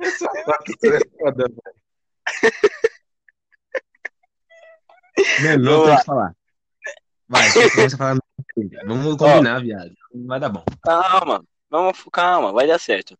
Essa 0.00 0.28
foto 0.44 0.72
é 0.84 1.00
foda, 1.18 1.44
velho. 1.48 1.80
Mano, 5.42 5.64
não 5.64 5.72
Vamos 5.72 5.88
tem 5.88 5.98
que 5.98 6.04
falar. 6.04 6.34
Vai, 7.28 7.52
começa 7.52 7.94
a 7.94 7.98
falar. 7.98 8.18
Vamos 8.86 9.16
combinar, 9.16 9.60
viado. 9.60 9.92
Vai 10.26 10.40
dar 10.40 10.48
bom. 10.48 10.64
Calma, 10.82 11.44
vamos, 11.68 12.02
calma, 12.12 12.52
vai 12.52 12.66
dar 12.66 12.78
certo. 12.78 13.16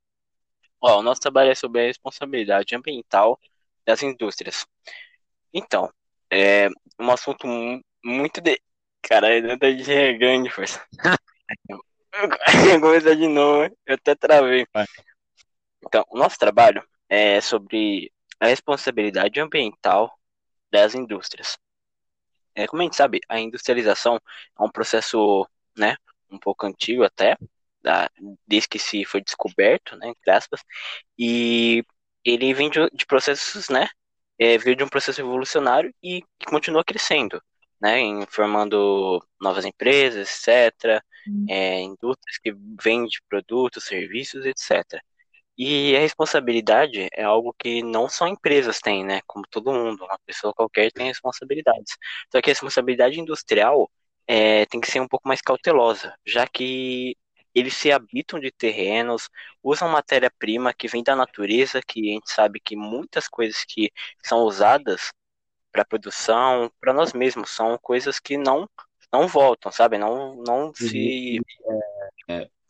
Ó, 0.81 0.99
o 0.99 1.03
nosso 1.03 1.21
trabalho 1.21 1.51
é 1.51 1.55
sobre 1.55 1.83
a 1.83 1.87
responsabilidade 1.87 2.75
ambiental 2.75 3.39
das 3.87 4.03
indústrias. 4.03 4.67
Então, 5.53 5.93
é 6.31 6.69
um 6.99 7.11
assunto 7.11 7.47
mu- 7.47 7.81
muito 8.05 8.41
de. 8.41 8.61
Caralho, 9.03 9.59
tá 9.59 9.67
grande, 10.19 10.51
força. 10.51 10.85
Vou 12.71 12.81
começar 12.81 13.15
de 13.15 13.27
novo, 13.27 13.75
eu 13.87 13.95
até 13.95 14.15
travei. 14.15 14.67
Vai. 14.73 14.87
Então, 15.85 16.05
o 16.09 16.19
nosso 16.19 16.39
trabalho 16.39 16.83
é 17.09 17.41
sobre 17.41 18.13
a 18.39 18.47
responsabilidade 18.47 19.41
ambiental 19.41 20.13
das 20.71 20.95
indústrias. 20.95 21.59
É, 22.55 22.67
como 22.67 22.83
a 22.83 22.85
gente 22.85 22.97
sabe, 22.97 23.21
a 23.29 23.39
industrialização 23.39 24.17
é 24.17 24.63
um 24.63 24.71
processo, 24.71 25.47
né, 25.77 25.97
um 26.31 26.39
pouco 26.39 26.67
antigo 26.67 27.03
até, 27.03 27.37
da, 27.83 28.11
desde 28.47 28.69
que 28.69 28.79
se 28.79 29.05
foi 29.05 29.21
descoberto, 29.21 29.97
né, 29.97 30.09
entre 30.09 30.31
aspas, 30.31 30.63
e 31.19 31.85
ele 32.25 32.53
vem 32.53 32.71
de, 32.71 32.91
de 32.91 33.07
processos, 33.07 33.69
né, 33.69 33.89
é, 34.39 34.59
veio 34.59 34.77
de 34.77 34.85
um 34.85 34.89
processo 34.89 35.21
evolucionário 35.21 35.95
e 36.03 36.23
que 36.39 36.47
continua 36.47 36.85
crescendo, 36.85 37.43
né, 37.81 38.01
em 38.01 38.27
formando 38.27 39.25
novas 39.41 39.65
empresas, 39.65 40.29
etc., 40.47 41.03
é, 41.49 41.81
indústrias 41.81 42.39
que 42.43 42.53
vendem 42.83 43.09
produtos, 43.29 43.85
serviços, 43.85 44.45
etc. 44.47 45.01
E 45.57 45.95
a 45.97 46.01
responsabilidade 46.01 47.09
é 47.13 47.23
algo 47.23 47.55
que 47.59 47.83
não 47.83 48.09
só 48.09 48.27
empresas 48.27 48.81
têm, 48.81 49.05
né? 49.05 49.21
Como 49.27 49.45
todo 49.51 49.73
mundo, 49.73 50.05
uma 50.05 50.19
pessoa 50.25 50.55
qualquer 50.55 50.91
tem 50.91 51.07
responsabilidades. 51.09 51.97
Só 52.33 52.41
que 52.41 52.51
a 52.51 52.53
responsabilidade 52.53 53.21
industrial 53.21 53.91
é, 54.27 54.65
tem 54.67 54.81
que 54.81 54.91
ser 54.91 55.01
um 55.01 55.09
pouco 55.09 55.29
mais 55.29 55.43
cautelosa, 55.43 56.15
já 56.27 56.47
que 56.47 57.17
eles 57.55 57.75
se 57.75 57.91
habitam 57.93 58.41
de 58.41 58.51
terrenos, 58.51 59.29
usam 59.63 59.89
matéria-prima 59.89 60.73
que 60.73 60.89
vem 60.89 61.03
da 61.03 61.17
natureza, 61.17 61.81
que 61.87 62.11
a 62.11 62.15
gente 62.15 62.31
sabe 62.31 62.61
que 62.61 62.77
muitas 62.77 63.29
coisas 63.29 63.65
que 63.65 63.91
são 64.23 64.41
usadas 64.45 65.13
para 65.73 65.85
produção, 65.85 66.71
para 66.81 66.93
nós 66.93 67.13
mesmos, 67.13 67.51
são 67.51 67.79
coisas 67.79 68.19
que 68.19 68.37
não 68.37 68.69
não 69.13 69.27
voltam, 69.27 69.73
sabe? 69.73 69.99
Não 69.99 70.37
não 70.47 70.73
se 70.75 71.41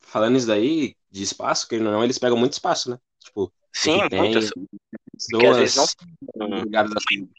Falando 0.01 0.37
isso 0.37 0.47
daí, 0.47 0.97
de 1.11 1.23
espaço, 1.23 1.69
que 1.69 1.79
não, 1.79 2.03
eles 2.03 2.19
pegam 2.19 2.37
muito 2.37 2.55
espaço, 2.55 2.91
né? 2.91 2.99
Tipo, 3.21 3.53
sim, 3.73 4.01
muitas 4.13 4.51
que 4.51 5.47
às 5.47 5.57
vezes 5.59 5.77
não 5.77 5.87
pessoas 5.87 6.63
ligadas 6.65 6.93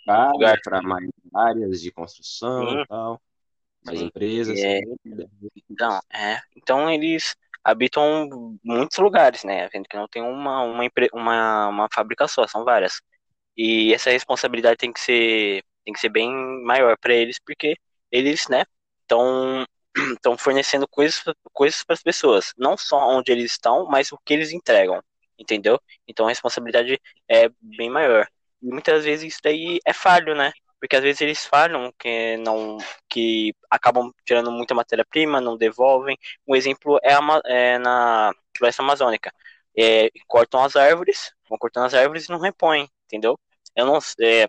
a 0.08 0.31
lugar. 0.31 0.58
para 0.64 0.81
mais 0.81 1.09
áreas 1.34 1.81
de 1.81 1.92
construção 1.92 2.70
Sim. 2.70 2.81
e 2.81 2.88
tal, 2.88 3.22
mais 3.84 4.00
Sim. 4.00 4.06
empresas. 4.06 4.59
É. 4.59 4.81
Então, 5.70 6.00
é. 6.14 6.40
Então 6.56 6.90
eles 6.90 7.36
habitam 7.64 8.58
muitos 8.64 8.98
lugares, 9.00 9.44
né? 9.44 9.68
Vendo 9.70 9.88
que 9.88 9.98
não 9.98 10.08
tem 10.08 10.22
uma, 10.22 10.62
uma, 10.64 10.84
uma, 11.14 11.68
uma 11.68 11.88
fábrica 11.92 12.28
só, 12.28 12.48
são 12.48 12.64
várias. 12.64 13.02
E 13.57 13.94
essa 13.94 14.09
responsabilidade 14.11 14.77
tem 14.77 14.91
que 14.94 14.99
ser, 14.99 15.63
tem 15.83 15.94
que 15.94 15.99
ser 15.99 16.09
bem 16.09 16.31
maior 16.63 16.97
para 16.97 17.13
eles, 17.13 17.38
porque 17.39 17.75
eles, 18.11 18.47
né, 18.47 18.63
estão 19.02 19.66
estão 20.16 20.38
fornecendo 20.39 20.88
coisas, 20.88 21.21
coisas 21.53 21.83
para 21.83 21.94
as 21.95 22.03
pessoas, 22.03 22.53
não 22.57 22.77
só 22.77 23.09
onde 23.09 23.31
eles 23.31 23.51
estão, 23.51 23.85
mas 23.88 24.11
o 24.11 24.17
que 24.25 24.34
eles 24.34 24.51
entregam, 24.51 25.01
entendeu? 25.38 25.79
Então 26.07 26.25
a 26.25 26.29
responsabilidade 26.29 27.00
é 27.29 27.50
bem 27.59 27.90
maior. 27.90 28.28
E 28.61 28.67
muitas 28.67 29.03
vezes 29.06 29.34
isso 29.34 29.40
daí 29.44 29.79
é 29.85 29.94
falho, 29.94 30.35
né? 30.35 30.51
Porque 30.79 30.95
às 30.95 31.03
vezes 31.03 31.22
eles 31.22 31.45
falham, 31.45 31.91
que 32.00 32.38
não 32.38 32.78
que 33.09 33.53
acabam 33.69 34.11
tirando 34.25 34.51
muita 34.51 34.73
matéria-prima, 34.73 35.41
não 35.41 35.57
devolvem. 35.57 36.17
Um 36.47 36.56
exemplo 36.56 37.00
é, 37.03 37.13
a 37.13 37.41
é 37.45 37.78
na 37.78 38.31
floresta 38.57 38.81
amazônica. 38.81 39.31
É, 39.78 40.09
cortam 40.28 40.63
as 40.63 40.75
árvores, 40.75 41.34
vão 41.50 41.57
cortando 41.57 41.85
as 41.85 41.94
árvores 41.94 42.25
e 42.25 42.31
não 42.31 42.40
repõem, 42.40 42.90
entendeu? 43.11 43.38
Eu 43.75 43.85
não, 43.85 43.99
é, 44.22 44.47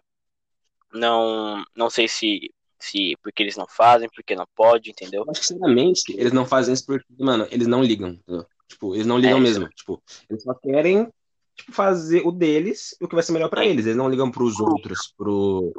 não, 0.92 1.64
não 1.74 1.90
sei 1.90 2.06
se, 2.06 2.52
se 2.78 3.16
porque 3.22 3.42
eles 3.42 3.56
não 3.56 3.66
fazem, 3.66 4.08
porque 4.14 4.36
não 4.36 4.46
pode, 4.54 4.90
entendeu? 4.90 5.24
Que, 5.26 5.34
sinceramente, 5.38 6.12
eles 6.16 6.32
não 6.32 6.46
fazem 6.46 6.74
isso 6.74 6.86
porque, 6.86 7.04
mano, 7.18 7.46
eles 7.50 7.66
não 7.66 7.82
ligam. 7.82 8.10
entendeu? 8.10 8.46
Tipo, 8.68 8.94
eles 8.94 9.06
não 9.06 9.18
ligam 9.18 9.38
É, 9.38 9.40
mesmo. 9.40 9.68
Tipo, 9.70 10.02
eles 10.30 10.42
só 10.42 10.54
querem 10.54 11.12
tipo, 11.54 11.72
fazer 11.72 12.26
o 12.26 12.32
deles 12.32 12.96
o 13.00 13.08
que 13.08 13.14
vai 13.14 13.22
ser 13.22 13.32
melhor 13.32 13.48
pra 13.48 13.62
Sim. 13.62 13.68
eles. 13.68 13.84
Eles 13.84 13.96
não 13.96 14.08
ligam 14.08 14.30
pros 14.30 14.60
outros, 14.60 15.12
pro, 15.16 15.72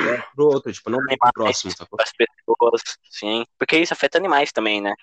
é, 0.00 0.22
pro 0.34 0.46
outro, 0.46 0.72
tipo, 0.72 0.90
não 0.90 0.98
pro 0.98 1.32
próximo, 1.32 1.70
sacou? 1.72 1.96
para 1.96 2.04
as 2.04 2.12
pessoas, 2.12 2.98
sim, 3.10 3.44
porque 3.58 3.78
isso 3.78 3.92
afeta 3.92 4.18
animais 4.18 4.50
também, 4.50 4.80
né? 4.80 4.94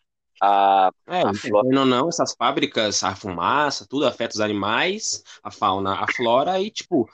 A, 0.41 0.91
É, 1.07 1.22
a 1.23 1.33
flora, 1.33 1.67
não, 1.85 2.07
essas 2.09 2.33
fábricas, 2.38 3.03
a 3.03 3.16
fumaça, 3.16 3.85
tudo 3.88 4.05
afeta 4.07 4.35
os 4.35 4.39
animais, 4.41 5.23
a 5.44 5.51
fauna, 5.51 5.95
a 5.95 6.07
flora 6.07 6.59
e, 6.61 6.72
tipo, 6.72 7.09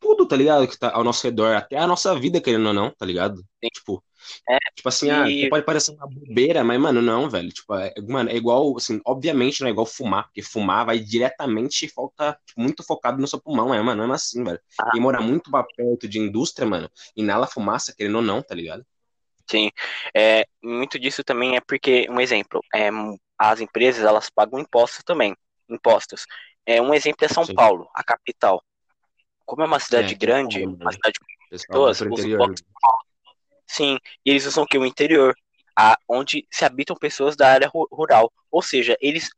tudo, 0.00 0.26
tá 0.26 0.36
ligado? 0.36 0.66
Que 0.68 0.78
tá 0.78 0.92
ao 0.94 1.04
nosso 1.04 1.24
redor, 1.26 1.56
até 1.56 1.76
a 1.78 1.86
nossa 1.86 2.14
vida, 2.18 2.40
querendo 2.40 2.68
ou 2.68 2.74
não, 2.74 2.90
tá 2.92 3.06
ligado? 3.06 3.36
Sim. 3.62 3.68
Tipo, 3.74 4.04
É, 4.48 4.58
tipo 4.74 4.88
assim, 4.88 5.10
ah, 5.10 5.28
e- 5.28 5.48
pode 5.48 5.64
parecer 5.64 5.92
uma 5.92 6.06
bobeira, 6.08 6.64
mas, 6.64 6.80
mano, 6.80 7.02
não, 7.02 7.28
velho. 7.30 7.50
Tipo, 7.50 7.74
é, 7.74 7.92
mano, 8.08 8.30
é 8.30 8.36
igual, 8.36 8.76
assim, 8.76 9.00
obviamente 9.06 9.60
não 9.60 9.68
é 9.68 9.70
igual 9.70 9.86
fumar, 9.86 10.24
porque 10.24 10.42
fumar 10.42 10.86
vai 10.86 10.98
diretamente 11.00 11.86
e 11.86 11.88
falta 11.88 12.38
tipo, 12.46 12.60
muito 12.60 12.82
focado 12.84 13.20
no 13.20 13.26
seu 13.28 13.40
pulmão, 13.40 13.74
é, 13.74 13.82
mano, 13.82 14.06
não 14.06 14.12
é 14.12 14.16
assim, 14.16 14.44
velho. 14.44 14.60
Ah. 14.78 14.90
Quem 14.92 15.00
mora 15.00 15.20
muito 15.20 15.50
perto 15.76 16.08
de 16.08 16.18
indústria, 16.18 16.66
mano, 16.68 16.90
inala 17.16 17.46
fumaça, 17.46 17.94
querendo 17.96 18.16
ou 18.16 18.22
não, 18.22 18.42
tá 18.42 18.54
ligado? 18.54 18.84
Sim, 19.50 19.70
é, 20.14 20.44
muito 20.62 20.98
disso 20.98 21.24
também 21.24 21.56
é 21.56 21.60
porque, 21.60 22.06
um 22.10 22.20
exemplo, 22.20 22.60
é, 22.74 22.90
as 23.38 23.60
empresas 23.60 24.04
elas 24.04 24.28
pagam 24.28 24.58
impostos 24.58 25.02
também, 25.02 25.34
impostos. 25.68 26.26
É, 26.66 26.82
um 26.82 26.92
exemplo 26.92 27.24
é 27.24 27.28
São 27.28 27.46
Sim. 27.46 27.54
Paulo, 27.54 27.88
a 27.94 28.04
capital. 28.04 28.62
Como 29.46 29.62
é 29.62 29.66
uma 29.66 29.80
cidade 29.80 30.14
É, 30.14 30.18
grande, 30.18 30.64
uma 30.66 30.76
né? 30.76 30.90
cidade 30.92 31.18
com 31.18 31.26
pessoas, 31.48 32.00
os 32.00 32.24
impostos 32.24 32.62
Sim, 33.66 33.98
e 34.24 34.30
eles 34.30 34.46
usam 34.46 34.64
o 34.64 34.66
que? 34.66 34.78
O 34.78 34.86
interior, 34.86 35.34
a, 35.76 35.96
onde 36.08 36.46
se 36.50 36.64
habitam 36.64 36.96
pessoas 36.96 37.36
da 37.36 37.48
área 37.52 37.68
ru- 37.68 37.88
rural. 37.92 38.32
Ou 38.50 38.62
seja, 38.62 38.96
eles, 39.00 39.30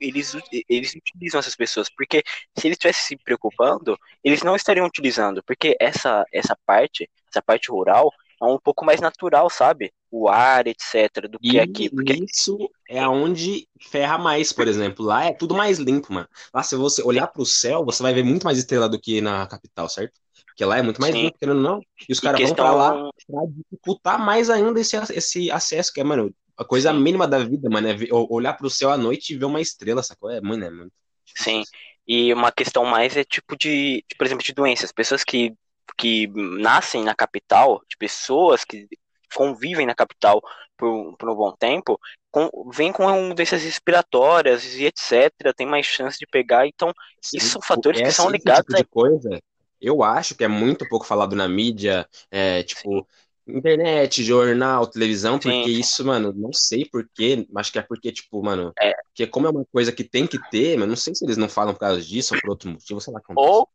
eles, 0.00 0.34
eles 0.68 0.94
utilizam 0.94 1.38
essas 1.38 1.54
pessoas, 1.56 1.88
porque 1.88 2.22
se 2.58 2.66
eles 2.66 2.76
estivessem 2.76 3.04
se 3.06 3.16
preocupando, 3.16 3.96
eles 4.24 4.42
não 4.42 4.56
estariam 4.56 4.86
utilizando, 4.86 5.42
porque 5.44 5.76
essa, 5.80 6.24
essa 6.32 6.56
parte, 6.66 7.08
essa 7.28 7.40
parte 7.42 7.70
rural, 7.70 8.12
é 8.42 8.44
um 8.44 8.58
pouco 8.58 8.84
mais 8.84 9.00
natural, 9.00 9.48
sabe? 9.50 9.92
O 10.10 10.28
ar, 10.28 10.66
etc., 10.66 11.28
do 11.28 11.38
que 11.40 11.58
E 11.58 11.60
aqui. 11.60 11.88
Porque 11.90 12.12
isso 12.24 12.58
é 12.88 12.98
aonde 13.00 13.66
ferra 13.90 14.18
mais, 14.18 14.52
por 14.52 14.68
exemplo. 14.68 15.04
Lá 15.04 15.24
é 15.24 15.32
tudo 15.32 15.54
mais 15.54 15.78
limpo, 15.78 16.12
mano. 16.12 16.28
Lá, 16.52 16.62
se 16.62 16.76
você 16.76 17.02
olhar 17.02 17.26
pro 17.28 17.46
céu, 17.46 17.84
você 17.84 18.02
vai 18.02 18.12
ver 18.12 18.22
muito 18.24 18.44
mais 18.44 18.58
estrela 18.58 18.88
do 18.88 19.00
que 19.00 19.20
na 19.20 19.46
capital, 19.46 19.88
certo? 19.88 20.20
Porque 20.46 20.64
lá 20.64 20.78
é 20.78 20.82
muito 20.82 21.00
mais 21.00 21.14
Sim. 21.14 21.16
limpo, 21.16 21.38
querendo 21.38 21.56
ou 21.56 21.62
não. 21.62 21.80
E 22.08 22.12
os 22.12 22.20
caras 22.20 22.40
vão 22.42 22.54
pra 22.54 22.72
lá 22.72 23.00
pra 23.26 23.42
dificultar 23.46 24.18
mais 24.24 24.50
ainda 24.50 24.80
esse, 24.80 24.96
esse 25.14 25.50
acesso, 25.50 25.92
que 25.92 26.00
é, 26.00 26.04
mano, 26.04 26.34
a 26.56 26.64
coisa 26.64 26.92
mínima 26.92 27.26
da 27.26 27.38
vida, 27.38 27.70
mano, 27.70 27.88
é 27.88 27.94
ver- 27.94 28.10
olhar 28.12 28.54
pro 28.54 28.68
céu 28.68 28.90
à 28.90 28.96
noite 28.98 29.32
e 29.32 29.38
ver 29.38 29.44
uma 29.46 29.60
estrela, 29.60 30.02
sacou? 30.02 30.28
É, 30.30 30.40
mano, 30.40 30.64
é 30.64 30.70
muito. 30.70 30.92
Sim. 31.36 31.66
E 32.06 32.32
uma 32.32 32.52
questão 32.52 32.84
mais 32.84 33.16
é 33.16 33.24
tipo 33.24 33.56
de, 33.56 34.04
de, 34.08 34.16
por 34.16 34.26
exemplo, 34.26 34.44
de 34.44 34.52
doenças. 34.52 34.92
Pessoas 34.92 35.24
que, 35.24 35.54
que 35.96 36.26
nascem 36.58 37.02
na 37.04 37.14
capital, 37.14 37.82
de 37.88 37.96
pessoas 37.96 38.64
que 38.64 38.86
convivem 39.34 39.86
na 39.86 39.94
capital 39.94 40.40
por, 40.76 41.16
por 41.16 41.28
um 41.30 41.34
bom 41.34 41.52
tempo, 41.52 41.98
com, 42.30 42.50
vêm 42.72 42.92
com 42.92 43.34
doenças 43.34 43.62
respiratórias 43.62 44.74
e 44.74 44.84
etc. 44.84 45.30
Tem 45.56 45.66
mais 45.66 45.86
chance 45.86 46.18
de 46.18 46.26
pegar. 46.26 46.66
Então, 46.66 46.92
isso 47.32 47.48
são 47.48 47.62
fatores 47.62 48.00
que 48.00 48.10
são 48.10 48.26
esse 48.26 48.38
ligados 48.38 48.64
tipo 48.64 48.76
de 48.76 48.84
coisa, 48.84 49.40
eu 49.80 50.02
acho 50.02 50.34
que 50.34 50.44
é 50.44 50.48
muito 50.48 50.86
pouco 50.88 51.06
falado 51.06 51.34
na 51.34 51.48
mídia, 51.48 52.06
é, 52.30 52.62
tipo, 52.62 53.06
internet, 53.46 54.22
jornal, 54.22 54.86
televisão, 54.86 55.34
Sim, 55.34 55.50
porque 55.50 55.70
sim. 55.70 55.80
isso, 55.80 56.04
mano, 56.04 56.32
não 56.36 56.52
sei 56.52 56.84
porquê, 56.84 57.46
acho 57.56 57.72
que 57.72 57.78
é 57.78 57.82
porque, 57.82 58.12
tipo, 58.12 58.42
mano, 58.42 58.72
É. 58.80 58.92
porque 59.04 59.26
como 59.26 59.46
é 59.46 59.50
uma 59.50 59.64
coisa 59.72 59.90
que 59.90 60.04
tem 60.04 60.26
que 60.26 60.38
ter, 60.50 60.78
mas 60.78 60.88
não 60.88 60.96
sei 60.96 61.14
se 61.14 61.24
eles 61.24 61.36
não 61.36 61.48
falam 61.48 61.72
por 61.72 61.80
causa 61.80 62.00
disso 62.00 62.34
ou 62.34 62.40
por 62.40 62.50
outro 62.50 62.70
motivo, 62.70 63.00
sei 63.00 63.12
lá 63.12 63.20
como. 63.20 63.40
Ou, 63.40 63.68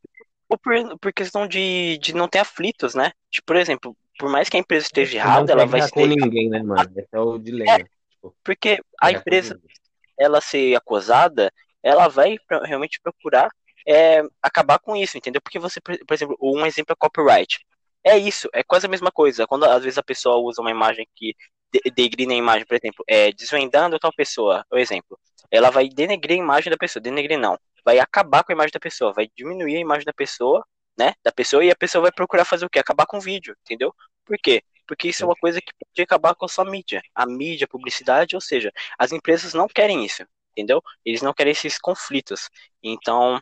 ou 0.50 0.58
por, 0.58 0.98
por 1.00 1.14
questão 1.14 1.48
de, 1.48 1.98
de 1.98 2.14
não 2.14 2.28
ter 2.28 2.40
aflitos, 2.40 2.94
né? 2.96 3.12
Tipo, 3.32 3.48
por 3.48 3.56
exemplo, 3.56 3.98
por 4.18 4.30
mais 4.30 4.50
que 4.50 4.58
a 4.58 4.60
empresa 4.60 4.86
esteja 4.86 5.18
errada, 5.18 5.52
ela 5.52 5.66
vai 5.66 5.82
ser. 5.82 6.08
ninguém, 6.08 6.50
né, 6.50 6.62
mano? 6.62 6.90
Esse 6.96 7.10
é 7.12 7.20
o 7.20 7.38
dilema. 7.38 7.78
Tipo, 8.10 8.36
Porque 8.44 8.80
a 9.02 9.12
empresa 9.12 9.60
ela 10.18 10.40
ser 10.40 10.76
acusada, 10.76 11.52
ela 11.84 12.08
vai 12.08 12.38
realmente 12.64 13.00
procurar 13.02 13.50
é, 13.88 14.24
acabar 14.42 14.80
com 14.80 14.96
isso, 14.96 15.18
entendeu? 15.18 15.42
Porque 15.42 15.60
você, 15.60 15.80
por 15.82 15.98
por 16.06 16.14
exemplo, 16.14 16.38
um 16.42 16.66
exemplo 16.66 16.94
é 16.94 16.96
copyright. 16.96 17.60
É 18.04 18.18
isso, 18.18 18.48
é 18.54 18.64
quase 18.64 18.86
a 18.86 18.90
mesma 18.90 19.12
coisa. 19.12 19.48
Quando 19.48 19.66
às 19.66 19.84
vezes 19.84 19.98
a 19.98 20.04
pessoa 20.04 20.38
usa 20.38 20.62
uma 20.62 20.72
imagem 20.72 21.08
que 21.16 21.36
degrina 21.96 22.34
a 22.34 22.38
imagem, 22.38 22.66
por 22.66 22.76
exemplo, 22.76 23.04
é, 23.08 23.32
desvendando 23.32 24.00
tal 24.00 24.14
pessoa, 24.14 24.66
por 24.70 24.80
exemplo, 24.80 25.20
ela 25.52 25.70
vai 25.70 25.90
denegrir 25.90 26.38
a 26.38 26.44
imagem 26.44 26.72
da 26.72 26.78
pessoa, 26.78 27.02
denegrir 27.02 27.38
não, 27.38 27.58
vai 27.86 28.00
acabar 28.00 28.44
com 28.44 28.52
a 28.52 28.56
imagem 28.56 28.72
da 28.74 28.80
pessoa, 28.80 29.14
vai 29.14 29.30
diminuir 29.38 29.78
a 29.78 29.80
imagem 29.80 30.04
da 30.04 30.14
pessoa, 30.14 30.66
né, 30.98 31.14
da 31.24 31.32
pessoa, 31.32 31.64
e 31.64 31.72
a 31.72 31.76
pessoa 31.76 32.02
vai 32.02 32.12
procurar 32.12 32.44
fazer 32.44 32.66
o 32.66 32.70
quê? 32.70 32.80
Acabar 32.80 33.06
com 33.06 33.18
o 33.18 33.22
vídeo, 33.22 33.56
entendeu? 33.62 33.94
Por 34.26 34.38
quê? 34.38 34.64
Porque 34.88 35.08
isso 35.10 35.24
é 35.24 35.26
uma 35.26 35.36
coisa 35.36 35.62
que 35.62 35.72
pode 35.74 36.02
acabar 36.02 36.34
com 36.36 36.46
a 36.46 36.50
sua 36.50 36.66
mídia, 36.66 37.02
a 37.14 37.26
mídia, 37.26 37.66
a 37.66 37.68
publicidade, 37.68 38.36
ou 38.36 38.42
seja, 38.42 38.72
as 38.98 39.12
empresas 39.12 39.54
não 39.54 39.68
querem 39.68 40.04
isso, 40.04 40.26
entendeu? 40.52 40.82
Eles 41.06 41.22
não 41.22 41.34
querem 41.34 41.52
esses 41.52 41.78
conflitos, 41.78 42.50
então... 42.84 43.40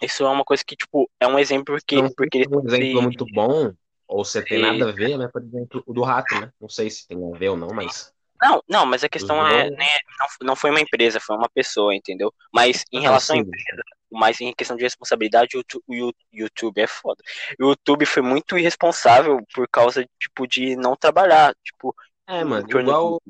Isso 0.00 0.24
é 0.24 0.28
uma 0.28 0.44
coisa 0.44 0.64
que, 0.66 0.74
tipo, 0.74 1.08
é 1.20 1.28
um 1.28 1.38
exemplo 1.38 1.76
porque... 1.76 1.94
Não, 1.94 2.10
porque 2.12 2.44
um 2.50 2.66
exemplo 2.66 3.02
muito 3.02 3.24
bom 3.32 3.72
ou 4.12 4.24
você 4.24 4.44
tem 4.44 4.60
nada 4.60 4.90
a 4.90 4.92
ver, 4.92 5.16
né? 5.16 5.28
Por 5.28 5.42
exemplo, 5.42 5.82
o 5.86 5.92
do 5.94 6.02
rato, 6.02 6.38
né? 6.38 6.52
Não 6.60 6.68
sei 6.68 6.90
se 6.90 7.06
tem 7.06 7.16
a 7.16 7.38
ver 7.38 7.50
ou 7.50 7.56
não, 7.56 7.68
mas. 7.68 8.12
Não, 8.42 8.62
não, 8.68 8.84
mas 8.84 9.04
a 9.04 9.08
questão 9.08 9.46
é, 9.46 9.70
né, 9.70 9.86
não, 10.18 10.48
não 10.48 10.56
foi 10.56 10.70
uma 10.70 10.80
empresa, 10.80 11.20
foi 11.20 11.36
uma 11.36 11.48
pessoa, 11.48 11.94
entendeu? 11.94 12.34
Mas 12.52 12.84
em 12.90 12.98
ah, 12.98 13.02
relação 13.02 13.36
à 13.36 13.38
empresa, 13.38 13.82
mas 14.10 14.40
em 14.40 14.52
questão 14.52 14.76
de 14.76 14.82
responsabilidade, 14.82 15.56
o 15.56 16.12
YouTube 16.32 16.78
é 16.80 16.86
foda. 16.88 17.22
O 17.60 17.68
YouTube 17.68 18.04
foi 18.04 18.20
muito 18.20 18.58
irresponsável 18.58 19.38
por 19.54 19.68
causa, 19.68 20.04
tipo, 20.20 20.46
de 20.46 20.74
não 20.74 20.96
trabalhar, 20.96 21.54
tipo... 21.62 21.94
É, 22.26 22.42
mano, 22.42 22.66
igual, 22.68 23.22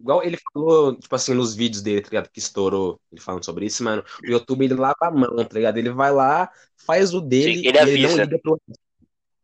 igual 0.00 0.22
ele 0.24 0.38
falou, 0.52 0.96
tipo 0.96 1.14
assim, 1.14 1.32
nos 1.32 1.54
vídeos 1.54 1.80
dele, 1.80 2.00
tá 2.00 2.08
ligado, 2.08 2.30
que 2.30 2.40
estourou, 2.40 3.00
ele 3.12 3.20
falando 3.20 3.44
sobre 3.44 3.66
isso, 3.66 3.84
mano, 3.84 4.04
o 4.22 4.26
YouTube, 4.26 4.64
ele 4.64 4.74
lava 4.74 4.96
a 5.00 5.10
mão, 5.12 5.36
tá 5.44 5.54
ligado? 5.54 5.76
Ele 5.78 5.90
vai 5.90 6.12
lá, 6.12 6.50
faz 6.76 7.14
o 7.14 7.20
dele, 7.20 7.54
Sim, 7.54 7.68
ele 7.68 7.78
avisa. 7.78 7.98
ele 7.98 8.08
não 8.08 8.24
liga 8.24 8.38
pro 8.40 8.60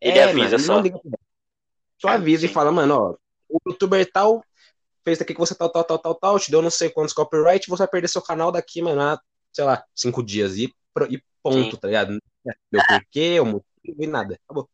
ele 0.01 0.19
é, 0.19 0.25
avisa 0.25 0.57
mano, 0.57 0.59
só. 0.59 0.81
Liga, 0.81 1.01
só 1.99 2.09
avisa 2.09 2.41
Sim. 2.41 2.47
e 2.47 2.55
fala, 2.55 2.73
mano, 2.73 2.95
ó, 2.95 3.17
o 3.49 3.59
youtuber 3.67 4.11
tal 4.11 4.43
fez 5.05 5.21
aqui 5.21 5.35
que 5.35 5.41
você 5.41 5.55
tal, 5.55 5.71
tal, 5.71 5.85
tal, 5.85 5.99
tal, 5.99 6.15
tal, 6.15 6.39
te 6.39 6.51
deu 6.51 6.63
não 6.63 6.71
sei 6.71 6.91
quantos 6.91 7.15
copyright, 7.15 7.69
você 7.69 7.83
vai 7.83 7.89
perder 7.89 8.09
seu 8.09 8.23
canal 8.23 8.53
daqui, 8.53 8.83
mano, 8.83 9.01
há, 9.01 9.21
sei 9.53 9.65
lá, 9.65 9.85
cinco 9.95 10.23
dias. 10.23 10.57
E, 10.57 10.73
e 11.09 11.23
ponto, 11.43 11.73
Sim. 11.73 11.77
tá 11.77 11.89
ligado? 11.89 12.19
Não 12.73 12.81
porquê, 12.89 13.41
o 13.41 13.47
motivo 13.47 14.03
e 14.03 14.07
nada. 14.07 14.39
Acabou. 14.45 14.69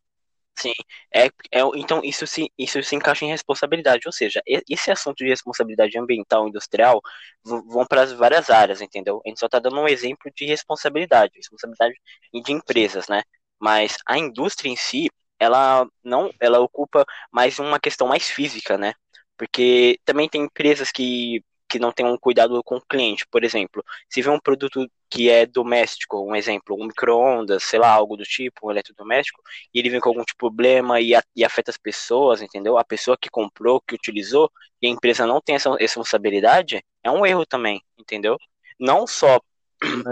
Sim, 0.58 0.72
é, 1.14 1.26
é, 1.26 1.60
então 1.74 2.00
isso 2.02 2.26
se, 2.26 2.50
isso 2.56 2.82
se 2.82 2.96
encaixa 2.96 3.26
em 3.26 3.28
responsabilidade, 3.28 4.06
ou 4.06 4.12
seja, 4.12 4.40
esse 4.46 4.90
assunto 4.90 5.18
de 5.18 5.28
responsabilidade 5.28 5.98
ambiental 5.98 6.46
e 6.46 6.48
industrial 6.48 7.02
vão 7.44 7.84
para 7.86 8.06
várias 8.16 8.48
áreas, 8.48 8.80
entendeu? 8.80 9.20
A 9.24 9.28
gente 9.28 9.38
só 9.38 9.46
está 9.46 9.58
dando 9.58 9.78
um 9.78 9.86
exemplo 9.86 10.32
de 10.34 10.46
responsabilidade, 10.46 11.34
responsabilidade 11.36 11.94
de 12.32 12.52
empresas, 12.52 13.06
né? 13.06 13.22
Mas 13.60 13.96
a 14.06 14.16
indústria 14.16 14.70
em 14.70 14.76
si, 14.76 15.10
ela 15.38 15.86
não, 16.02 16.32
ela 16.40 16.58
ocupa 16.60 17.04
mais 17.30 17.58
uma 17.58 17.78
questão 17.78 18.08
mais 18.08 18.26
física, 18.26 18.78
né? 18.78 18.94
Porque 19.36 19.98
também 20.04 20.28
tem 20.28 20.42
empresas 20.42 20.90
que, 20.90 21.42
que 21.68 21.78
não 21.78 21.92
têm 21.92 22.06
um 22.06 22.18
cuidado 22.18 22.62
com 22.64 22.76
o 22.76 22.80
cliente. 22.80 23.26
Por 23.30 23.44
exemplo, 23.44 23.84
se 24.08 24.22
vê 24.22 24.30
um 24.30 24.40
produto 24.40 24.88
que 25.08 25.28
é 25.28 25.46
doméstico, 25.46 26.20
um 26.20 26.34
exemplo, 26.34 26.76
um 26.78 26.86
micro-ondas, 26.86 27.62
sei 27.64 27.78
lá, 27.78 27.90
algo 27.90 28.16
do 28.16 28.24
tipo, 28.24 28.66
um 28.66 28.70
eletrodoméstico, 28.70 29.40
e 29.72 29.78
ele 29.78 29.90
vem 29.90 30.00
com 30.00 30.08
algum 30.08 30.24
tipo 30.24 30.32
de 30.32 30.38
problema 30.38 31.00
e, 31.00 31.14
a, 31.14 31.22
e 31.34 31.44
afeta 31.44 31.70
as 31.70 31.78
pessoas, 31.78 32.42
entendeu? 32.42 32.76
A 32.78 32.84
pessoa 32.84 33.16
que 33.16 33.30
comprou, 33.30 33.80
que 33.80 33.94
utilizou, 33.94 34.50
e 34.82 34.86
a 34.86 34.90
empresa 34.90 35.26
não 35.26 35.40
tem 35.40 35.54
essa 35.56 35.74
responsabilidade, 35.76 36.82
é 37.02 37.10
um 37.10 37.24
erro 37.24 37.46
também, 37.46 37.80
entendeu? 37.98 38.36
Não 38.78 39.06
só 39.06 39.40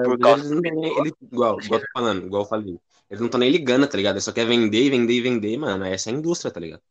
por 0.04 0.18
causa. 0.18 0.54
Ele, 0.54 0.88
ele, 0.98 1.12
igual, 1.20 1.60
igual 1.60 1.80
tô 1.80 1.86
falando, 1.92 2.26
igual 2.26 2.42
eu 2.42 2.48
falei. 2.48 2.78
Eles 3.10 3.20
não 3.20 3.26
estão 3.26 3.40
nem 3.40 3.50
ligando, 3.50 3.86
tá 3.86 3.96
ligado? 3.96 4.16
Eles 4.16 4.24
só 4.24 4.32
quer 4.32 4.46
vender, 4.46 4.90
vender 4.90 5.14
e 5.14 5.20
vender, 5.20 5.56
mano. 5.58 5.84
Essa 5.84 6.10
é 6.10 6.12
a 6.12 6.16
indústria, 6.16 6.52
tá 6.52 6.60
ligado? 6.60 6.82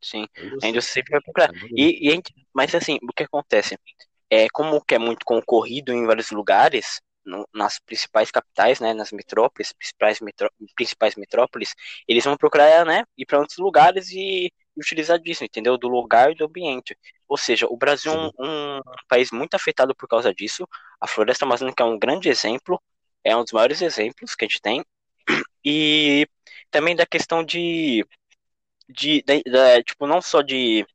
Sim, 0.00 0.26
a 0.62 0.68
indústria, 0.68 0.82
sempre 0.82 1.12
vai 1.12 1.20
procurar. 1.20 1.50
E, 1.76 2.12
e, 2.12 2.22
mas 2.54 2.74
assim, 2.74 2.98
o 3.02 3.12
que 3.12 3.24
acontece? 3.24 3.78
É, 4.30 4.48
como 4.50 4.84
que 4.84 4.94
é 4.94 4.98
muito 4.98 5.24
concorrido 5.24 5.92
em 5.92 6.06
vários 6.06 6.30
lugares, 6.30 7.00
no, 7.24 7.48
nas 7.52 7.78
principais 7.78 8.30
capitais, 8.30 8.80
né, 8.80 8.94
nas 8.94 9.12
metrópoles, 9.12 9.72
principais, 9.72 10.20
metró 10.20 10.48
principais 10.74 11.14
metrópoles, 11.16 11.74
eles 12.06 12.24
vão 12.24 12.36
procurar, 12.36 12.84
né, 12.84 13.04
ir 13.16 13.26
para 13.26 13.38
outros 13.38 13.58
lugares 13.58 14.10
e, 14.10 14.46
e 14.46 14.80
utilizar 14.80 15.18
disso, 15.18 15.44
entendeu? 15.44 15.76
Do 15.76 15.88
lugar 15.88 16.30
e 16.32 16.34
do 16.34 16.46
ambiente. 16.46 16.96
Ou 17.28 17.36
seja, 17.36 17.66
o 17.68 17.76
Brasil 17.76 18.12
é 18.12 18.16
um, 18.16 18.78
um, 18.78 18.80
país 19.08 19.30
muito 19.30 19.54
afetado 19.54 19.94
por 19.94 20.08
causa 20.08 20.32
disso. 20.32 20.66
A 21.00 21.06
floresta 21.06 21.44
amazônica 21.44 21.82
é 21.82 21.86
um 21.86 21.98
grande 21.98 22.28
exemplo, 22.28 22.80
é 23.22 23.36
um 23.36 23.42
dos 23.42 23.52
maiores 23.52 23.82
exemplos 23.82 24.34
que 24.34 24.44
a 24.44 24.48
gente 24.48 24.60
tem. 24.62 24.84
E 25.64 26.26
também 26.70 26.96
da 26.96 27.04
questão 27.06 27.44
de, 27.44 28.06
de, 28.88 29.22
de, 29.22 29.42
de 29.42 29.82
tipo, 29.82 30.06
não 30.06 30.22
só 30.22 30.42
de, 30.42 30.86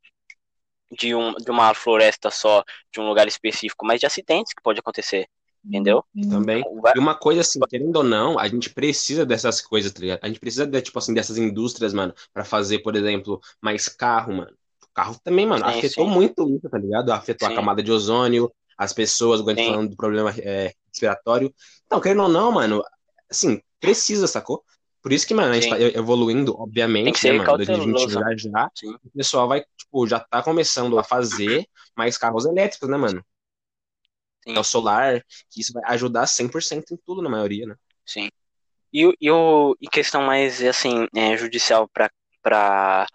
de, 0.92 1.14
um, 1.14 1.34
de 1.36 1.52
uma 1.52 1.74
floresta 1.74 2.30
só, 2.32 2.64
de 2.92 3.00
um 3.00 3.08
lugar 3.08 3.28
específico, 3.28 3.86
mas 3.86 4.00
de 4.00 4.06
acidentes 4.06 4.54
que 4.54 4.62
pode 4.62 4.80
acontecer, 4.80 5.28
entendeu? 5.64 6.04
Também. 6.30 6.64
E 6.96 7.00
uma 7.00 7.16
coisa 7.16 7.42
assim, 7.42 7.60
querendo 7.70 7.98
ou 7.98 8.04
não, 8.04 8.40
a 8.40 8.48
gente 8.48 8.70
precisa 8.70 9.26
dessas 9.26 9.62
coisas, 9.62 9.92
tá 9.92 10.00
ligado? 10.00 10.20
A 10.24 10.28
gente 10.28 10.40
precisa, 10.40 10.66
de, 10.66 10.82
tipo 10.82 10.98
assim, 10.98 11.14
dessas 11.14 11.38
indústrias, 11.38 11.94
mano, 11.94 12.14
para 12.34 12.44
fazer, 12.44 12.80
por 12.80 12.96
exemplo, 12.96 13.40
mais 13.62 13.88
carro, 13.88 14.34
mano. 14.34 14.56
O 14.84 14.94
carro 14.94 15.20
também, 15.24 15.46
mano, 15.46 15.66
sim, 15.72 15.78
afetou 15.78 16.06
sim. 16.06 16.12
muito 16.12 16.50
isso, 16.50 16.70
tá 16.70 16.78
ligado? 16.78 17.12
Afetou 17.12 17.48
sim. 17.48 17.54
a 17.54 17.58
camada 17.58 17.82
de 17.82 17.92
ozônio, 17.92 18.52
as 18.78 18.94
pessoas, 18.94 19.40
o 19.40 19.46
falando 19.46 19.90
do 19.90 19.96
problema 19.96 20.34
é, 20.40 20.74
respiratório. 20.88 21.54
Então, 21.86 22.02
querendo 22.02 22.24
ou 22.24 22.30
não, 22.30 22.52
mano, 22.52 22.84
assim, 23.30 23.62
precisa, 23.80 24.28
sacou? 24.28 24.64
Por 25.04 25.12
isso 25.12 25.28
que, 25.28 25.34
mano, 25.34 25.52
a 25.52 25.60
gente 25.60 25.70
tá 25.70 25.78
evoluindo, 25.80 26.56
obviamente, 26.58 27.28
né, 27.28 27.34
mano, 27.34 27.58
2021 27.58 28.10
já 28.10 28.36
já, 28.38 28.72
Sim. 28.74 28.96
o 29.04 29.10
pessoal 29.14 29.50
vai, 29.50 29.66
tipo, 29.78 30.08
já 30.08 30.18
tá 30.22 30.42
começando 30.42 30.98
a 30.98 31.04
fazer 31.04 31.68
mais 31.94 32.18
carros 32.18 32.46
elétricos, 32.46 32.88
né, 32.88 32.96
mano? 32.96 33.24
Sim. 34.48 34.56
É 34.56 34.60
o 34.60 34.64
solar, 34.64 35.22
que 35.52 35.60
isso 35.60 35.74
vai 35.74 35.84
ajudar 35.88 36.26
100% 36.26 36.94
em 36.94 36.98
tudo, 37.06 37.22
na 37.22 37.30
maioria, 37.30 37.66
né? 37.66 37.76
Sim. 38.06 38.30
E, 38.94 39.14
e, 39.20 39.30
o, 39.30 39.76
e 39.82 39.90
questão 39.90 40.22
mais, 40.22 40.64
assim, 40.64 41.06
é, 41.14 41.36
judicial 41.36 41.86
pra, 41.90 42.10
pra, 42.42 43.06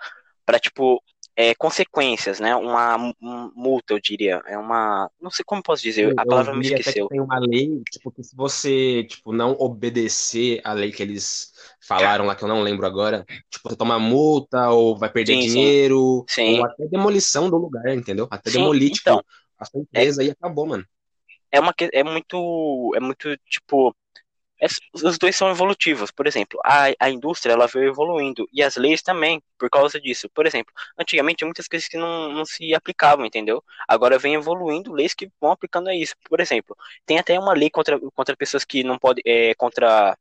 pra, 0.45 0.59
tipo, 0.59 1.03
é, 1.41 1.55
consequências, 1.55 2.41
né? 2.41 2.57
Uma 2.57 3.15
multa, 3.55 3.95
eu 3.95 4.01
diria. 4.01 4.43
É 4.45 4.59
uma. 4.59 5.09
Não 5.23 5.31
sei 5.31 5.45
como 5.47 5.63
posso 5.63 5.85
dizer, 5.85 6.13
a 6.17 6.27
palavra 6.27 6.53
me 6.53 6.67
esqueceu. 6.67 7.07
tem 7.07 7.21
uma 7.21 7.39
lei, 7.39 7.81
tipo, 7.93 8.11
que 8.11 8.25
se 8.25 8.35
você 8.35 9.05
tipo, 9.05 9.33
não 9.33 9.53
obedecer 9.53 10.61
a 10.65 10.73
lei 10.73 10.91
que 10.91 11.01
eles 11.01 11.53
falaram 11.81 12.27
lá, 12.27 12.35
que 12.35 12.43
eu 12.43 12.49
não 12.49 12.61
lembro 12.61 12.85
agora, 12.85 13.25
tipo, 13.49 13.69
você 13.69 13.77
toma 13.77 14.01
multa, 14.01 14.71
ou 14.71 14.99
vai 14.99 15.09
perder 15.11 15.35
sim, 15.35 15.49
dinheiro, 15.49 16.25
sim. 16.29 16.59
ou 16.59 16.67
até 16.67 16.89
demolição 16.89 17.49
do 17.49 17.57
lugar, 17.57 17.87
entendeu? 17.95 18.27
Até 18.29 18.51
sim, 18.51 18.59
demolir, 18.59 18.91
tipo, 18.91 19.09
então, 19.09 19.23
a 19.61 19.65
sua 19.65 19.81
empresa 19.81 20.21
é, 20.21 20.25
aí 20.25 20.31
acabou, 20.33 20.67
mano. 20.67 20.85
É 21.53 21.61
uma 21.61 21.73
é 21.79 22.03
muito. 22.03 22.93
É 22.97 23.01
muito, 23.01 23.37
tipo 23.49 23.91
é, 23.91 23.95
os 24.93 25.19
dois 25.19 25.37
são 25.37 25.51
evolutivos. 25.51 26.11
Por 26.11 26.27
exemplo, 26.27 26.61
a, 26.65 26.87
a 26.99 27.11
indústria 27.11 27.53
ela 27.53 27.67
veio 27.67 27.89
evoluindo 27.89 28.49
e 28.53 28.63
as 28.63 28.77
leis 28.77 29.03
também 29.03 29.43
por 29.59 29.71
causa 29.71 30.01
disso. 30.01 30.29
Por 30.31 30.47
exemplo, 30.47 30.73
antigamente 30.99 31.45
muitas 31.45 31.69
coisas 31.69 31.89
que 31.89 31.97
não, 31.97 32.33
não 32.33 32.45
se 32.45 32.75
aplicavam, 32.75 33.25
entendeu? 33.25 33.63
Agora 33.87 34.19
vem 34.19 34.35
evoluindo 34.35 34.93
leis 34.93 35.15
que 35.15 35.31
vão 35.41 35.53
aplicando 35.53 35.89
a 35.89 35.95
isso. 35.95 36.15
Por 36.29 36.41
exemplo, 36.41 36.77
tem 37.07 37.19
até 37.19 37.39
uma 37.39 37.53
lei 37.53 37.71
contra, 37.71 37.99
contra 38.15 38.37
pessoas 38.37 38.65
que 38.65 38.83
não 38.83 38.99
podem, 38.99 39.23
é, 39.27 39.55
contra 39.55 40.17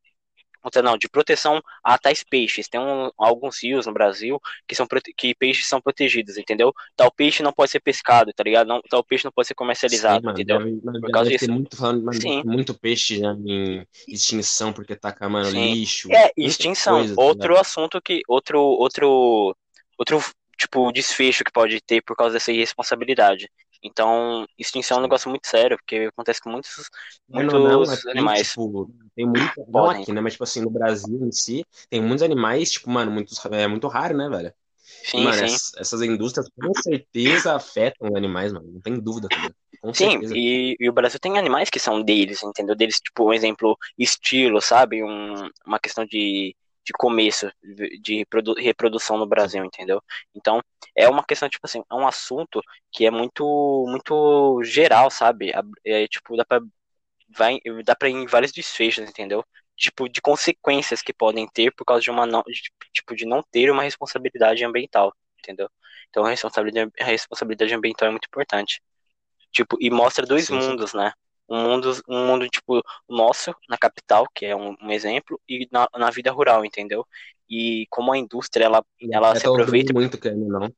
não, 0.83 0.97
de 0.97 1.09
proteção 1.09 1.61
a 1.83 1.97
tais 1.97 2.23
peixes. 2.23 2.67
Tem 2.67 2.79
um, 2.79 3.09
alguns 3.17 3.61
rios 3.63 3.85
no 3.85 3.93
Brasil 3.93 4.39
que 4.67 4.75
são 4.75 4.87
que 5.15 5.35
peixes 5.35 5.67
são 5.67 5.81
protegidos, 5.81 6.37
entendeu? 6.37 6.73
Tal 6.95 7.11
peixe 7.11 7.43
não 7.43 7.53
pode 7.53 7.71
ser 7.71 7.79
pescado, 7.79 8.31
tá 8.33 8.43
ligado? 8.43 8.67
Não, 8.67 8.81
tal 8.89 9.03
peixe 9.03 9.25
não 9.25 9.31
pode 9.31 9.47
ser 9.47 9.55
comercializado, 9.55 10.25
Sim, 10.25 10.31
entendeu? 10.31 10.59
Deve, 10.59 10.99
Por 11.01 11.11
causa 11.11 11.29
disso. 11.29 11.51
Muito, 11.51 11.77
Sim. 12.13 12.43
muito 12.45 12.73
peixe 12.73 13.19
né, 13.19 13.35
em 13.45 13.87
extinção 14.07 14.73
porque 14.73 14.95
tá 14.95 15.11
camando 15.11 15.49
lixo. 15.49 16.11
É, 16.11 16.31
extinção. 16.37 16.99
Coisa, 16.99 17.15
tá 17.15 17.21
outro 17.21 17.53
tá 17.55 17.61
assunto 17.61 18.01
que 18.01 18.21
outro 18.27 18.59
outro 18.59 19.55
outro 19.97 20.21
tipo 20.57 20.91
desfecho 20.91 21.43
que 21.43 21.51
pode 21.51 21.79
ter 21.81 22.01
por 22.01 22.15
causa 22.15 22.33
dessa 22.33 22.51
irresponsabilidade. 22.51 23.49
Então, 23.83 24.45
extinção 24.57 24.97
é 24.97 24.99
um 24.99 25.03
negócio 25.03 25.29
muito 25.29 25.47
sério, 25.47 25.77
porque 25.77 26.09
acontece 26.11 26.41
com 26.41 26.49
muitos, 26.49 26.89
muitos 27.29 27.53
não, 27.53 27.63
não, 27.63 27.81
aqui, 27.83 28.09
animais. 28.09 28.49
Tipo, 28.49 28.91
tem 29.15 29.25
muito, 29.25 29.65
não 29.67 29.89
aqui, 29.89 30.11
né? 30.11 30.21
Mas, 30.21 30.33
tipo 30.33 30.43
assim, 30.43 30.61
no 30.61 30.69
Brasil 30.69 31.19
em 31.23 31.31
si, 31.31 31.65
tem 31.89 32.01
muitos 32.01 32.23
animais, 32.23 32.71
tipo, 32.71 32.89
mano, 32.89 33.11
muitos, 33.11 33.43
é 33.45 33.67
muito 33.67 33.87
raro, 33.87 34.17
né, 34.17 34.29
velho? 34.29 34.53
Sim, 35.03 35.23
mano, 35.23 35.37
sim. 35.37 35.45
Essas, 35.45 35.71
essas, 35.77 36.01
indústrias 36.01 36.49
com 36.49 36.73
certeza 36.81 37.55
afetam 37.55 38.09
os 38.09 38.15
animais, 38.15 38.51
mano. 38.51 38.71
Não 38.73 38.81
tem 38.81 38.99
dúvida. 38.99 39.27
Tá 39.27 39.51
com 39.81 39.93
sim, 39.93 40.19
e, 40.33 40.75
e, 40.79 40.89
o 40.89 40.93
Brasil 40.93 41.19
tem 41.19 41.37
animais 41.37 41.69
que 41.69 41.79
são 41.79 42.01
deles, 42.01 42.41
entendeu? 42.43 42.75
Deles, 42.75 42.99
tipo, 42.99 43.25
um 43.25 43.33
exemplo, 43.33 43.77
estilo, 43.97 44.61
sabe? 44.61 45.03
Um, 45.03 45.49
uma 45.65 45.79
questão 45.79 46.05
de 46.05 46.55
de 46.87 46.93
começo 46.93 47.51
de 48.01 48.25
reprodução 48.57 49.17
no 49.17 49.27
Brasil, 49.27 49.63
entendeu? 49.65 50.01
Então, 50.33 50.61
é 50.95 51.09
uma 51.09 51.21
questão, 51.21 51.49
tipo 51.49 51.67
assim, 51.67 51.83
é 51.91 51.93
um 51.93 52.07
assunto 52.07 52.61
que 52.89 53.05
é 53.05 53.11
muito, 53.11 53.43
muito 53.89 54.63
geral, 54.63 55.11
sabe? 55.11 55.51
É, 55.85 56.07
tipo, 56.07 56.37
dá 56.37 56.45
pra, 56.45 56.61
vai, 57.27 57.59
dá 57.83 57.93
pra 57.93 58.07
ir 58.07 58.13
em 58.13 58.25
vários 58.25 58.53
desfechos, 58.53 59.09
entendeu? 59.09 59.43
Tipo, 59.75 60.07
de 60.07 60.21
consequências 60.21 61.01
que 61.01 61.13
podem 61.13 61.45
ter 61.45 61.73
por 61.75 61.83
causa 61.83 62.01
de 62.01 62.09
uma, 62.09 62.25
não, 62.25 62.41
de, 62.47 62.71
tipo, 62.93 63.13
de 63.13 63.25
não 63.25 63.43
ter 63.51 63.69
uma 63.69 63.83
responsabilidade 63.83 64.63
ambiental, 64.63 65.13
entendeu? 65.39 65.69
Então 66.09 66.25
a 66.25 66.29
responsabilidade, 66.29 66.89
a 67.01 67.03
responsabilidade 67.03 67.73
ambiental 67.75 68.07
é 68.07 68.11
muito 68.11 68.27
importante. 68.27 68.81
Tipo, 69.51 69.75
e 69.81 69.89
mostra 69.89 70.25
dois 70.25 70.45
sim, 70.47 70.55
mundos, 70.55 70.91
sim. 70.91 70.97
né? 70.97 71.11
Um 71.49 71.63
mundo, 71.63 71.91
um 72.07 72.27
mundo, 72.27 72.49
tipo, 72.49 72.81
nosso, 73.07 73.55
na 73.69 73.77
capital, 73.77 74.27
que 74.33 74.45
é 74.45 74.55
um, 74.55 74.75
um 74.81 74.91
exemplo, 74.91 75.39
e 75.47 75.67
na, 75.71 75.87
na 75.97 76.09
vida 76.09 76.31
rural, 76.31 76.65
entendeu? 76.65 77.05
E 77.49 77.85
como 77.89 78.11
a 78.11 78.17
indústria, 78.17 78.65
ela, 78.65 78.83
ela 79.11 79.35
se 79.35 79.47
aproveita... 79.47 79.93
muito, 79.93 80.17
que 80.17 80.29
não, 80.31 80.69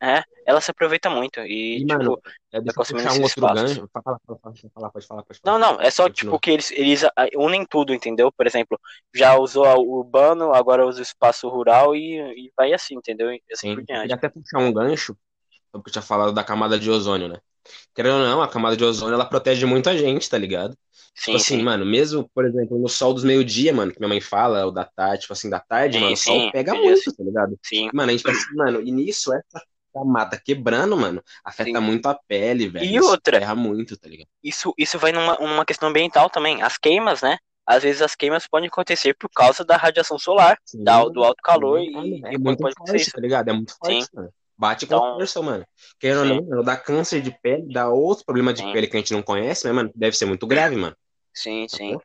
é, 0.00 0.22
ela 0.46 0.60
se 0.60 0.70
aproveita 0.70 1.10
muito. 1.10 1.40
E, 1.40 1.78
e 1.78 1.78
tipo, 1.80 1.98
mano, 1.98 2.20
é, 2.52 2.60
deixa 2.60 2.80
eu 2.80 2.84
puxar 2.84 3.12
um 3.14 3.22
outro 3.22 3.40
gancho. 3.40 3.90
Fala, 3.92 4.20
fala, 4.24 4.38
fala, 4.40 4.54
fala, 4.72 4.90
pode 4.90 5.06
falar, 5.06 5.22
pode 5.24 5.40
falar. 5.40 5.58
Não, 5.58 5.72
não, 5.72 5.80
é 5.80 5.90
só 5.90 6.08
tipo 6.08 6.38
que 6.38 6.52
eles, 6.52 6.70
eles 6.70 7.02
unem 7.36 7.66
tudo, 7.66 7.92
entendeu? 7.92 8.30
Por 8.30 8.46
exemplo, 8.46 8.78
já 9.12 9.36
usou 9.36 9.66
o 9.66 9.98
urbano, 9.98 10.54
agora 10.54 10.86
usa 10.86 11.00
o 11.00 11.02
espaço 11.02 11.48
rural 11.48 11.96
e, 11.96 12.16
e 12.16 12.52
vai 12.56 12.72
assim, 12.72 12.94
entendeu? 12.94 13.32
E 13.32 13.42
assim 13.52 13.70
Sim, 13.70 13.74
por 13.74 13.84
diante. 13.84 14.12
até 14.12 14.28
puxar 14.28 14.58
um 14.58 14.72
gancho, 14.72 15.16
porque 15.72 15.88
eu 15.88 15.92
tinha 15.92 16.02
falado 16.02 16.32
da 16.32 16.44
camada 16.44 16.78
de 16.78 16.88
ozônio, 16.88 17.28
né? 17.28 17.40
Querendo 17.94 18.14
ou 18.16 18.20
não, 18.20 18.42
a 18.42 18.48
camada 18.48 18.76
de 18.76 18.84
ozônio 18.84 19.14
ela 19.14 19.24
protege 19.24 19.64
muito 19.66 19.88
a 19.88 19.96
gente, 19.96 20.28
tá 20.28 20.38
ligado? 20.38 20.76
Sim, 21.14 21.32
tipo 21.32 21.36
assim, 21.36 21.56
sim. 21.56 21.62
mano, 21.62 21.84
mesmo, 21.84 22.30
por 22.32 22.44
exemplo, 22.44 22.78
no 22.78 22.88
sol 22.88 23.12
dos 23.12 23.24
meio-dia, 23.24 23.72
mano, 23.72 23.92
que 23.92 23.98
minha 23.98 24.08
mãe 24.08 24.20
fala, 24.20 24.64
ou 24.64 24.70
da 24.70 24.84
tarde, 24.84 25.22
tipo 25.22 25.32
assim, 25.32 25.50
da 25.50 25.58
tarde, 25.58 25.96
sim, 25.96 26.00
mano, 26.00 26.14
o 26.14 26.16
sol 26.16 26.52
pega 26.52 26.74
muito, 26.74 27.16
tá 27.16 27.24
ligado? 27.24 27.58
Sim. 27.62 27.90
Mano, 27.92 28.10
a 28.10 28.12
gente 28.12 28.22
pensa, 28.22 28.46
mano, 28.54 28.80
e 28.80 28.92
nisso, 28.92 29.32
essa 29.34 29.60
camada 29.92 30.40
quebrando, 30.42 30.96
mano, 30.96 31.22
afeta 31.44 31.80
muito 31.80 32.06
a 32.06 32.14
pele, 32.14 32.68
velho. 32.68 32.84
E 32.84 33.00
outra. 33.00 33.38
Erra 33.38 33.54
muito, 33.54 33.96
tá 33.98 34.08
ligado? 34.08 34.28
Isso, 34.42 34.72
isso 34.78 34.98
vai 34.98 35.10
numa 35.10 35.36
uma 35.38 35.64
questão 35.64 35.88
ambiental 35.88 36.30
também. 36.30 36.62
As 36.62 36.78
queimas, 36.78 37.22
né? 37.22 37.38
Às 37.66 37.82
vezes 37.82 38.00
as 38.00 38.14
queimas 38.14 38.46
podem 38.46 38.68
acontecer 38.68 39.14
por 39.14 39.28
causa 39.28 39.62
da 39.62 39.76
radiação 39.76 40.18
solar, 40.18 40.58
da, 40.72 41.04
do 41.04 41.22
alto 41.22 41.42
calor, 41.42 41.80
e, 41.80 42.22
é, 42.24 42.38
muito 42.38 42.60
pode 42.60 42.74
forte, 42.78 42.96
isso. 42.96 43.10
tá 43.10 43.20
ligado? 43.20 43.48
É 43.48 43.52
muito 43.52 43.76
forte, 43.76 44.04
Sim. 44.04 44.28
Bate 44.58 44.86
então, 44.86 44.98
com 44.98 45.18
força, 45.18 45.40
mano. 45.40 45.64
Querendo 46.00 46.34
ou 46.34 46.42
não, 46.42 46.64
dá 46.64 46.76
câncer 46.76 47.20
de 47.22 47.30
pele, 47.30 47.72
dá 47.72 47.88
outros 47.88 48.24
problemas 48.24 48.54
de 48.54 48.62
sim. 48.62 48.72
pele 48.72 48.88
que 48.88 48.96
a 48.96 49.00
gente 49.00 49.12
não 49.12 49.22
conhece, 49.22 49.64
mas, 49.66 49.74
mano, 49.74 49.92
deve 49.94 50.16
ser 50.16 50.24
muito 50.24 50.46
grave, 50.48 50.74
mano. 50.74 50.96
Sim, 51.32 51.66
tá 51.70 51.76
sim. 51.76 51.96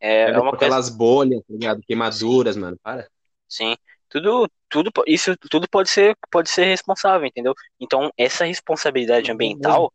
É, 0.00 0.30
é 0.30 0.38
uma 0.38 0.54
aquelas 0.54 0.86
coisa... 0.86 0.96
bolhas, 0.96 1.40
tá 1.40 1.52
ligado? 1.52 1.82
Queimaduras, 1.82 2.54
sim. 2.54 2.60
mano. 2.60 2.78
Para. 2.80 3.08
Sim. 3.48 3.76
Tudo, 4.08 4.48
tudo, 4.68 4.90
isso 5.06 5.36
tudo 5.36 5.68
pode 5.68 5.90
ser, 5.90 6.16
pode 6.30 6.48
ser 6.48 6.64
responsável, 6.64 7.26
entendeu? 7.26 7.54
Então, 7.78 8.10
essa 8.16 8.44
responsabilidade 8.44 9.30
ambiental 9.30 9.92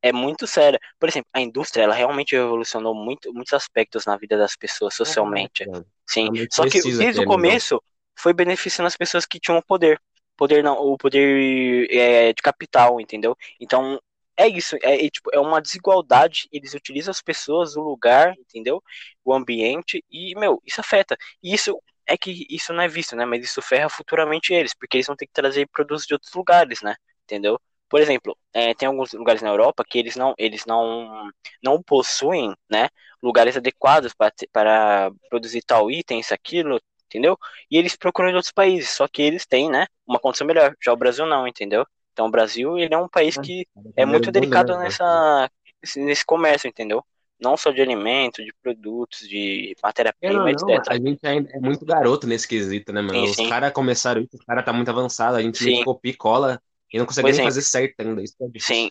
é 0.00 0.12
muito 0.12 0.46
séria. 0.46 0.78
Por 0.98 1.08
exemplo, 1.08 1.28
a 1.32 1.40
indústria, 1.40 1.82
ela 1.82 1.94
realmente 1.94 2.36
evolucionou 2.36 2.94
muito, 2.94 3.32
muitos 3.32 3.52
aspectos 3.52 4.06
na 4.06 4.16
vida 4.16 4.36
das 4.36 4.54
pessoas 4.54 4.94
socialmente. 4.94 5.62
É, 5.62 5.82
Sim. 6.06 6.28
Só 6.50 6.68
que 6.68 6.80
desde 6.80 7.22
o 7.22 7.24
começo 7.24 7.82
foi 8.16 8.32
beneficiando 8.32 8.86
as 8.86 8.96
pessoas 8.96 9.24
que 9.26 9.40
tinham 9.40 9.60
poder. 9.62 10.00
Poder 10.36 10.62
não, 10.62 10.74
o 10.78 10.96
poder 10.96 11.86
é, 11.90 12.32
de 12.32 12.42
capital, 12.42 13.00
entendeu? 13.00 13.36
Então, 13.60 14.00
é 14.36 14.48
isso, 14.48 14.76
é, 14.82 15.06
é, 15.06 15.10
tipo, 15.10 15.30
é 15.32 15.38
uma 15.38 15.60
desigualdade, 15.60 16.48
eles 16.52 16.74
utilizam 16.74 17.10
as 17.12 17.22
pessoas, 17.22 17.76
o 17.76 17.82
lugar, 17.82 18.34
entendeu? 18.38 18.82
O 19.24 19.32
ambiente, 19.32 20.04
e, 20.10 20.34
meu, 20.38 20.60
isso 20.66 20.80
afeta. 20.80 21.16
E 21.42 21.54
isso 21.54 21.80
é 22.06 22.16
que 22.16 22.46
isso 22.50 22.72
não 22.72 22.82
é 22.82 22.88
visto, 22.88 23.16
né? 23.16 23.24
Mas 23.24 23.44
isso 23.44 23.62
ferra 23.62 23.88
futuramente 23.88 24.52
eles, 24.52 24.74
porque 24.74 24.96
eles 24.96 25.06
vão 25.06 25.16
ter 25.16 25.26
que 25.26 25.32
trazer 25.32 25.68
produtos 25.68 26.06
de 26.06 26.14
outros 26.14 26.32
lugares, 26.34 26.82
né? 26.82 26.96
Entendeu? 27.24 27.60
Por 27.88 28.00
exemplo, 28.00 28.36
é, 28.52 28.74
tem 28.74 28.88
alguns 28.88 29.12
lugares 29.12 29.40
na 29.42 29.50
Europa 29.50 29.84
que 29.88 29.98
eles 29.98 30.16
não, 30.16 30.34
eles 30.36 30.64
não, 30.66 31.30
não 31.62 31.82
possuem, 31.82 32.52
né? 32.68 32.88
Lugares 33.22 33.56
adequados 33.56 34.12
para, 34.14 34.32
para 34.52 35.10
produzir 35.30 35.62
tal 35.62 35.90
item, 35.90 36.20
isso, 36.20 36.34
aquilo, 36.34 36.80
entendeu? 37.14 37.38
E 37.70 37.78
eles 37.78 37.94
procuram 37.94 38.30
em 38.30 38.34
outros 38.34 38.52
países, 38.52 38.90
só 38.90 39.06
que 39.06 39.22
eles 39.22 39.46
têm, 39.46 39.70
né? 39.70 39.86
Uma 40.04 40.18
condição 40.18 40.46
melhor. 40.46 40.74
Já 40.82 40.92
o 40.92 40.96
Brasil 40.96 41.24
não, 41.24 41.46
entendeu? 41.46 41.86
Então 42.12 42.26
o 42.26 42.30
Brasil 42.30 42.76
ele 42.76 42.92
é 42.92 42.98
um 42.98 43.08
país 43.08 43.36
que 43.38 43.66
é 43.96 44.04
muito 44.04 44.32
delicado 44.32 44.76
né? 44.76 44.84
nessa, 44.84 45.50
nesse 45.96 46.24
comércio, 46.26 46.68
entendeu? 46.68 47.04
não 47.40 47.56
só 47.56 47.70
de 47.70 47.82
alimento, 47.82 48.42
de 48.42 48.52
produtos, 48.62 49.28
de 49.28 49.76
matéria-prima, 49.82 50.50
etc. 50.50 50.82
A 50.88 50.94
gente 50.94 51.20
é 51.22 51.60
muito 51.60 51.84
garoto 51.84 52.26
nesse 52.26 52.48
quesito, 52.48 52.92
né, 52.92 53.02
mano? 53.02 53.26
Sim, 53.26 53.42
os 53.42 53.48
caras 53.48 53.72
começaram 53.72 54.22
isso, 54.22 54.36
os 54.36 54.44
caras 54.44 54.64
tá 54.64 54.72
muito 54.72 54.88
avançado, 54.88 55.36
a 55.36 55.42
gente 55.42 55.58
sim. 55.58 55.84
copia 55.84 56.12
e 56.12 56.16
cola 56.16 56.62
e 56.92 56.98
não 56.98 57.04
consegue 57.04 57.32
nem 57.32 57.42
fazer 57.42 57.62
certo 57.62 58.00
ainda. 58.00 58.22
Isso 58.22 58.36
é 58.40 58.58
sim. 58.58 58.90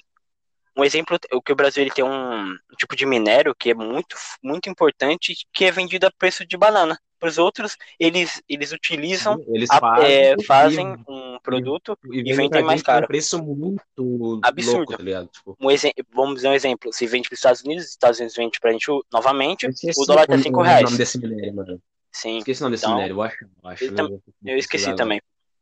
Um 0.75 0.83
exemplo, 0.83 1.17
o 1.31 1.41
que 1.41 1.51
o 1.51 1.55
Brasil 1.55 1.83
ele 1.83 1.91
tem 1.91 2.03
um 2.03 2.55
tipo 2.77 2.95
de 2.95 3.05
minério 3.05 3.55
que 3.57 3.69
é 3.69 3.73
muito, 3.73 4.15
muito 4.43 4.69
importante, 4.69 5.35
que 5.53 5.65
é 5.65 5.71
vendido 5.71 6.07
a 6.07 6.11
preço 6.11 6.45
de 6.45 6.57
banana 6.57 6.99
para 7.23 7.29
os 7.29 7.37
outros, 7.37 7.77
eles, 7.97 8.43
eles 8.49 8.73
utilizam, 8.73 9.37
Sim, 9.37 9.45
eles 9.55 9.69
fazem, 9.69 10.05
é, 10.05 10.43
fazem 10.43 10.87
um 11.07 11.39
produto 11.41 11.97
e, 12.11 12.29
e 12.29 12.33
vendem 12.33 12.61
mais 12.61 12.81
caro. 12.81 13.05
Um 13.05 13.07
preço 13.07 13.41
muito 13.41 14.41
absurdo. 14.43 14.91
Louco, 14.91 14.97
tá 14.97 15.25
tipo... 15.25 15.57
um 15.57 16.03
vamos 16.13 16.35
dizer 16.35 16.49
um 16.49 16.53
exemplo: 16.53 16.91
se 16.91 17.07
vende 17.07 17.29
para 17.29 17.35
os 17.35 17.39
Estados 17.39 17.61
Unidos, 17.61 17.85
os 17.85 17.91
Estados 17.91 18.19
Unidos 18.19 18.35
vende 18.35 18.59
para 18.59 18.71
a 18.71 18.73
gente 18.73 18.87
novamente, 19.11 19.67
o 19.67 20.05
dólar 20.05 20.27
tá 20.27 20.37
5 20.37 20.61
reais. 20.61 20.81
O 20.81 20.85
nome 20.85 20.97
desse 20.97 21.17
minério, 21.17 21.55
mano. 21.55 21.81
Sim. 22.11 22.39
Esqueci 22.39 22.61
o 22.61 22.63
nome 22.65 22.73
desse 22.75 22.85
então, 22.85 22.95
minério, 22.95 23.13
eu 23.13 23.21
acho. 23.21 23.45
Eu, 23.45 23.69
acho, 23.69 23.85
eu, 23.85 23.97
eu, 23.97 24.21
eu 24.45 24.57
esqueci 24.57 24.93
também. 24.95 25.21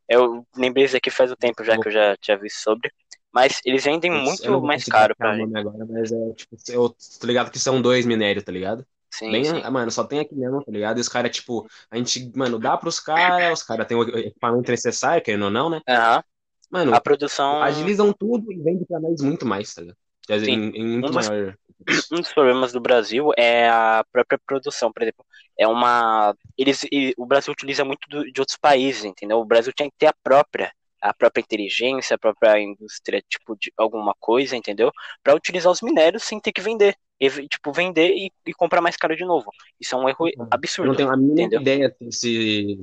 Eu 0.10 0.46
lembrei 0.58 0.86
isso 0.86 0.98
aqui 0.98 1.12
faz 1.12 1.32
um 1.32 1.36
tempo 1.36 1.64
já 1.64 1.80
que 1.80 1.88
eu 1.88 1.92
já 1.92 2.18
tinha 2.18 2.38
visto 2.38 2.58
sobre. 2.58 2.92
Mas 3.32 3.62
eles 3.64 3.84
vendem 3.84 4.12
muito 4.12 4.62
mais 4.62 4.84
caro 4.86 5.16
pra 5.16 5.38
gente. 5.38 5.56
Agora, 5.56 5.86
mas 5.88 6.12
é, 6.12 6.34
tipo, 6.34 6.58
eu 6.68 6.90
tô 7.20 7.28
ligado 7.28 7.52
que 7.52 7.60
são 7.60 7.82
dois 7.82 8.06
minérios, 8.06 8.44
tá 8.44 8.52
ligado? 8.52 8.84
Sim, 9.12 9.32
Bem, 9.32 9.44
sim. 9.44 9.62
Mano, 9.70 9.92
só 9.92 10.04
tem 10.04 10.20
aqui 10.20 10.36
mesmo, 10.36 10.64
tá 10.64 10.72
ligado? 10.72 10.98
E 10.98 11.02
os 11.02 11.10
caras, 11.10 11.36
tipo, 11.36 11.68
a 11.90 11.98
gente, 11.98 12.32
mano, 12.36 12.58
dá 12.58 12.78
pros 12.78 13.00
caras, 13.00 13.60
os 13.60 13.66
caras 13.66 13.86
têm 13.86 13.98
o 13.98 14.04
equipamento 14.18 14.72
necessário, 14.72 15.22
querendo 15.22 15.46
ou 15.46 15.52
não, 15.52 15.70
né? 15.70 15.82
Aham. 15.88 16.24
Mano, 16.70 16.96
a 16.96 17.02
produção. 17.02 17.62
Agilizam 17.62 18.14
tudo 18.14 18.52
e 18.52 18.58
vendem 18.58 18.86
pra 18.86 19.00
nós 19.00 19.22
muito 19.22 19.46
mais, 19.46 19.74
tá 19.74 19.82
ligado? 19.82 20.02
Em, 20.32 20.70
em 20.70 20.88
muito 20.88 21.10
um 21.10 21.18
dos, 21.18 21.28
maior. 21.28 21.58
Um 22.14 22.22
dos 22.22 22.34
problemas 22.34 22.72
do 22.72 22.80
Brasil 22.80 23.32
é 23.38 23.68
a 23.70 24.06
própria 24.12 24.40
produção, 24.46 24.92
por 24.92 25.02
exemplo. 25.02 25.26
É 25.60 25.68
uma. 25.68 26.34
Eles, 26.58 26.86
o 27.18 27.26
Brasil 27.26 27.52
utiliza 27.52 27.84
muito 27.84 28.08
do, 28.08 28.24
de 28.32 28.40
outros 28.40 28.58
países, 28.58 29.04
entendeu? 29.04 29.40
O 29.40 29.46
Brasil 29.46 29.74
tinha 29.76 29.90
que 29.90 29.98
ter 29.98 30.08
a 30.08 30.14
própria 30.24 30.72
a 31.02 31.14
própria 31.14 31.42
inteligência, 31.42 32.16
a 32.16 32.20
própria 32.20 32.60
indústria, 32.60 33.24
tipo, 33.28 33.58
de 33.58 33.74
alguma 33.76 34.14
coisa, 34.20 34.56
entendeu? 34.56 34.92
Para 35.24 35.36
utilizar 35.36 35.72
os 35.72 35.82
minérios 35.82 36.24
sem 36.24 36.40
ter 36.40 36.52
que 36.52 36.62
vender. 36.62 36.96
Tipo, 37.30 37.72
vender 37.72 38.10
e, 38.10 38.32
e, 38.46 38.54
comprar 38.54 38.82
mais 38.82 38.98
caro 38.98 39.16
de 39.16 39.24
novo. 39.24 39.52
Isso 39.80 39.94
é 39.94 39.98
um 39.98 40.10
erro 40.10 40.26
uhum. 40.26 40.48
absurdo. 40.50 40.88
Eu 40.88 40.90
não 40.90 40.96
tenho 40.96 41.12
a 41.12 41.18
mínima 41.18 41.62
ideia 41.62 41.96
se, 42.10 42.80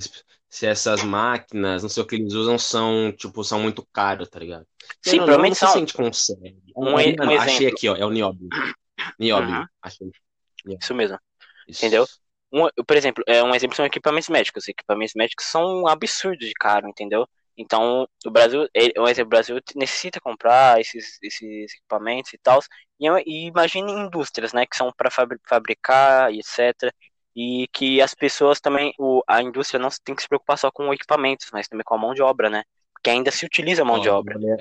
se 0.48 0.66
essas 0.66 1.02
máquinas, 1.02 1.82
não 1.82 1.88
sei 1.88 2.02
o 2.02 2.06
que 2.06 2.14
eles 2.14 2.34
usam, 2.34 2.56
são, 2.58 3.12
tipo, 3.12 3.42
são 3.42 3.60
muito 3.60 3.86
caros, 3.92 4.28
tá 4.28 4.38
ligado? 4.38 4.64
Sim, 5.02 5.16
não, 5.16 5.24
provavelmente 5.24 5.50
não 5.50 5.56
são. 5.56 5.68
Se 5.70 5.76
a 5.76 5.80
gente 5.80 5.94
consegue. 5.94 6.62
Um, 6.76 6.90
um, 6.90 7.00
exemplo. 7.00 7.32
achei 7.32 7.66
aqui, 7.66 7.88
ó, 7.88 7.96
é 7.96 8.04
o 8.04 8.10
Niobio. 8.10 8.48
Niobio, 9.18 9.56
uhum. 9.56 9.66
achei. 9.82 10.10
Isso 10.80 10.94
mesmo. 10.94 11.18
Isso. 11.66 11.84
Entendeu? 11.84 12.06
Um, 12.52 12.68
por 12.86 12.96
exemplo, 12.96 13.22
é 13.26 13.42
um 13.42 13.54
exemplo 13.54 13.76
são 13.76 13.84
equipamentos 13.84 14.28
médicos. 14.28 14.68
Equipamentos 14.68 15.14
médicos 15.14 15.46
são 15.46 15.82
um 15.82 15.88
absurdo 15.88 16.38
de 16.38 16.52
caro, 16.54 16.88
entendeu? 16.88 17.28
Então, 17.58 18.08
o 18.24 18.30
Brasil, 18.30 18.62
o 18.62 19.26
Brasil 19.26 19.60
necessita 19.74 20.20
comprar 20.20 20.80
esses, 20.80 21.18
esses 21.20 21.74
equipamentos 21.74 22.32
e 22.32 22.38
tal. 22.38 22.60
E, 23.00 23.08
e 23.26 23.46
imagine 23.48 23.90
indústrias, 23.90 24.52
né, 24.52 24.64
que 24.64 24.76
são 24.76 24.92
para 24.96 25.10
fabricar 25.10 26.32
e 26.32 26.38
etc. 26.38 26.94
E 27.34 27.66
que 27.72 28.00
as 28.00 28.14
pessoas 28.14 28.60
também, 28.60 28.94
o, 28.96 29.22
a 29.26 29.42
indústria 29.42 29.80
não 29.80 29.88
tem 30.04 30.14
que 30.14 30.22
se 30.22 30.28
preocupar 30.28 30.56
só 30.56 30.70
com 30.70 30.94
equipamentos, 30.94 31.48
mas 31.52 31.66
também 31.66 31.82
com 31.84 31.96
a 31.96 31.98
mão 31.98 32.14
de 32.14 32.22
obra, 32.22 32.48
né? 32.48 32.62
Porque 32.92 33.10
ainda 33.10 33.32
se 33.32 33.44
utiliza 33.44 33.82
a 33.82 33.84
mão 33.84 33.96
ó, 33.96 33.98
de 33.98 34.08
obra. 34.08 34.38
Ler, 34.38 34.56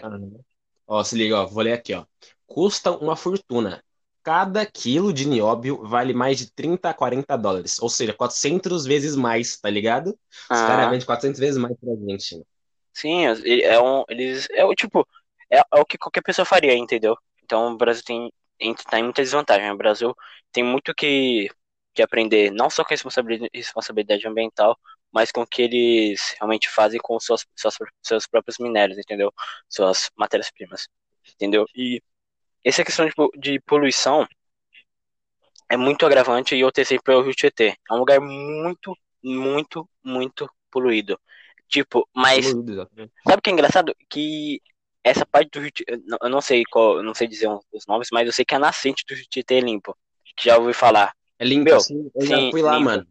ó, 0.88 1.04
se 1.04 1.16
liga, 1.16 1.39
ó, 1.39 1.46
vou 1.46 1.63
ler 1.63 1.74
aqui, 1.74 1.94
ó. 1.94 2.04
Custa 2.48 2.92
uma 2.92 3.16
fortuna. 3.16 3.84
Cada 4.24 4.66
quilo 4.66 5.13
de 5.13 5.27
nióbio 5.27 5.84
vale 5.88 6.13
mais 6.13 6.39
de 6.39 6.51
30 6.51 6.89
a 6.89 6.94
40 6.96 7.38
dólares. 7.38 7.80
Ou 7.80 7.89
seja, 7.89 8.13
400 8.13 8.86
vezes 8.86 9.16
mais, 9.16 9.58
tá 9.60 9.70
ligado? 9.70 10.10
Os 10.10 10.18
ah. 10.50 10.68
caras 10.68 10.89
vendem 10.89 11.06
400 11.06 11.39
vezes 11.39 11.58
mais 11.58 11.75
pra 11.80 11.96
gente. 11.96 12.38
Né? 12.38 12.44
Sim, 12.98 13.25
é 13.63 13.80
um, 13.82 14.04
eles 14.10 14.48
é 14.51 14.66
o 14.66 14.74
tipo 14.74 15.08
é, 15.51 15.60
é, 15.60 15.63
o 15.80 15.86
que 15.86 15.98
qualquer 16.00 16.22
pessoa 16.24 16.46
faria, 16.46 16.74
entendeu? 16.75 17.16
Então 17.44 17.74
o 17.74 17.77
Brasil 17.77 18.04
tem 18.04 18.32
tá 18.89 19.00
em 19.00 19.04
muita 19.04 19.22
desvantagem. 19.22 19.70
O 19.72 19.77
Brasil 19.77 20.16
tem 20.51 20.63
muito 20.63 20.94
que, 20.96 21.48
que 21.94 22.01
aprender, 22.01 22.51
não 22.51 22.70
só 22.72 22.84
com 22.84 22.89
responsabilidade, 22.89 23.51
responsabilidade 23.54 24.27
ambiental, 24.27 24.75
mas 25.12 25.32
com 25.32 25.42
o 25.42 25.48
que 25.48 25.62
eles 25.62 26.34
realmente 26.39 26.70
fazem 26.70 27.00
com 27.00 27.20
suas, 27.20 27.46
suas 27.56 27.75
seus 28.01 28.27
próprios 28.27 28.58
minérios, 28.60 28.98
entendeu? 28.98 29.32
Suas 29.70 30.10
matérias-primas, 30.18 30.88
entendeu? 31.36 31.66
E 31.75 32.01
essa 32.66 32.84
questão 32.86 33.06
de, 33.08 33.13
de 33.39 33.62
poluição 33.62 34.27
é 35.70 35.77
muito 35.77 36.06
agravante 36.06 36.56
e 36.56 36.63
outro 36.63 36.82
exemplo 36.82 37.13
é 37.13 37.18
o 37.18 37.22
Rio 37.22 37.34
Tietê. 37.34 37.75
É 37.89 37.94
um 37.94 37.98
lugar 37.98 38.20
muito, 38.22 38.96
muito, 39.24 39.89
muito 40.04 40.50
poluído. 40.72 41.20
Tipo, 41.67 42.07
mas. 42.13 42.45
Sabe 42.47 43.38
o 43.38 43.41
que 43.41 43.50
é 43.50 43.53
engraçado? 43.53 43.95
Que 44.09 44.62
essa 45.03 45.25
parte 45.25 45.50
do 45.51 45.59
Rio 45.59 45.71
Eu 46.21 46.29
não 46.29 46.41
sei 46.41 46.63
qual, 46.69 47.01
não 47.01 47.13
sei 47.13 47.27
dizer 47.27 47.47
os 47.71 47.86
nomes, 47.88 48.09
mas 48.12 48.25
eu 48.27 48.33
sei 48.33 48.45
que 48.45 48.55
a 48.55 48.59
nascente 48.59 49.05
do 49.07 49.15
Rio 49.15 49.25
Tietê 49.29 49.55
é 49.55 49.62
limpo. 49.62 49.95
Que 50.36 50.45
já 50.45 50.57
ouvi 50.57 50.74
falar. 50.74 51.13
É 51.39 51.45
limpo, 51.45 51.65
Meu, 51.65 51.77
assim, 51.77 52.12
eu 52.15 52.21
sim, 52.21 52.27
já 52.27 52.51
fui 52.51 52.62
lá, 52.62 52.74
limpo. 52.74 52.86
mano. 52.86 53.07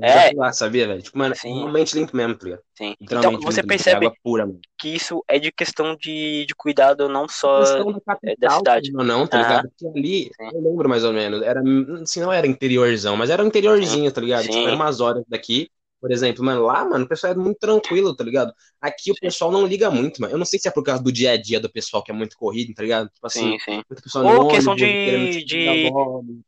É. 0.00 0.32
Lá, 0.34 0.52
sabia, 0.52 0.86
velho? 0.86 1.02
Tipo, 1.02 1.18
mano, 1.18 1.34
Sim. 1.34 1.54
realmente 1.54 1.96
limpo 1.96 2.16
mesmo, 2.16 2.36
tá 2.36 2.44
ligado? 2.44 2.62
Sim. 2.74 2.94
Então 3.00 3.40
você 3.40 3.62
percebe 3.62 4.10
pura, 4.22 4.48
que 4.78 4.88
isso 4.88 5.22
é 5.26 5.38
de 5.38 5.50
questão 5.50 5.96
de, 5.96 6.46
de 6.46 6.54
cuidado 6.54 7.08
não 7.08 7.28
só 7.28 7.58
questão 7.58 7.92
da, 7.92 8.00
capital, 8.00 8.36
da 8.38 8.50
cidade. 8.50 8.92
Não, 8.92 9.04
não, 9.04 9.26
tá 9.26 9.38
ligado? 9.38 9.68
Porque 9.68 9.98
ali, 9.98 10.24
Sim. 10.24 10.50
eu 10.54 10.62
lembro 10.62 10.88
mais 10.88 11.02
ou 11.02 11.12
menos, 11.12 11.42
era, 11.42 11.60
assim, 12.00 12.20
não 12.20 12.32
era 12.32 12.46
interiorzão, 12.46 13.16
mas 13.16 13.30
era 13.30 13.42
um 13.42 13.46
interiorzinho, 13.46 14.10
tá 14.12 14.20
ligado? 14.20 14.44
Tipo, 14.44 14.58
era 14.58 14.76
umas 14.76 15.00
horas 15.00 15.24
daqui, 15.26 15.68
por 16.00 16.10
exemplo, 16.10 16.44
mano, 16.44 16.62
lá, 16.62 16.84
mano, 16.84 17.04
o 17.04 17.08
pessoal 17.08 17.32
é 17.32 17.36
muito 17.36 17.58
tranquilo, 17.58 18.14
tá 18.16 18.24
ligado? 18.24 18.52
Aqui 18.80 19.12
o 19.12 19.14
pessoal 19.14 19.52
não 19.52 19.66
liga 19.66 19.90
muito, 19.90 20.20
mano. 20.20 20.32
Eu 20.34 20.38
não 20.38 20.46
sei 20.46 20.58
se 20.58 20.66
é 20.66 20.70
por 20.70 20.82
causa 20.82 21.02
do 21.02 21.12
dia 21.12 21.32
a 21.32 21.36
dia 21.36 21.60
do 21.60 21.70
pessoal 21.70 22.02
que 22.02 22.10
é 22.10 22.14
muito 22.14 22.36
corrido, 22.36 22.74
tá 22.74 22.82
ligado? 22.82 23.08
Tipo 23.10 23.26
assim, 23.26 23.58
sim, 23.58 23.82
sim. 23.82 23.82
Ou 24.24 24.48
questão 24.48 24.74
de, 24.74 25.44
de, 25.44 25.92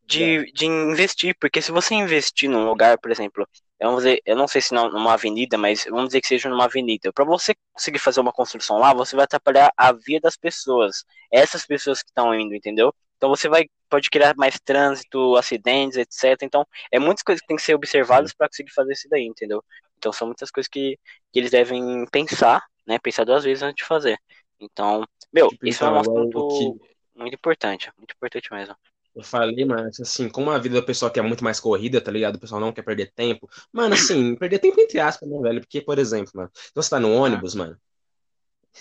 de, 0.07 0.53
de 0.53 0.67
investir, 0.67 1.37
porque 1.39 1.61
se 1.61 1.71
você 1.71 1.95
investir 1.95 2.49
num 2.49 2.65
lugar, 2.65 2.99
por 2.99 3.11
exemplo, 3.11 3.47
vamos 3.87 4.05
dizer, 4.05 4.21
eu 4.25 4.37
não 4.37 4.47
sei 4.47 4.61
se 4.61 4.75
numa 4.75 5.15
avenida, 5.15 5.59
mas 5.59 5.85
vamos 5.85 6.09
dizer 6.09 6.21
que 6.21 6.29
seja 6.29 6.49
numa 6.49 6.65
avenida. 6.65 7.13
Para 7.13 7.25
você 7.25 7.55
conseguir 7.73 7.99
fazer 7.99 8.21
uma 8.21 8.33
construção 8.33 8.79
lá, 8.79 8.93
você 8.95 9.17
vai 9.17 9.25
atrapalhar 9.25 9.73
a 9.77 9.93
via 9.93 10.21
das 10.21 10.37
pessoas. 10.37 11.05
Essas 11.31 11.67
pessoas 11.67 12.03
que 12.03 12.11
estão 12.11 12.35
indo, 12.35 12.55
entendeu? 12.55 12.95
Então 13.17 13.29
você 13.29 13.49
vai 13.49 13.67
pode 13.93 14.09
criar 14.09 14.35
mais 14.37 14.59
trânsito, 14.59 15.37
acidentes, 15.37 15.99
etc. 15.99 16.43
Então, 16.43 16.67
é 16.91 16.99
muitas 16.99 17.23
coisas 17.23 17.43
que 17.43 17.47
tem 17.47 17.57
que 17.57 17.63
ser 17.63 17.75
observadas 17.75 18.33
para 18.33 18.49
conseguir 18.49 18.73
fazer 18.73 18.95
isso 18.95 19.07
daí, 19.11 19.27
entendeu? 19.27 19.63
Então, 19.99 20.11
são 20.11 20.27
muitas 20.27 20.51
coisas 20.51 20.67
que, 20.67 20.99
que 21.31 21.39
eles 21.39 21.51
devem 21.51 22.07
pensar, 22.11 22.65
né? 22.87 22.99
Pensar 22.99 23.25
duas 23.25 23.45
vezes 23.45 23.63
antes 23.63 23.83
de 23.83 23.85
fazer. 23.85 24.19
Então, 24.59 25.05
meu, 25.31 25.49
tipo, 25.49 25.67
isso 25.67 25.85
é 25.85 25.89
um 25.89 26.01
então, 26.01 26.01
assunto 26.01 26.49
que... 26.49 27.21
muito 27.21 27.35
importante, 27.35 27.93
muito 27.99 28.15
importante 28.15 28.51
mesmo. 28.51 28.75
Eu 29.15 29.23
falei, 29.23 29.65
mano, 29.65 29.89
assim, 30.01 30.29
como 30.29 30.51
a 30.51 30.59
vida 30.59 30.81
do 30.81 30.87
pessoal 30.87 31.11
quer 31.11 31.23
muito 31.23 31.45
mais 31.45 31.61
corrida, 31.61 32.01
tá 32.01 32.11
ligado? 32.11 32.37
O 32.37 32.41
pessoal 32.41 32.61
não 32.61 32.73
quer 32.73 32.83
perder 32.83 33.13
tempo. 33.15 33.49
Mano, 33.71 33.95
assim, 33.95 34.35
perder 34.37 34.59
tempo 34.59 34.81
entre 34.81 34.99
aspas, 34.99 35.29
né, 35.29 35.39
velho? 35.41 35.61
Porque, 35.61 35.81
por 35.83 35.99
exemplo, 35.99 36.33
mano, 36.35 36.51
se 36.55 36.73
você 36.75 36.91
tá 36.91 36.99
no 36.99 37.13
ônibus, 37.13 37.55
mano. 37.55 37.77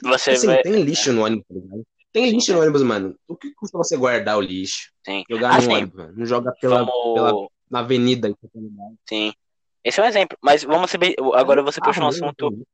Você 0.03 0.31
assim, 0.31 0.47
vai... 0.47 0.61
tem 0.61 0.81
lixo 0.83 1.11
no 1.11 1.25
ônibus, 1.25 1.45
tá 1.47 1.53
ligado? 1.53 1.85
Tem 2.13 2.29
lixo 2.29 2.53
no 2.53 2.61
ônibus, 2.61 2.81
mano. 2.81 3.15
O 3.27 3.35
que 3.35 3.53
custa 3.53 3.77
você 3.77 3.97
guardar 3.97 4.38
o 4.38 4.41
lixo? 4.41 4.91
Sim. 5.05 5.23
Jogar 5.29 5.57
assim, 5.57 5.67
no 5.67 5.73
ônibus, 5.73 5.95
mano. 5.95 6.13
Não 6.15 6.25
joga 6.25 6.53
pela, 6.61 6.83
vamos... 6.85 7.13
pela 7.13 7.47
na 7.69 7.79
avenida. 7.79 8.33
Sim. 9.07 9.33
Esse 9.83 10.00
é 10.00 10.03
um 10.03 10.05
exemplo. 10.07 10.38
Mas 10.41 10.63
vamos 10.63 10.91
saber. 10.91 11.15
Agora 11.33 11.63
você 11.63 11.79
puxou 11.81 12.03
um 12.03 12.07
assunto 12.07 12.65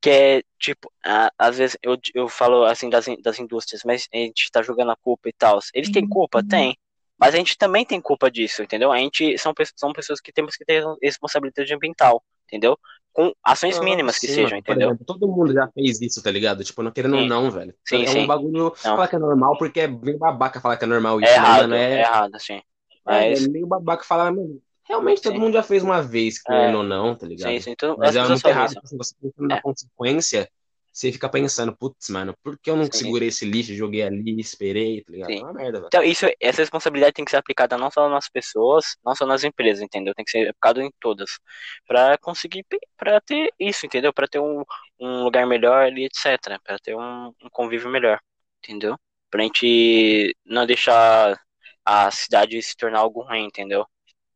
que 0.00 0.10
é, 0.10 0.42
tipo, 0.58 0.92
às 1.38 1.58
vezes 1.58 1.76
eu, 1.82 1.96
eu 2.12 2.28
falo 2.28 2.64
assim 2.64 2.90
das, 2.90 3.06
das 3.22 3.38
indústrias, 3.38 3.82
mas 3.84 4.08
a 4.12 4.16
gente 4.16 4.50
tá 4.50 4.60
jogando 4.60 4.90
a 4.90 4.96
culpa 4.96 5.28
e 5.28 5.32
tal. 5.32 5.60
Eles 5.72 5.90
têm 5.90 6.08
culpa? 6.08 6.38
Uhum. 6.38 6.48
Tem. 6.48 6.76
Mas 7.22 7.34
a 7.34 7.38
gente 7.38 7.56
também 7.56 7.84
tem 7.84 8.00
culpa 8.00 8.30
disso, 8.30 8.62
entendeu? 8.62 8.90
A 8.90 8.98
gente 8.98 9.38
são, 9.38 9.54
são 9.76 9.92
pessoas 9.92 10.20
que 10.20 10.32
temos 10.32 10.56
que 10.56 10.64
ter 10.64 10.84
responsabilidade 11.00 11.72
ambiental, 11.72 12.22
entendeu? 12.48 12.76
com 13.12 13.32
ações 13.44 13.78
ah, 13.78 13.82
mínimas 13.82 14.18
que 14.18 14.26
sim, 14.26 14.34
sejam, 14.34 14.58
entendeu? 14.58 14.88
Exemplo, 14.88 15.04
todo 15.04 15.28
mundo 15.28 15.52
já 15.52 15.68
fez 15.68 16.00
isso, 16.00 16.22
tá 16.22 16.30
ligado? 16.30 16.64
Tipo, 16.64 16.82
não 16.82 16.90
querendo 16.90 17.16
ou 17.16 17.26
não, 17.26 17.50
velho. 17.50 17.74
Sim, 17.86 18.04
é 18.04 18.06
sim. 18.06 18.20
um 18.20 18.26
bagulho 18.26 18.52
não. 18.52 18.74
falar 18.74 19.06
que 19.06 19.16
é 19.16 19.18
normal, 19.18 19.58
porque 19.58 19.80
é 19.80 19.86
bem 19.86 20.16
babaca 20.16 20.60
falar 20.60 20.76
que 20.76 20.84
é 20.84 20.86
normal 20.86 21.20
isso, 21.20 21.30
é 21.30 21.34
errado, 21.34 21.60
mano, 21.60 21.74
é... 21.74 21.92
é 21.92 22.00
errado, 22.00 22.40
sim. 22.40 22.54
É, 22.54 22.62
Mas... 23.04 23.44
É, 23.44 23.48
meio 23.48 23.66
babaca 23.66 24.04
falar, 24.04 24.32
mano, 24.32 24.60
realmente 24.88 25.20
todo 25.20 25.38
mundo 25.38 25.52
já 25.52 25.62
fez 25.62 25.82
uma 25.82 26.00
vez, 26.00 26.40
querendo 26.40 26.74
é. 26.74 26.76
ou 26.78 26.82
não, 26.82 27.14
tá 27.14 27.26
ligado? 27.26 27.52
Sim, 27.52 27.60
sim. 27.60 27.70
Então, 27.72 27.96
Mas 27.98 28.16
é 28.16 28.26
muito 28.26 28.48
errado, 28.48 28.78
assim, 28.82 28.96
você 28.96 29.14
pensando 29.20 29.48
na 29.48 29.56
é. 29.56 29.60
consequência, 29.60 30.48
você 30.92 31.10
fica 31.10 31.28
pensando, 31.28 31.74
putz, 31.74 32.10
mano, 32.10 32.36
por 32.42 32.58
que 32.58 32.70
eu 32.70 32.76
não 32.76 32.84
Sim. 32.84 32.92
segurei 32.92 33.28
esse 33.28 33.46
lixo, 33.46 33.74
joguei 33.74 34.02
ali, 34.02 34.38
esperei, 34.38 35.02
tá 35.02 35.10
ligado? 35.10 35.30
Sim. 35.30 35.38
É 35.38 35.42
uma 35.42 35.52
merda, 35.54 35.78
velho. 35.78 35.86
Então, 35.86 36.02
isso, 36.02 36.26
essa 36.38 36.60
responsabilidade 36.60 37.14
tem 37.14 37.24
que 37.24 37.30
ser 37.30 37.38
aplicada 37.38 37.78
não 37.78 37.90
só 37.90 38.10
nas 38.10 38.28
pessoas, 38.28 38.96
não 39.02 39.14
só 39.14 39.24
nas 39.24 39.42
empresas, 39.42 39.82
entendeu? 39.82 40.14
Tem 40.14 40.24
que 40.24 40.30
ser 40.30 40.48
aplicado 40.50 40.82
em 40.82 40.90
todas. 41.00 41.38
Pra 41.86 42.18
conseguir, 42.18 42.66
pra 42.96 43.20
ter 43.22 43.50
isso, 43.58 43.86
entendeu? 43.86 44.12
Pra 44.12 44.28
ter 44.28 44.38
um, 44.38 44.62
um 45.00 45.24
lugar 45.24 45.46
melhor 45.46 45.82
ali, 45.82 46.04
etc. 46.04 46.60
Pra 46.62 46.78
ter 46.78 46.94
um, 46.94 47.28
um 47.42 47.48
convívio 47.50 47.88
melhor, 47.88 48.20
entendeu? 48.62 48.98
Pra 49.30 49.42
gente 49.42 50.36
não 50.44 50.66
deixar 50.66 51.40
a 51.84 52.10
cidade 52.10 52.62
se 52.62 52.76
tornar 52.76 52.98
algo 53.00 53.22
ruim, 53.22 53.46
entendeu? 53.46 53.86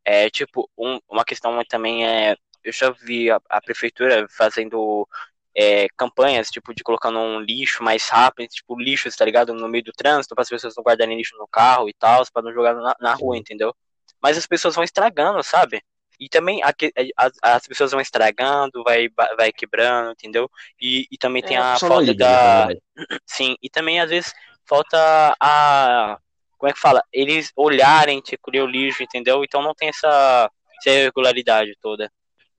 É, 0.05 0.31
tipo, 0.31 0.71
um, 0.79 0.99
uma 1.09 1.25
questão 1.25 1.63
também 1.69 2.07
é 2.07 2.37
eu 2.67 2.73
já 2.73 2.91
vi 2.91 3.31
a, 3.31 3.41
a, 3.49 3.61
prefeitura 3.61 4.27
fazendo 4.29 5.09
é, 5.57 5.89
campanhas, 5.97 6.51
tipo, 6.51 6.75
de 6.75 6.85
colocando 6.85 7.19
um 7.19 7.41
lixo 7.41 7.83
mais 7.83 8.07
rápido, 8.11 8.49
tipo, 8.49 8.79
lixo, 8.79 9.09
tá 9.17 9.25
ligado? 9.25 9.55
No 9.55 9.69
meio 9.69 9.83
do 9.83 9.93
trânsito, 9.93 10.35
para 10.35 10.43
as 10.43 10.51
pessoas 10.51 10.77
não 10.77 10.85
guardarem 10.85 11.17
lixo 11.17 11.35
no 11.39 11.49
carro 11.49 11.89
e 11.89 11.95
tal, 11.95 12.23
para 12.31 12.43
não 12.43 12.53
jogar 12.53 12.75
na, 12.75 12.95
na, 13.01 13.15
rua, 13.15 13.39
entendeu? 13.39 13.75
Mas 14.21 14.37
as 14.37 14.47
pessoas 14.47 14.75
vão 14.75 14.85
estragando, 14.85 15.43
sabe? 15.43 15.83
E 16.21 16.29
também 16.29 16.63
a, 16.63 16.75
a, 17.17 17.57
as 17.57 17.67
pessoas 17.67 17.93
vão 17.93 18.01
estragando, 18.01 18.83
vai, 18.85 19.09
vai 19.37 19.51
quebrando, 19.51 20.13
entendeu? 20.13 20.51
E, 20.81 21.07
e 21.11 21.17
também 21.17 21.43
tem 21.43 21.57
é, 21.57 21.61
a 21.61 21.79
falta 21.79 22.15
da. 22.15 22.69
Sim, 23.25 23.57
e 23.63 23.71
também 23.71 23.99
às 23.99 24.11
vezes 24.11 24.35
falta 24.67 25.35
a. 25.41 26.19
Como 26.59 26.71
é 26.71 26.73
que 26.73 26.81
fala? 26.81 27.03
Eles 27.13 27.53
olharem, 27.55 28.21
tipo, 28.21 28.51
o 28.51 28.67
lixo, 28.67 29.03
entendeu? 29.03 29.43
Então 29.45 29.63
não 29.63 29.75
tem 29.75 29.89
essa, 29.89 30.51
essa 30.79 30.91
irregularidade 30.91 31.77
toda. 31.81 32.11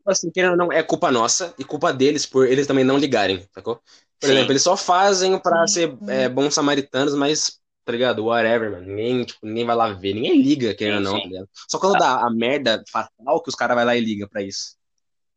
Tipo 0.07 0.11
assim, 0.13 0.31
querendo 0.31 0.51
ou 0.51 0.57
não, 0.57 0.71
é 0.71 0.81
culpa 0.81 1.11
nossa 1.11 1.53
e 1.59 1.65
culpa 1.65 1.91
deles 1.91 2.25
por 2.25 2.47
eles 2.47 2.65
também 2.65 2.85
não 2.85 2.97
ligarem, 2.97 3.45
sacou? 3.53 3.75
Por 4.17 4.27
Sim. 4.27 4.31
exemplo, 4.35 4.53
eles 4.53 4.61
só 4.61 4.77
fazem 4.77 5.37
pra 5.37 5.67
ser 5.67 5.97
é, 6.07 6.29
bons 6.29 6.53
samaritanos, 6.53 7.13
mas, 7.13 7.59
tá 7.83 7.91
ligado? 7.91 8.23
Whatever, 8.23 8.71
mano. 8.71 8.87
Ninguém, 8.87 9.25
tipo, 9.25 9.45
ninguém 9.45 9.65
vai 9.65 9.75
lá 9.75 9.91
ver, 9.91 10.13
ninguém 10.13 10.41
liga, 10.41 10.73
querendo 10.73 10.99
ou 10.99 11.03
não, 11.03 11.21
tá 11.21 11.27
ligado? 11.27 11.49
Só 11.67 11.77
quando 11.77 11.99
dá 11.99 12.25
a 12.25 12.29
merda 12.29 12.81
fatal 12.89 13.43
que 13.43 13.49
os 13.49 13.55
caras 13.55 13.75
vai 13.75 13.83
lá 13.83 13.97
e 13.97 13.99
liga 13.99 14.29
pra 14.29 14.41
isso. 14.41 14.77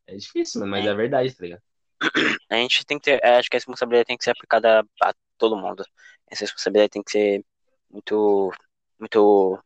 É 0.06 0.14
difícil, 0.14 0.60
mano, 0.60 0.70
mas 0.70 0.86
é 0.86 0.94
verdade, 0.94 1.34
tá 1.34 1.42
ligado? 1.42 1.62
A 2.48 2.54
gente 2.54 2.86
tem 2.86 2.96
que 2.96 3.06
ter, 3.06 3.24
acho 3.24 3.50
que 3.50 3.56
a 3.56 3.58
responsabilidade 3.58 4.06
tem 4.06 4.16
que 4.16 4.22
ser 4.22 4.30
aplicada 4.30 4.86
a 5.02 5.12
todo 5.36 5.56
mundo. 5.56 5.84
Essa 6.30 6.44
responsabilidade 6.44 6.90
tem 6.90 7.02
que 7.02 7.10
ser 7.10 7.44
muito, 7.90 8.52
muito 9.00 9.58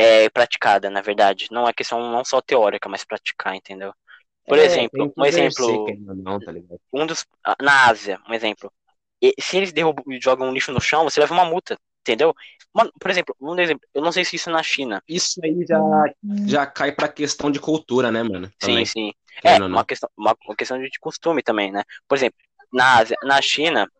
é, 0.00 0.30
praticada, 0.30 0.88
na 0.90 1.00
verdade. 1.00 1.48
Não 1.50 1.68
é 1.68 1.72
questão 1.72 2.10
não 2.10 2.24
só 2.24 2.40
teórica, 2.40 2.88
mas 2.88 3.04
praticar, 3.04 3.54
entendeu? 3.54 3.92
Por 4.46 4.58
é, 4.58 4.64
exemplo, 4.64 5.12
um 5.16 5.24
exemplo, 5.24 5.86
não, 6.16 6.40
tá 6.40 6.52
um 6.92 7.06
dos 7.06 7.24
na 7.60 7.88
Ásia, 7.88 8.18
um 8.28 8.34
exemplo. 8.34 8.72
Se 9.38 9.58
eles 9.58 9.72
derrubam, 9.72 10.04
jogam 10.20 10.48
um 10.48 10.52
lixo 10.52 10.72
no 10.72 10.80
chão, 10.80 11.04
você 11.04 11.20
leva 11.20 11.34
uma 11.34 11.44
multa, 11.44 11.78
entendeu? 12.00 12.34
Mano, 12.72 12.90
por 12.98 13.10
exemplo, 13.10 13.36
um 13.40 13.56
exemplo, 13.58 13.86
eu 13.92 14.02
não 14.02 14.10
sei 14.10 14.24
se 14.24 14.36
isso 14.36 14.48
é 14.48 14.52
na 14.52 14.62
China. 14.62 15.02
Isso 15.06 15.40
aí 15.44 15.64
já, 15.68 15.78
já 16.46 16.66
cai 16.66 16.90
pra 16.90 17.06
questão 17.06 17.50
de 17.50 17.60
cultura, 17.60 18.10
né, 18.10 18.22
mano? 18.22 18.50
Também. 18.58 18.84
Sim, 18.86 18.92
sim. 18.92 19.12
É, 19.44 19.58
não, 19.58 19.66
uma, 19.66 19.84
questão, 19.84 20.08
uma, 20.16 20.34
uma 20.46 20.56
questão 20.56 20.80
de 20.80 20.90
costume 20.98 21.42
também, 21.42 21.70
né? 21.70 21.84
Por 22.08 22.16
exemplo, 22.16 22.38
na 22.72 22.98
Ásia, 22.98 23.16
na 23.22 23.40
China, 23.42 23.90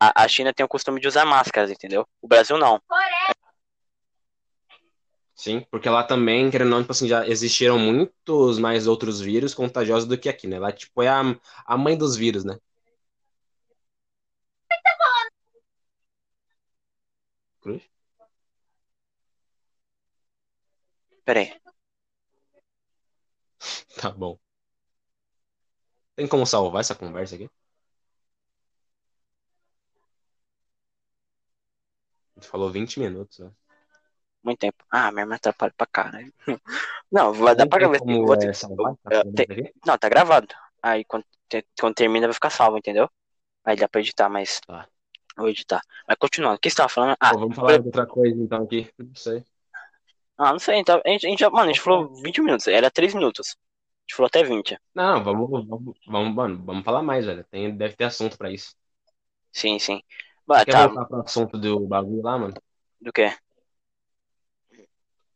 a, 0.00 0.24
a 0.24 0.28
China 0.28 0.52
tem 0.52 0.64
o 0.64 0.68
costume 0.68 1.00
de 1.00 1.08
usar 1.08 1.24
máscaras, 1.24 1.70
entendeu? 1.70 2.06
O 2.20 2.28
Brasil 2.28 2.58
não. 2.58 2.80
Sim, 5.34 5.64
porque 5.70 5.88
lá 5.88 6.02
também, 6.04 6.50
querendo 6.50 6.68
ou 6.68 6.74
não, 6.76 6.80
tipo 6.82 6.92
assim, 6.92 7.08
já 7.08 7.26
existiram 7.26 7.78
muitos 7.78 8.58
mais 8.58 8.86
outros 8.86 9.20
vírus 9.20 9.54
contagiosos 9.54 10.08
do 10.08 10.16
que 10.18 10.28
aqui, 10.28 10.46
né? 10.46 10.58
Lá, 10.58 10.70
tipo, 10.72 11.02
é 11.02 11.08
a, 11.08 11.22
a 11.66 11.76
mãe 11.76 11.96
dos 11.96 12.16
vírus, 12.16 12.44
né? 12.44 12.56
Cruz? 17.60 17.82
Peraí. 21.24 21.48
Tá 23.96 24.10
bom. 24.10 24.38
Tem 26.16 26.26
como 26.26 26.46
salvar 26.46 26.80
essa 26.80 26.94
conversa 26.94 27.34
aqui? 27.34 27.50
A 32.36 32.40
gente 32.40 32.50
falou 32.50 32.70
20 32.70 33.00
minutos, 33.00 33.38
né? 33.38 33.50
Muito 34.42 34.58
tempo. 34.58 34.84
Ah, 34.90 35.10
minha 35.10 35.22
irmã 35.22 35.36
atrapalha 35.36 35.72
pra 35.76 35.86
caralho. 35.86 36.32
Não, 37.10 37.32
vai 37.32 37.54
dar 37.54 37.68
pra 37.68 37.78
gravar. 37.78 37.98
Vou 38.04 38.36
ter... 38.36 38.54
salvar, 38.54 38.94
tá. 39.02 39.22
Não, 39.86 39.98
tá 39.98 40.08
gravado. 40.08 40.48
Aí 40.82 41.04
quando, 41.04 41.24
quando 41.78 41.94
termina 41.94 42.26
vai 42.26 42.34
ficar 42.34 42.50
salvo, 42.50 42.78
entendeu? 42.78 43.08
Aí 43.64 43.76
dá 43.76 43.88
pra 43.88 44.00
editar, 44.00 44.28
mas. 44.28 44.60
Tá. 44.60 44.88
Vou 45.36 45.48
editar. 45.48 45.80
Mas 46.06 46.16
continuando, 46.18 46.56
o 46.56 46.58
que 46.58 46.68
você 46.68 46.76
tava 46.76 46.88
falando? 46.88 47.16
Ah, 47.20 47.32
Pô, 47.32 47.40
vamos 47.40 47.56
falar 47.56 47.78
de 47.78 47.86
outra 47.86 48.06
coisa 48.06 48.40
então 48.40 48.64
aqui. 48.64 48.90
Não 48.98 49.14
sei. 49.14 49.44
Ah, 50.36 50.52
não 50.52 50.58
sei. 50.58 50.76
Então, 50.76 51.00
a, 51.04 51.08
gente, 51.08 51.26
a 51.26 51.30
gente 51.30 51.40
já, 51.40 51.50
mano, 51.50 51.70
a 51.70 51.72
gente 51.72 51.80
falou 51.80 52.14
20 52.22 52.42
minutos. 52.42 52.66
Era 52.66 52.90
3 52.90 53.14
minutos. 53.14 53.50
A 53.50 54.02
gente 54.02 54.16
falou 54.16 54.26
até 54.26 54.42
20. 54.42 54.78
Não, 54.94 55.22
vamos, 55.22 55.50
vamos, 55.50 55.94
vamos, 56.06 56.34
mano, 56.34 56.62
vamos 56.64 56.84
falar 56.84 57.02
mais, 57.02 57.24
velho. 57.24 57.44
Tem, 57.50 57.74
deve 57.74 57.94
ter 57.94 58.04
assunto 58.04 58.36
pra 58.36 58.50
isso. 58.50 58.74
Sim, 59.52 59.78
sim. 59.78 60.02
Bah, 60.46 60.64
Quer 60.64 60.72
tá... 60.72 60.86
voltar 60.88 61.04
pro 61.04 61.20
assunto 61.20 61.58
do 61.58 61.80
bagulho 61.80 62.22
lá, 62.22 62.38
mano? 62.38 62.54
Do 63.00 63.12
quê? 63.12 63.32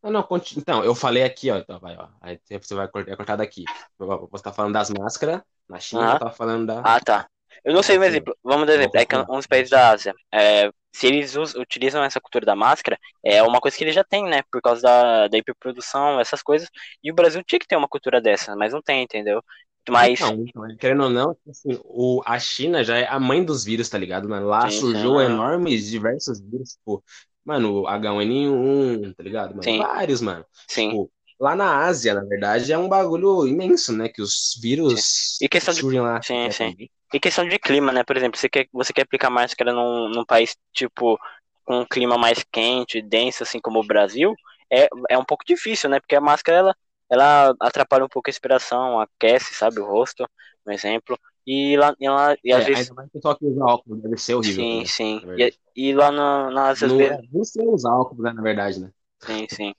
Não, 0.03 0.11
não, 0.11 0.29
então, 0.57 0.85
eu 0.85 0.95
falei 0.95 1.23
aqui, 1.23 1.51
ó, 1.51 1.57
então, 1.57 1.79
vai, 1.81 1.97
ó, 1.97 2.09
aí 2.21 2.39
você 2.49 2.75
vai 2.75 2.87
cortar, 2.89 3.17
cortar 3.17 3.37
daqui. 3.37 3.65
Você 3.99 4.43
tá 4.43 4.53
falando 4.53 4.75
das 4.75 4.91
máscaras, 4.91 5.41
na 5.69 5.81
China, 5.81 6.13
ah. 6.13 6.15
eu 6.15 6.19
tava 6.19 6.33
falando 6.33 6.67
da... 6.67 6.81
Ah, 6.81 7.01
tá. 7.01 7.29
Eu 7.65 7.75
não 7.75 7.83
sei 7.83 7.99
um 7.99 8.05
exemplo, 8.05 8.37
vamos 8.45 8.67
dar 8.67 8.75
exemplo, 8.75 9.01
é 9.01 9.05
que 9.05 9.17
uns 9.17 9.47
países 9.47 9.71
da 9.71 9.91
Ásia, 9.91 10.15
é, 10.33 10.71
se 10.97 11.07
eles 11.07 11.37
usam, 11.37 11.61
utilizam 11.61 12.03
essa 12.03 12.21
cultura 12.21 12.47
da 12.47 12.57
máscara, 12.57 12.99
é 13.25 13.43
uma 13.43 13.61
coisa 13.61 13.77
que 13.77 13.85
eles 13.85 13.95
já 13.95 14.05
têm, 14.05 14.25
né? 14.25 14.43
Por 14.51 14.63
causa 14.63 14.81
da, 14.81 15.29
da 15.29 15.37
hiperprodução, 15.39 16.19
essas 16.21 16.43
coisas. 16.43 16.71
E 17.03 17.11
o 17.11 17.15
Brasil 17.15 17.43
tinha 17.45 17.59
que 17.59 17.67
ter 17.67 17.77
uma 17.77 17.89
cultura 17.89 18.21
dessa, 18.21 18.57
mas 18.57 18.73
não 18.73 18.81
tem, 18.81 19.03
entendeu? 19.03 19.43
Mas. 19.89 20.21
Não, 20.21 20.45
então, 20.45 20.77
querendo 20.79 21.05
ou 21.05 21.11
não, 21.11 21.37
assim, 21.49 21.79
o, 21.85 22.23
a 22.25 22.39
China 22.39 22.83
já 22.83 22.97
é 22.97 23.07
a 23.07 23.21
mãe 23.21 23.45
dos 23.45 23.65
vírus, 23.65 23.89
tá 23.89 23.99
ligado? 23.99 24.29
Mano? 24.29 24.47
Lá 24.47 24.71
sim, 24.71 24.81
surgiu 24.81 25.19
sim, 25.19 25.27
enormes, 25.27 25.87
diversos 25.87 26.41
vírus, 26.41 26.71
tipo, 26.71 27.05
mano, 27.47 27.87
H1N1, 27.87 29.15
tá 29.15 29.23
ligado? 29.23 29.51
Mano? 29.51 29.63
Sim. 29.63 29.79
Vários, 29.79 30.21
mano. 30.21 30.45
Sim. 30.67 30.91
Tipo, 30.91 31.13
lá 31.39 31.55
na 31.55 31.85
Ásia, 31.85 32.15
na 32.15 32.25
verdade, 32.25 32.73
é 32.73 32.79
um 32.79 32.89
bagulho 32.89 33.47
imenso, 33.47 33.97
né? 33.97 34.09
Que 34.09 34.21
os 34.21 34.59
vírus 34.61 35.41
e 35.41 35.49
questão 35.49 35.73
surgem 35.73 36.01
de... 36.01 36.07
lá. 36.07 36.21
Sim, 36.21 36.51
sim. 36.51 36.77
E 37.15 37.21
questão 37.21 37.49
de 37.49 37.59
clima, 37.59 37.93
né? 37.93 38.03
Por 38.03 38.17
exemplo, 38.17 38.39
você 38.39 38.49
quer, 38.49 38.67
você 38.73 38.93
quer 38.93 39.03
aplicar 39.03 39.31
máscara 39.31 39.73
num, 39.73 40.09
num 40.09 40.25
país, 40.25 40.57
tipo, 40.73 41.19
com 41.65 41.81
um 41.81 41.87
clima 41.87 42.19
mais 42.19 42.45
quente, 42.51 43.01
denso, 43.01 43.45
assim 43.45 43.61
como 43.61 43.79
o 43.79 43.87
Brasil, 43.87 44.35
é, 44.71 44.89
é 45.09 45.17
um 45.17 45.25
pouco 45.25 45.45
difícil, 45.45 45.89
né? 45.89 46.01
Porque 46.01 46.17
a 46.17 46.21
máscara, 46.21 46.59
ela, 46.59 46.77
ela 47.09 47.55
atrapalha 47.61 48.05
um 48.05 48.09
pouco 48.09 48.29
a 48.29 48.33
respiração, 48.33 49.01
aquece, 49.01 49.55
sabe, 49.55 49.81
o 49.81 49.87
rosto, 49.87 50.29
um 50.67 50.73
exemplo. 50.73 51.19
E 51.47 51.77
lá, 51.77 51.95
e, 52.01 52.09
lá, 52.09 52.37
e 52.43 52.53
às 52.53 52.65
é, 52.65 52.67
vezes. 52.67 52.89
Ainda 52.89 52.95
mais 52.95 53.11
pessoal 53.11 53.37
que 53.37 53.47
usa 53.47 53.65
óculos, 53.65 54.03
deve 54.03 54.17
ser 54.17 54.35
horrível. 54.35 54.65
Sim, 54.65 54.79
né? 54.81 54.87
sim. 54.87 55.23
E, 55.39 55.55
e, 55.77 55.95
lá 55.95 56.11
na, 56.11 56.51
nas 56.51 56.81
no, 56.83 56.97
vezes. 56.97 57.31
Você 57.31 57.63
usa 57.63 57.89
óculos, 57.89 58.25
né, 58.25 58.33
na 58.33 58.43
verdade, 58.43 58.81
né? 58.81 58.91
Sim, 59.21 59.47
sim. 59.49 59.75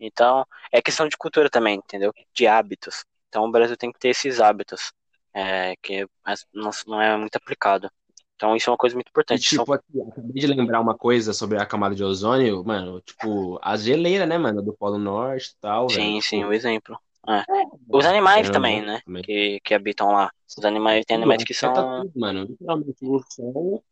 Então, 0.00 0.44
é 0.72 0.82
questão 0.82 1.06
de 1.06 1.16
cultura 1.16 1.48
também, 1.48 1.76
entendeu? 1.76 2.12
De 2.32 2.46
hábitos. 2.48 3.04
Então, 3.28 3.44
o 3.44 3.50
Brasil 3.50 3.76
tem 3.76 3.92
que 3.92 3.98
ter 3.98 4.08
esses 4.08 4.40
hábitos, 4.40 4.92
é, 5.32 5.74
que 5.80 6.06
não, 6.52 6.70
não 6.86 7.00
é 7.00 7.16
muito 7.16 7.36
aplicado. 7.36 7.88
Então, 8.34 8.56
isso 8.56 8.68
é 8.68 8.72
uma 8.72 8.76
coisa 8.76 8.96
muito 8.96 9.08
importante. 9.08 9.46
E, 9.46 9.58
tipo, 9.58 9.72
aqui, 9.72 10.00
acabei 10.02 10.32
de 10.34 10.46
lembrar 10.48 10.80
uma 10.80 10.96
coisa 10.96 11.32
sobre 11.32 11.58
a 11.58 11.64
camada 11.64 11.94
de 11.94 12.02
ozônio, 12.02 12.64
mano, 12.64 13.00
tipo, 13.00 13.58
a 13.62 13.76
geleira, 13.76 14.26
né, 14.26 14.36
mano, 14.36 14.60
do 14.60 14.74
Polo 14.74 14.98
Norte 14.98 15.50
e 15.50 15.60
tal. 15.60 15.88
Sim, 15.88 15.96
velho, 15.96 16.22
sim, 16.22 16.38
tipo... 16.38 16.50
o 16.50 16.52
exemplo. 16.52 16.98
É. 17.28 17.38
É, 17.38 17.64
Os 17.88 18.04
animais 18.04 18.50
também, 18.50 18.82
né, 18.82 19.00
também. 19.04 19.22
Que, 19.22 19.60
que 19.64 19.74
habitam 19.74 20.12
lá. 20.12 20.30
Os 20.56 20.64
animais, 20.64 21.04
tem 21.06 21.16
animais 21.16 21.42
que 21.44 21.54
são... 21.54 21.72
Tudo, 21.72 22.12
mano, 22.14 22.44
literalmente, 22.44 22.96
o 23.02 23.20
sol... 23.30 23.84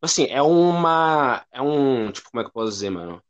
Assim, 0.00 0.26
é 0.26 0.40
uma... 0.40 1.44
É 1.52 1.60
um... 1.60 2.10
Tipo, 2.12 2.30
como 2.30 2.40
é 2.40 2.44
que 2.44 2.48
eu 2.48 2.52
posso 2.54 2.70
dizer, 2.70 2.90
mano? 2.90 3.22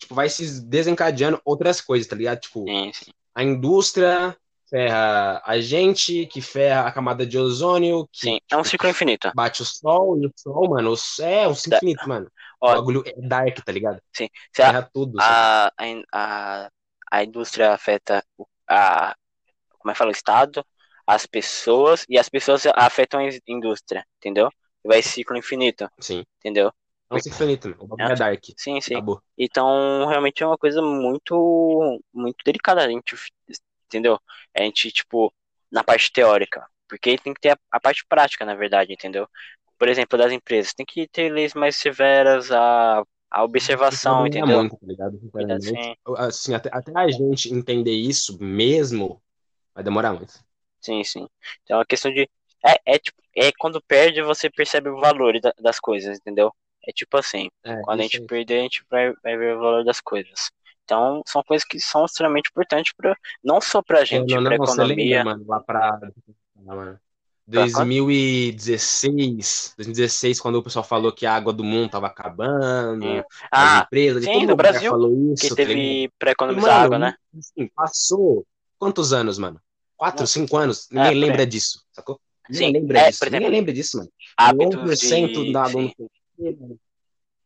tipo, 0.00 0.14
vai 0.14 0.28
se 0.28 0.62
desencadeando 0.62 1.40
outras 1.44 1.80
coisas, 1.80 2.08
tá 2.08 2.16
ligado? 2.16 2.40
Tipo, 2.40 2.64
sim, 2.64 2.90
sim. 2.92 3.10
a 3.34 3.44
indústria 3.44 4.36
ferra 4.68 5.42
a 5.44 5.60
gente, 5.60 6.26
que 6.26 6.40
ferra 6.40 6.86
a 6.86 6.92
camada 6.92 7.26
de 7.26 7.36
ozônio. 7.36 8.08
Que, 8.10 8.20
sim, 8.20 8.38
é 8.50 8.56
um 8.56 8.64
ciclo 8.64 8.88
infinito. 8.88 9.30
Bate 9.34 9.62
o 9.62 9.64
sol 9.64 10.16
e 10.16 10.26
o 10.26 10.32
sol, 10.34 10.70
mano. 10.70 10.94
É 11.20 11.46
um 11.46 11.54
ciclo 11.54 11.76
infinito, 11.76 12.08
mano. 12.08 12.30
Ó, 12.60 12.72
o 12.72 12.74
bagulho 12.76 13.02
é 13.06 13.12
dark, 13.16 13.58
tá 13.64 13.72
ligado? 13.72 14.00
Sim. 14.12 14.28
Ferra 14.54 14.78
a, 14.78 14.82
tudo. 14.82 15.18
A, 15.20 15.72
a, 15.76 16.04
a 16.12 16.70
indústria 17.24 17.72
afeta 17.72 18.24
a. 18.68 19.14
Como 19.78 19.90
é 19.90 19.94
que 19.94 19.98
fala? 19.98 20.10
O 20.10 20.12
Estado, 20.12 20.64
as 21.06 21.26
pessoas, 21.26 22.04
e 22.08 22.18
as 22.18 22.28
pessoas 22.28 22.64
afetam 22.66 23.20
a 23.20 23.28
indústria, 23.48 24.04
entendeu? 24.18 24.50
Vai 24.84 25.02
ciclo 25.02 25.36
infinito. 25.36 25.88
Sim. 25.98 26.24
Entendeu? 26.38 26.72
É 27.10 27.14
um 27.14 27.18
infinito, 27.18 27.74
o 27.78 27.86
bagulho 27.86 28.12
é 28.12 28.14
dark. 28.14 28.44
Sim, 28.56 28.80
sim. 28.80 28.94
Acabou. 28.94 29.20
Então, 29.36 30.06
realmente 30.06 30.42
é 30.42 30.46
uma 30.46 30.56
coisa 30.56 30.80
muito, 30.80 32.00
muito 32.12 32.36
delicada, 32.44 32.84
a 32.84 32.88
gente, 32.88 33.16
entendeu? 33.86 34.20
A 34.54 34.62
gente, 34.62 34.92
tipo, 34.92 35.32
na 35.70 35.82
parte 35.82 36.12
teórica. 36.12 36.64
Porque 36.88 37.18
tem 37.18 37.34
que 37.34 37.40
ter 37.40 37.50
a, 37.50 37.58
a 37.72 37.80
parte 37.80 38.04
prática, 38.08 38.44
na 38.44 38.54
verdade, 38.54 38.92
entendeu? 38.92 39.28
Por 39.76 39.88
exemplo, 39.88 40.18
das 40.18 40.30
empresas, 40.32 40.72
tem 40.72 40.86
que 40.86 41.08
ter 41.08 41.32
leis 41.32 41.54
mais 41.54 41.76
severas, 41.76 42.52
a, 42.52 43.02
a 43.30 43.44
observação, 43.44 44.26
entendeu? 44.26 44.58
Muito, 44.58 44.76
tá 44.76 44.86
ligado? 44.86 45.20
Assim, 45.56 45.96
assim 46.16 46.54
até, 46.54 46.68
até 46.72 46.92
a 46.94 47.08
gente 47.08 47.52
entender 47.52 47.92
isso 47.92 48.42
mesmo, 48.42 49.22
vai 49.74 49.84
demorar 49.84 50.12
muito. 50.12 50.32
Sim, 50.80 51.04
sim. 51.04 51.28
Então, 51.62 51.80
a 51.80 51.86
questão 51.86 52.12
de. 52.12 52.28
É, 52.66 52.94
é, 52.94 52.98
tipo, 52.98 53.20
é 53.36 53.52
quando 53.58 53.80
perde, 53.82 54.20
você 54.22 54.50
percebe 54.50 54.88
o 54.88 55.00
valor 55.00 55.34
das 55.60 55.78
coisas, 55.78 56.18
entendeu? 56.18 56.52
É 56.86 56.92
tipo 56.92 57.16
assim, 57.16 57.48
é, 57.62 57.80
quando 57.82 58.00
a 58.00 58.02
gente 58.02 58.22
perder, 58.22 58.60
a 58.60 58.62
gente 58.62 58.84
vai, 58.90 59.12
vai 59.22 59.36
ver 59.36 59.56
o 59.56 59.60
valor 59.60 59.84
das 59.84 60.00
coisas. 60.00 60.50
Então, 60.84 61.22
são 61.26 61.42
coisas 61.44 61.64
que 61.64 61.78
são 61.78 62.04
extremamente 62.04 62.48
importantes 62.50 62.92
para 62.96 63.16
não 63.44 63.60
só 63.60 63.80
pra 63.80 64.04
gente, 64.04 64.34
para 64.34 64.56
economia. 64.56 65.18
Lembra, 65.18 65.36
mano, 65.36 65.44
lá 65.46 65.60
pra, 65.60 66.00
2016, 67.50 69.74
2016, 69.76 70.40
quando 70.40 70.54
o 70.56 70.62
pessoal 70.62 70.84
falou 70.84 71.12
que 71.12 71.26
a 71.26 71.34
água 71.34 71.52
do 71.52 71.64
mundo 71.64 71.90
tava 71.90 72.06
acabando, 72.06 73.04
sim. 73.04 73.22
ah, 73.50 73.78
as 73.78 73.86
empresas, 73.86 74.24
sim, 74.24 74.46
no 74.46 74.54
Brasil, 74.54 74.90
falou 74.90 75.32
isso, 75.32 75.48
que 75.48 75.54
teve 75.54 76.08
tá 76.08 76.14
para 76.18 76.30
economizar 76.30 76.82
água, 76.82 76.98
né? 76.98 77.14
Assim, 77.36 77.68
passou 77.74 78.46
quantos 78.78 79.12
anos, 79.12 79.36
mano? 79.38 79.60
Quatro, 79.96 80.24
cinco 80.26 80.56
anos? 80.56 80.88
Ninguém 80.90 81.10
é, 81.10 81.14
lembra 81.14 81.44
disso, 81.44 81.84
sacou? 81.92 82.20
Ninguém 82.48 82.68
sim, 82.68 82.72
lembra 82.72 82.98
é, 82.98 83.10
disso. 83.10 83.24
Exemplo, 83.24 83.38
Ninguém 83.38 83.58
lembra 83.58 83.72
disso, 83.72 83.96
mano. 83.98 84.12
Hábitos 84.36 85.00
de... 85.00 85.52
da 85.52 85.64
água. 85.64 85.92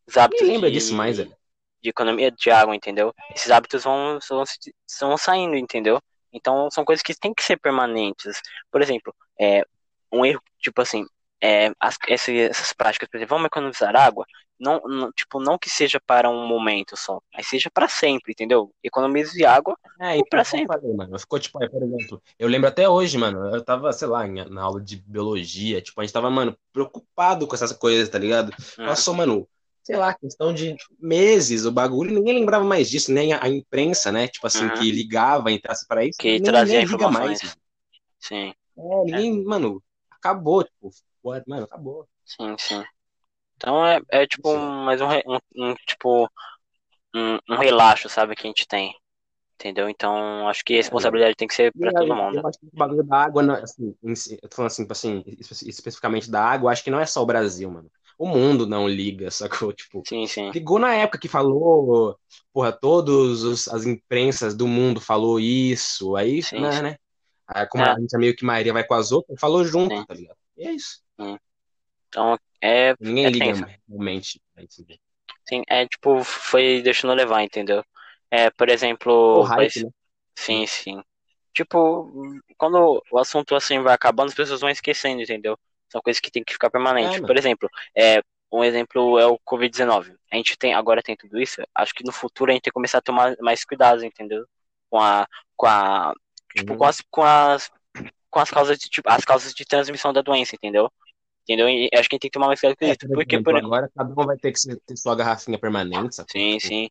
Os 0.07 0.17
hábitos 0.17 0.47
lembra 0.47 0.69
de, 0.69 0.77
disso 0.77 0.93
mais, 0.93 1.17
velho. 1.17 1.35
de 1.81 1.89
economia 1.89 2.31
de 2.31 2.51
água, 2.51 2.75
entendeu? 2.75 3.11
Esses 3.35 3.49
hábitos 3.51 3.83
vão, 3.83 4.19
vão, 4.29 4.43
vão 5.01 5.17
saindo, 5.17 5.55
entendeu? 5.55 5.99
Então 6.31 6.69
são 6.69 6.85
coisas 6.85 7.01
que 7.01 7.17
têm 7.17 7.33
que 7.33 7.43
ser 7.43 7.57
permanentes. 7.57 8.39
Por 8.71 8.81
exemplo, 8.81 9.13
é, 9.39 9.65
um 10.11 10.25
erro, 10.25 10.41
tipo 10.59 10.81
assim, 10.81 11.05
é, 11.41 11.71
as, 11.79 11.97
essas 12.09 12.73
práticas, 12.73 13.07
por 13.09 13.17
exemplo, 13.17 13.35
vamos 13.35 13.47
economizar 13.47 13.95
água, 13.95 14.25
não, 14.59 14.79
não, 14.85 15.11
tipo, 15.11 15.39
não 15.39 15.57
que 15.57 15.69
seja 15.69 15.99
para 15.99 16.29
um 16.29 16.47
momento 16.47 16.95
só, 16.95 17.21
mas 17.33 17.47
seja 17.47 17.69
para 17.69 17.89
sempre, 17.89 18.31
entendeu? 18.31 18.73
Economize 18.81 19.45
água 19.45 19.77
é, 19.99 20.17
e 20.17 20.23
para 20.25 20.45
sempre. 20.45 20.67
Falei, 20.67 20.95
mano. 20.95 21.19
Ficou, 21.19 21.39
tipo, 21.39 21.59
por 21.59 21.83
exemplo, 21.83 22.21
eu 22.39 22.47
lembro 22.47 22.69
até 22.69 22.87
hoje, 22.87 23.17
mano, 23.17 23.53
eu 23.53 23.61
tava, 23.61 23.91
sei 23.91 24.07
lá, 24.07 24.25
na 24.25 24.61
aula 24.61 24.81
de 24.81 24.95
biologia, 24.95 25.81
tipo, 25.81 25.99
a 25.99 26.03
gente 26.03 26.13
tava, 26.13 26.29
mano, 26.29 26.57
preocupado 26.71 27.45
com 27.45 27.55
essas 27.55 27.73
coisas, 27.73 28.07
tá 28.07 28.17
ligado? 28.17 28.53
Hum. 28.79 28.85
Passou, 28.85 29.13
mano, 29.13 29.47
sei 29.83 29.97
lá, 29.97 30.13
questão 30.13 30.53
de 30.53 30.75
meses 30.99 31.65
o 31.65 31.71
bagulho, 31.71 32.15
ninguém 32.15 32.39
lembrava 32.39 32.63
mais 32.63 32.89
disso, 32.89 33.11
nem 33.11 33.33
a, 33.33 33.43
a 33.43 33.49
imprensa, 33.49 34.11
né? 34.11 34.27
Tipo 34.27 34.47
assim, 34.47 34.65
uhum. 34.65 34.73
que 34.75 34.89
ligava, 34.89 35.51
entrasse 35.51 35.85
para 35.85 36.05
isso, 36.05 36.17
que 36.17 36.41
trazia 36.41 36.83
liga 36.83 37.11
mais. 37.11 37.39
Sim. 38.19 38.53
É, 38.77 39.03
ninguém, 39.03 39.41
é. 39.41 39.43
mano, 39.43 39.83
acabou, 40.25 40.63
tipo, 40.63 40.89
mano, 41.47 41.65
acabou. 41.65 42.07
Sim, 42.25 42.55
sim. 42.57 42.83
Então 43.55 43.85
é, 43.85 44.01
é 44.09 44.27
tipo 44.27 44.51
um, 44.51 44.83
mais 44.83 44.99
um, 44.99 45.07
um, 45.07 45.39
um 45.55 45.75
tipo 45.87 46.29
um, 47.15 47.37
um, 47.49 47.55
relaxo, 47.55 48.09
sabe, 48.09 48.35
que 48.35 48.45
a 48.45 48.49
gente 48.49 48.67
tem. 48.67 48.93
Entendeu? 49.53 49.87
Então, 49.87 50.49
acho 50.49 50.65
que 50.65 50.73
a 50.73 50.77
responsabilidade 50.77 51.31
é, 51.31 51.35
tem 51.35 51.47
que 51.47 51.55
ser 51.55 51.71
para 51.71 51.93
todo 51.93 52.13
mundo. 52.13 52.39
Eu 52.39 52.47
acho 52.47 52.59
que 52.59 52.65
o 52.65 52.77
bagulho 52.77 53.03
da 53.03 53.23
água, 53.23 53.63
assim, 53.63 53.95
eu 54.03 54.49
tô 54.49 54.55
falando 54.57 54.71
assim, 54.71 54.83
tipo 54.83 54.91
assim, 54.91 55.23
especificamente 55.65 56.29
da 56.29 56.43
água, 56.43 56.71
acho 56.71 56.83
que 56.83 56.91
não 56.91 56.99
é 56.99 57.05
só 57.05 57.21
o 57.21 57.25
Brasil, 57.25 57.71
mano. 57.71 57.89
O 58.17 58.27
mundo 58.27 58.67
não 58.67 58.87
liga, 58.87 59.31
sacou? 59.31 59.71
Tipo, 59.71 60.03
sim, 60.05 60.27
sim. 60.27 60.51
ligou 60.51 60.77
na 60.77 60.93
época 60.93 61.19
que 61.19 61.29
falou, 61.29 62.19
porra, 62.51 62.73
todas 62.73 63.69
as 63.69 63.85
imprensas 63.85 64.53
do 64.53 64.67
mundo 64.67 64.99
falou 64.99 65.39
isso, 65.39 66.17
aí, 66.17 66.43
sim, 66.43 66.59
né, 66.59 66.71
sim. 66.73 66.81
né? 66.81 66.97
Aí, 67.47 67.67
como 67.67 67.83
é. 67.83 67.89
a 67.89 67.99
gente 67.99 68.15
é 68.15 68.19
meio 68.19 68.35
que 68.35 68.45
Maria 68.45 68.73
vai 68.73 68.83
com 68.83 68.93
as 68.93 69.11
outras, 69.11 69.39
falou 69.39 69.63
junto, 69.63 69.95
sim. 69.95 70.05
tá 70.05 70.13
ligado? 70.13 70.37
E 70.57 70.67
é 70.67 70.71
isso. 70.71 71.01
Sim. 71.19 71.37
Então, 72.07 72.39
é. 72.61 72.95
Ninguém 72.99 73.25
é 73.25 73.29
liga 73.29 73.45
tenso. 73.45 73.65
realmente. 73.87 74.41
Sim, 75.47 75.61
é 75.67 75.87
tipo, 75.87 76.23
foi 76.23 76.81
deixando 76.81 77.13
levar, 77.13 77.43
entendeu? 77.43 77.83
É, 78.31 78.49
por 78.49 78.69
exemplo. 78.69 79.43
Hype, 79.43 79.83
né? 79.83 79.91
Sim, 80.35 80.65
sim. 80.65 81.03
Tipo, 81.53 82.11
quando 82.57 83.01
o 83.11 83.17
assunto 83.17 83.55
assim 83.55 83.81
vai 83.81 83.93
acabando, 83.93 84.29
as 84.29 84.35
pessoas 84.35 84.59
vão 84.59 84.69
esquecendo, 84.69 85.21
entendeu? 85.21 85.57
São 85.89 86.01
coisas 86.01 86.19
que 86.19 86.31
tem 86.31 86.43
que 86.43 86.53
ficar 86.53 86.69
permanente. 86.69 87.17
É, 87.17 87.21
por 87.21 87.37
exemplo, 87.37 87.69
é, 87.95 88.21
um 88.51 88.63
exemplo 88.63 89.17
é 89.19 89.25
o 89.25 89.39
Covid-19. 89.39 90.15
A 90.31 90.35
gente 90.35 90.57
tem, 90.57 90.73
agora 90.73 91.01
tem 91.01 91.15
tudo 91.15 91.39
isso. 91.39 91.61
Acho 91.73 91.93
que 91.93 92.03
no 92.03 92.11
futuro 92.11 92.51
a 92.51 92.53
gente 92.53 92.63
tem 92.63 92.71
que 92.71 92.73
começar 92.73 92.97
a 92.97 93.01
tomar 93.01 93.35
mais 93.39 93.63
cuidado, 93.63 94.03
entendeu? 94.03 94.45
Com 94.89 94.99
a. 94.99 95.27
Com 95.55 95.67
a. 95.67 96.13
Tipo, 96.55 96.73
uhum. 96.73 96.77
com 96.79 96.85
as. 96.85 97.01
Com 97.09 97.23
as 97.23 97.71
com 98.35 98.41
as 98.41 98.51
causas 98.51 98.77
de 98.77 98.89
tipo, 98.89 99.09
as 99.09 99.23
causas 99.23 99.53
de 99.53 99.63
transmissão 99.63 100.11
da 100.11 100.21
doença, 100.21 100.57
entendeu? 100.57 100.91
Entendeu? 101.43 101.69
E 101.69 101.89
acho 101.93 102.09
que 102.09 102.15
a 102.15 102.17
gente 102.17 102.21
tem 102.23 102.29
que 102.29 102.31
tomar 102.31 102.47
mais 102.47 102.59
cuidado 102.59 102.77
com 102.77 102.85
é, 102.85 102.89
isso. 102.89 103.07
porque, 103.13 103.41
por 103.41 103.55
agora 103.55 103.89
cada 103.95 104.11
um 104.11 104.25
vai 104.25 104.35
ter 104.35 104.51
que 104.51 104.59
ter 104.85 104.97
sua 104.97 105.15
garrafinha 105.15 105.57
permanente, 105.57 106.15
sabe? 106.15 106.29
Sim, 106.33 106.59
sim. 106.59 106.89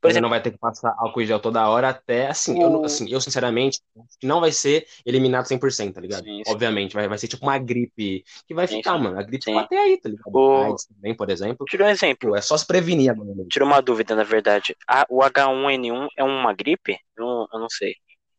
Por 0.00 0.10
exemplo, 0.10 0.22
não 0.22 0.30
vai 0.30 0.40
ter 0.40 0.52
que 0.52 0.58
passar 0.58 0.94
álcool 0.98 1.22
em 1.22 1.26
gel 1.26 1.40
toda 1.40 1.68
hora 1.68 1.88
até, 1.88 2.28
assim, 2.28 2.62
o... 2.62 2.62
eu, 2.62 2.84
assim, 2.84 3.10
eu 3.10 3.20
sinceramente, 3.20 3.80
não 4.22 4.40
vai 4.40 4.52
ser 4.52 4.86
eliminado 5.04 5.46
100%, 5.46 5.94
tá 5.94 6.00
ligado? 6.00 6.22
Sim, 6.22 6.44
sim. 6.44 6.52
Obviamente, 6.52 6.94
vai, 6.94 7.08
vai 7.08 7.18
ser 7.18 7.26
tipo 7.26 7.44
uma 7.44 7.58
gripe 7.58 8.22
que 8.46 8.54
vai 8.54 8.68
sim, 8.68 8.76
ficar, 8.76 8.96
mano. 8.96 9.18
A 9.18 9.24
gripe 9.24 9.52
vai 9.52 9.64
até 9.64 9.76
aí, 9.76 9.98
tá 10.00 10.08
ligado? 10.08 10.30
O... 10.32 10.76
também, 10.94 11.16
por 11.16 11.28
exemplo. 11.30 11.66
Tira 11.66 11.86
um 11.86 11.88
exemplo. 11.88 12.36
É 12.36 12.40
só 12.40 12.56
se 12.56 12.64
prevenir 12.64 13.10
agora. 13.10 13.32
Tira 13.50 13.64
uma 13.64 13.82
dúvida, 13.82 14.14
na 14.14 14.22
verdade. 14.22 14.76
A, 14.86 15.04
o 15.08 15.18
H1N1 15.18 16.08
é 16.16 16.22
uma 16.22 16.52
gripe? 16.52 16.96
Eu, 17.16 17.48
eu 17.52 17.58
não 17.58 17.68
sei. 17.68 17.96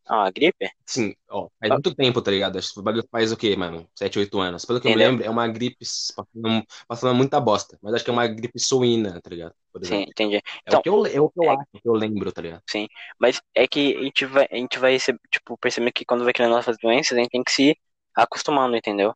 Ah, 0.10 0.26
a 0.26 0.32
gripe? 0.32 0.70
Sim, 0.86 1.13
ó, 1.30 1.50
faz 1.60 1.72
muito 1.72 1.93
tempo, 1.93 2.22
tá 2.22 2.32
ligado? 2.32 2.58
Acho 2.58 2.74
que 2.74 2.80
o 2.80 2.84
bagulho 2.84 3.06
faz 3.12 3.32
o 3.32 3.38
quê, 3.38 3.56
mano? 3.56 3.88
7, 3.93 4.20
8 4.20 4.39
anos. 4.39 4.63
Pelo 4.63 4.80
que 4.80 4.88
Entendeu? 4.88 5.06
eu 5.06 5.12
lembro, 5.12 5.26
é 5.26 5.30
uma 5.30 5.48
gripe 5.48 5.86
passando, 6.15 6.65
passando 6.88 7.15
muita 7.15 7.39
bosta. 7.39 7.78
Mas 7.82 7.93
acho 7.93 8.04
que 8.04 8.10
é 8.10 8.13
uma 8.13 8.28
gripe 8.28 8.60
suína, 8.60 9.20
tá 9.22 9.30
ligado? 9.30 9.54
Sim, 9.84 10.04
entendi. 10.04 10.41
Então, 10.65 10.78
é 10.78 10.80
o 10.80 10.82
que 10.82 10.89
eu, 10.89 11.06
é 11.06 11.22
o 11.22 11.30
que 11.30 11.39
eu 11.39 11.43
é... 11.43 11.56
acho, 11.56 11.65
que 11.84 11.89
eu 11.89 11.93
lembro, 11.93 12.32
tá 12.32 12.41
ligado? 12.41 12.63
Sim, 12.70 12.88
mas 13.20 13.41
é 13.54 13.67
que 13.67 13.96
a 13.98 14.04
gente 14.04 14.26
vai, 14.26 14.48
a 14.50 14.56
gente 14.56 14.80
vai 14.80 14.98
tipo, 15.30 15.58
perceber 15.58 15.91
que 15.91 16.06
quando 16.06 16.24
vai 16.24 16.34
criando 16.34 16.54
novas 16.54 16.78
doenças, 16.82 17.17
a 17.17 17.22
gente 17.22 17.32
tem 17.32 17.43
que 17.43 17.52
se 17.52 17.78
acostumando, 18.15 18.76
entendeu? 18.76 19.13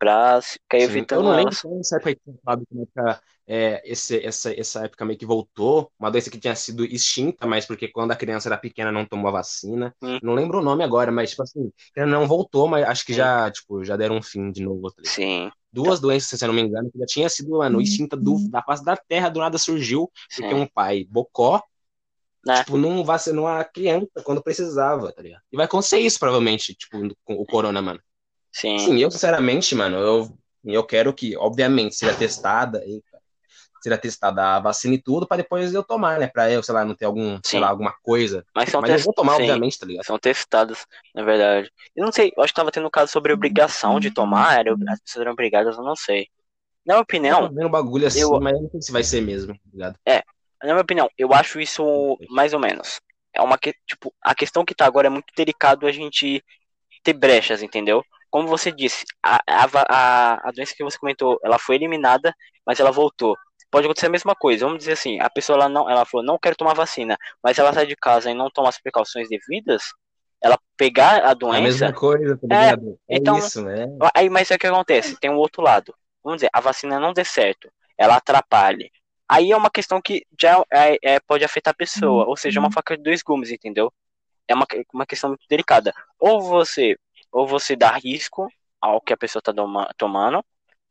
Pra 0.00 0.40
ficar 0.40 0.78
evitando 0.78 1.20
Eu 1.20 1.24
não 1.24 1.36
lembro 1.36 1.54
se 1.54 1.68
nessa 1.68 1.96
época 1.96 2.14
que 2.14 2.20
falado 2.42 2.64
como 2.66 2.88
é, 3.46 3.82
esse, 3.84 4.24
essa, 4.24 4.58
essa 4.58 4.84
época 4.86 5.04
meio 5.04 5.18
que 5.18 5.26
voltou, 5.26 5.92
uma 5.98 6.10
doença 6.10 6.30
que 6.30 6.38
tinha 6.38 6.54
sido 6.54 6.84
extinta, 6.84 7.46
mas 7.46 7.66
porque 7.66 7.86
quando 7.86 8.10
a 8.10 8.16
criança 8.16 8.48
era 8.48 8.56
pequena 8.56 8.90
não 8.90 9.04
tomou 9.04 9.28
a 9.28 9.32
vacina. 9.32 9.94
Hum. 10.00 10.18
Não 10.22 10.34
lembro 10.34 10.60
o 10.60 10.62
nome 10.62 10.82
agora, 10.82 11.12
mas 11.12 11.30
tipo 11.30 11.42
assim, 11.42 11.70
não 11.96 12.26
voltou, 12.26 12.66
mas 12.66 12.88
acho 12.88 13.04
que 13.04 13.12
já, 13.12 13.50
tipo, 13.50 13.84
já 13.84 13.94
deram 13.94 14.16
um 14.16 14.22
fim 14.22 14.50
de 14.50 14.62
novo. 14.62 14.90
Tá 14.90 15.02
Sim. 15.04 15.50
Duas 15.70 15.98
então... 15.98 16.08
doenças, 16.08 16.38
se 16.38 16.44
eu 16.44 16.48
não 16.48 16.54
me 16.54 16.62
engano, 16.62 16.90
que 16.90 16.98
já 16.98 17.06
tinha 17.06 17.28
sido, 17.28 17.58
mano, 17.58 17.76
uhum. 17.76 17.82
extinta 17.82 18.16
do, 18.16 18.48
da 18.48 18.62
face 18.62 18.82
da 18.82 18.96
terra, 18.96 19.28
do 19.28 19.40
nada 19.40 19.58
surgiu, 19.58 20.10
Sim. 20.30 20.42
porque 20.42 20.54
um 20.54 20.66
pai 20.66 21.06
bocó 21.10 21.62
né? 22.46 22.58
Tipo, 22.64 22.76
não 22.78 23.04
vacinou 23.04 23.46
a 23.46 23.62
criança 23.64 24.22
quando 24.24 24.42
precisava, 24.42 25.12
tá 25.12 25.22
ligado? 25.22 25.42
E 25.52 25.56
vai 25.56 25.66
acontecer 25.66 25.98
isso, 25.98 26.18
provavelmente, 26.18 26.74
tipo, 26.74 26.98
com 27.22 27.34
o 27.34 27.44
corona, 27.44 27.82
mano. 27.82 28.00
Sim. 28.52 28.78
Sim, 28.78 28.98
eu, 28.98 29.10
sinceramente, 29.10 29.74
mano, 29.74 29.96
eu, 29.96 30.38
eu 30.64 30.84
quero 30.84 31.12
que, 31.12 31.36
obviamente, 31.36 31.94
seja 31.94 32.14
testada, 32.14 32.82
e, 32.84 33.02
seja 33.80 33.96
testada 33.96 34.56
a 34.56 34.60
vacina 34.60 34.94
e 34.94 35.02
tudo, 35.02 35.26
pra 35.26 35.36
depois 35.36 35.72
eu 35.72 35.82
tomar, 35.82 36.18
né? 36.18 36.26
Pra 36.26 36.50
eu, 36.50 36.62
sei 36.62 36.74
lá, 36.74 36.84
não 36.84 36.94
ter 36.94 37.04
algum, 37.04 37.36
Sim. 37.36 37.40
sei 37.44 37.60
lá, 37.60 37.68
alguma 37.68 37.94
coisa. 38.02 38.44
Mas, 38.54 38.68
são 38.70 38.80
Mas 38.80 38.90
eu 38.90 38.98
vou 38.98 39.14
tomar, 39.14 39.36
Sim. 39.36 39.42
obviamente, 39.42 39.78
tá 39.78 39.86
ligado? 39.86 40.04
São 40.04 40.18
testadas, 40.18 40.86
na 41.14 41.24
verdade. 41.24 41.70
Eu 41.94 42.04
não 42.04 42.12
sei, 42.12 42.32
eu 42.36 42.42
acho 42.42 42.52
que 42.52 42.56
tava 42.56 42.70
tendo 42.70 42.86
um 42.86 42.90
caso 42.90 43.10
sobre 43.10 43.32
obrigação 43.32 43.98
de 44.00 44.10
tomar, 44.10 44.60
era, 44.60 44.72
as 44.72 45.00
pessoas 45.00 45.22
eram 45.22 45.32
obrigadas, 45.32 45.76
eu 45.76 45.84
não 45.84 45.96
sei. 45.96 46.28
Na 46.84 46.94
minha 46.94 47.02
opinião. 47.02 47.42
Eu 47.44 47.54
vendo 47.54 47.68
bagulho 47.68 48.06
assim, 48.06 48.20
eu... 48.20 48.40
mas 48.40 48.54
eu 48.54 48.62
não 48.62 48.70
sei 48.70 48.82
se 48.82 48.92
vai 48.92 49.04
ser 49.04 49.20
mesmo, 49.20 49.54
tá 49.54 49.60
ligado? 49.72 49.96
É, 50.06 50.22
na 50.62 50.72
minha 50.72 50.80
opinião, 50.80 51.08
eu 51.16 51.32
acho 51.32 51.60
isso 51.60 52.18
mais 52.28 52.52
ou 52.52 52.60
menos. 52.60 53.00
É 53.32 53.40
uma 53.40 53.56
que, 53.56 53.74
tipo, 53.86 54.12
a 54.20 54.34
questão 54.34 54.64
que 54.64 54.74
tá 54.74 54.84
agora 54.86 55.06
é 55.06 55.10
muito 55.10 55.32
delicado 55.36 55.86
a 55.86 55.92
gente 55.92 56.44
ter 57.02 57.12
brechas, 57.12 57.62
entendeu? 57.62 58.04
Como 58.30 58.46
você 58.46 58.70
disse, 58.70 59.04
a, 59.22 59.40
a, 59.46 60.48
a 60.48 60.52
doença 60.52 60.74
que 60.76 60.84
você 60.84 60.98
comentou, 60.98 61.38
ela 61.42 61.58
foi 61.58 61.76
eliminada, 61.76 62.34
mas 62.66 62.78
ela 62.78 62.90
voltou. 62.92 63.36
Pode 63.70 63.86
acontecer 63.86 64.06
a 64.06 64.10
mesma 64.10 64.34
coisa. 64.34 64.64
Vamos 64.64 64.78
dizer 64.78 64.92
assim, 64.92 65.20
a 65.20 65.28
pessoa 65.28 65.56
ela 65.56 65.68
não, 65.68 65.88
ela 65.88 66.04
falou, 66.04 66.24
não 66.24 66.38
quero 66.38 66.56
tomar 66.56 66.74
vacina, 66.74 67.16
mas 67.42 67.58
ela 67.58 67.72
sai 67.72 67.86
de 67.86 67.96
casa 67.96 68.30
e 68.30 68.34
não 68.34 68.50
toma 68.50 68.68
as 68.68 68.80
precauções 68.80 69.28
devidas, 69.28 69.82
ela 70.42 70.58
pegar 70.76 71.24
a 71.24 71.34
doença. 71.34 71.56
É 71.56 71.60
a 71.60 71.62
mesma 71.62 71.92
coisa, 71.92 72.36
tá 72.36 72.56
é, 72.56 72.64
ligado? 72.64 72.98
É, 73.08 73.16
então, 73.16 73.38
isso, 73.38 73.62
né? 73.62 73.86
Aí, 74.14 74.28
mas 74.30 74.50
é 74.50 74.54
o 74.54 74.58
que 74.58 74.66
acontece? 74.66 75.18
Tem 75.20 75.30
um 75.30 75.36
outro 75.36 75.62
lado. 75.62 75.94
Vamos 76.22 76.38
dizer, 76.38 76.50
a 76.52 76.60
vacina 76.60 77.00
não 77.00 77.12
dê 77.12 77.24
certo, 77.24 77.70
ela 77.98 78.16
atrapalhe, 78.16 78.90
Aí 79.30 79.52
é 79.52 79.56
uma 79.56 79.70
questão 79.70 80.02
que 80.02 80.26
já 80.40 80.60
é, 80.72 80.96
é, 81.04 81.20
pode 81.20 81.44
afetar 81.44 81.70
a 81.70 81.76
pessoa, 81.76 82.26
ou 82.26 82.36
seja, 82.36 82.58
é 82.58 82.60
uma 82.60 82.66
uhum. 82.66 82.72
faca 82.72 82.96
de 82.96 83.02
dois 83.04 83.22
gumes, 83.22 83.52
entendeu? 83.52 83.92
É 84.48 84.52
uma, 84.52 84.66
uma 84.92 85.06
questão 85.06 85.30
muito 85.30 85.46
delicada. 85.48 85.94
Ou 86.18 86.40
você, 86.40 86.96
ou 87.32 87.46
você 87.46 87.76
dá 87.76 87.92
risco 87.92 88.48
ao 88.80 89.00
que 89.00 89.12
a 89.12 89.16
pessoa 89.16 89.40
está 89.40 89.52
tomando, 89.96 90.44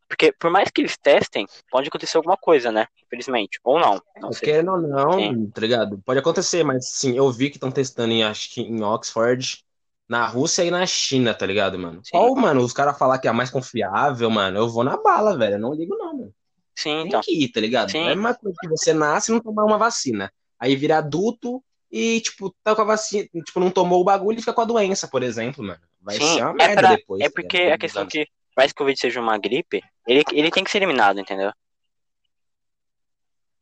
porque 0.07 0.31
por 0.31 0.49
mais 0.49 0.71
que 0.71 0.81
eles 0.81 0.97
testem, 0.97 1.47
pode 1.69 1.87
acontecer 1.87 2.17
alguma 2.17 2.35
coisa, 2.35 2.71
né? 2.71 2.87
Infelizmente. 3.05 3.59
Ou 3.63 3.79
não. 3.79 4.01
Não. 4.19 4.31
Querendo 4.31 4.71
ou 4.71 4.81
não, 4.81 5.13
sim. 5.13 5.49
tá 5.51 5.61
ligado? 5.61 6.01
Pode 6.03 6.19
acontecer, 6.19 6.63
mas 6.63 6.89
sim, 6.89 7.15
eu 7.15 7.31
vi 7.31 7.49
que 7.49 7.57
estão 7.57 7.71
testando 7.71 8.11
em, 8.11 8.23
acho 8.23 8.51
que 8.51 8.61
em 8.61 8.83
Oxford, 8.83 9.63
na 10.07 10.25
Rússia 10.25 10.63
e 10.63 10.71
na 10.71 10.83
China, 10.87 11.33
tá 11.35 11.45
ligado, 11.45 11.77
mano? 11.77 12.01
Sim. 12.03 12.17
Ou, 12.17 12.35
mano, 12.35 12.61
os 12.61 12.73
caras 12.73 12.97
falar 12.97 13.19
que 13.19 13.27
é 13.27 13.29
a 13.29 13.33
mais 13.33 13.51
confiável, 13.51 14.29
mano, 14.31 14.57
eu 14.57 14.67
vou 14.67 14.83
na 14.83 14.97
bala, 14.97 15.37
velho. 15.37 15.55
Eu 15.55 15.59
não 15.59 15.73
ligo, 15.73 15.95
não, 15.95 16.17
mano. 16.17 16.33
Sim, 16.75 17.01
então. 17.05 17.21
Tem 17.21 17.35
que 17.35 17.43
ir, 17.43 17.49
tá 17.49 17.59
ligado? 17.59 17.91
Sim. 17.91 17.99
É 17.99 18.13
a 18.13 18.15
mesma 18.15 18.33
coisa 18.33 18.57
que 18.59 18.67
você 18.67 18.93
nasce 18.93 19.31
e 19.31 19.35
não 19.35 19.41
tomar 19.41 19.65
uma 19.65 19.77
vacina. 19.77 20.31
Aí 20.59 20.75
vira 20.75 20.97
adulto 20.97 21.63
e, 21.91 22.21
tipo, 22.21 22.55
tá 22.63 22.75
com 22.75 22.81
a 22.81 22.85
vacina, 22.85 23.27
tipo, 23.45 23.59
não 23.59 23.71
tomou 23.71 24.01
o 24.01 24.03
bagulho 24.03 24.37
e 24.37 24.41
fica 24.41 24.53
com 24.53 24.61
a 24.61 24.65
doença, 24.65 25.07
por 25.07 25.23
exemplo, 25.23 25.63
mano. 25.63 25.81
Vai 26.01 26.15
Sim, 26.15 26.35
ser 26.35 26.41
uma 26.41 26.51
é 26.51 26.53
merda 26.53 26.81
pra, 26.81 26.95
depois. 26.95 27.21
É 27.21 27.25
tá 27.25 27.31
porque 27.35 27.57
a 27.57 27.77
questão 27.77 28.05
que, 28.05 28.27
mais 28.55 28.71
que 28.71 28.77
o 28.77 28.83
Covid 28.85 28.99
seja 28.99 29.19
uma 29.19 29.37
gripe, 29.37 29.81
ele, 30.07 30.23
ele 30.31 30.51
tem 30.51 30.63
que 30.63 30.71
ser 30.71 30.77
eliminado, 30.77 31.19
entendeu? 31.19 31.51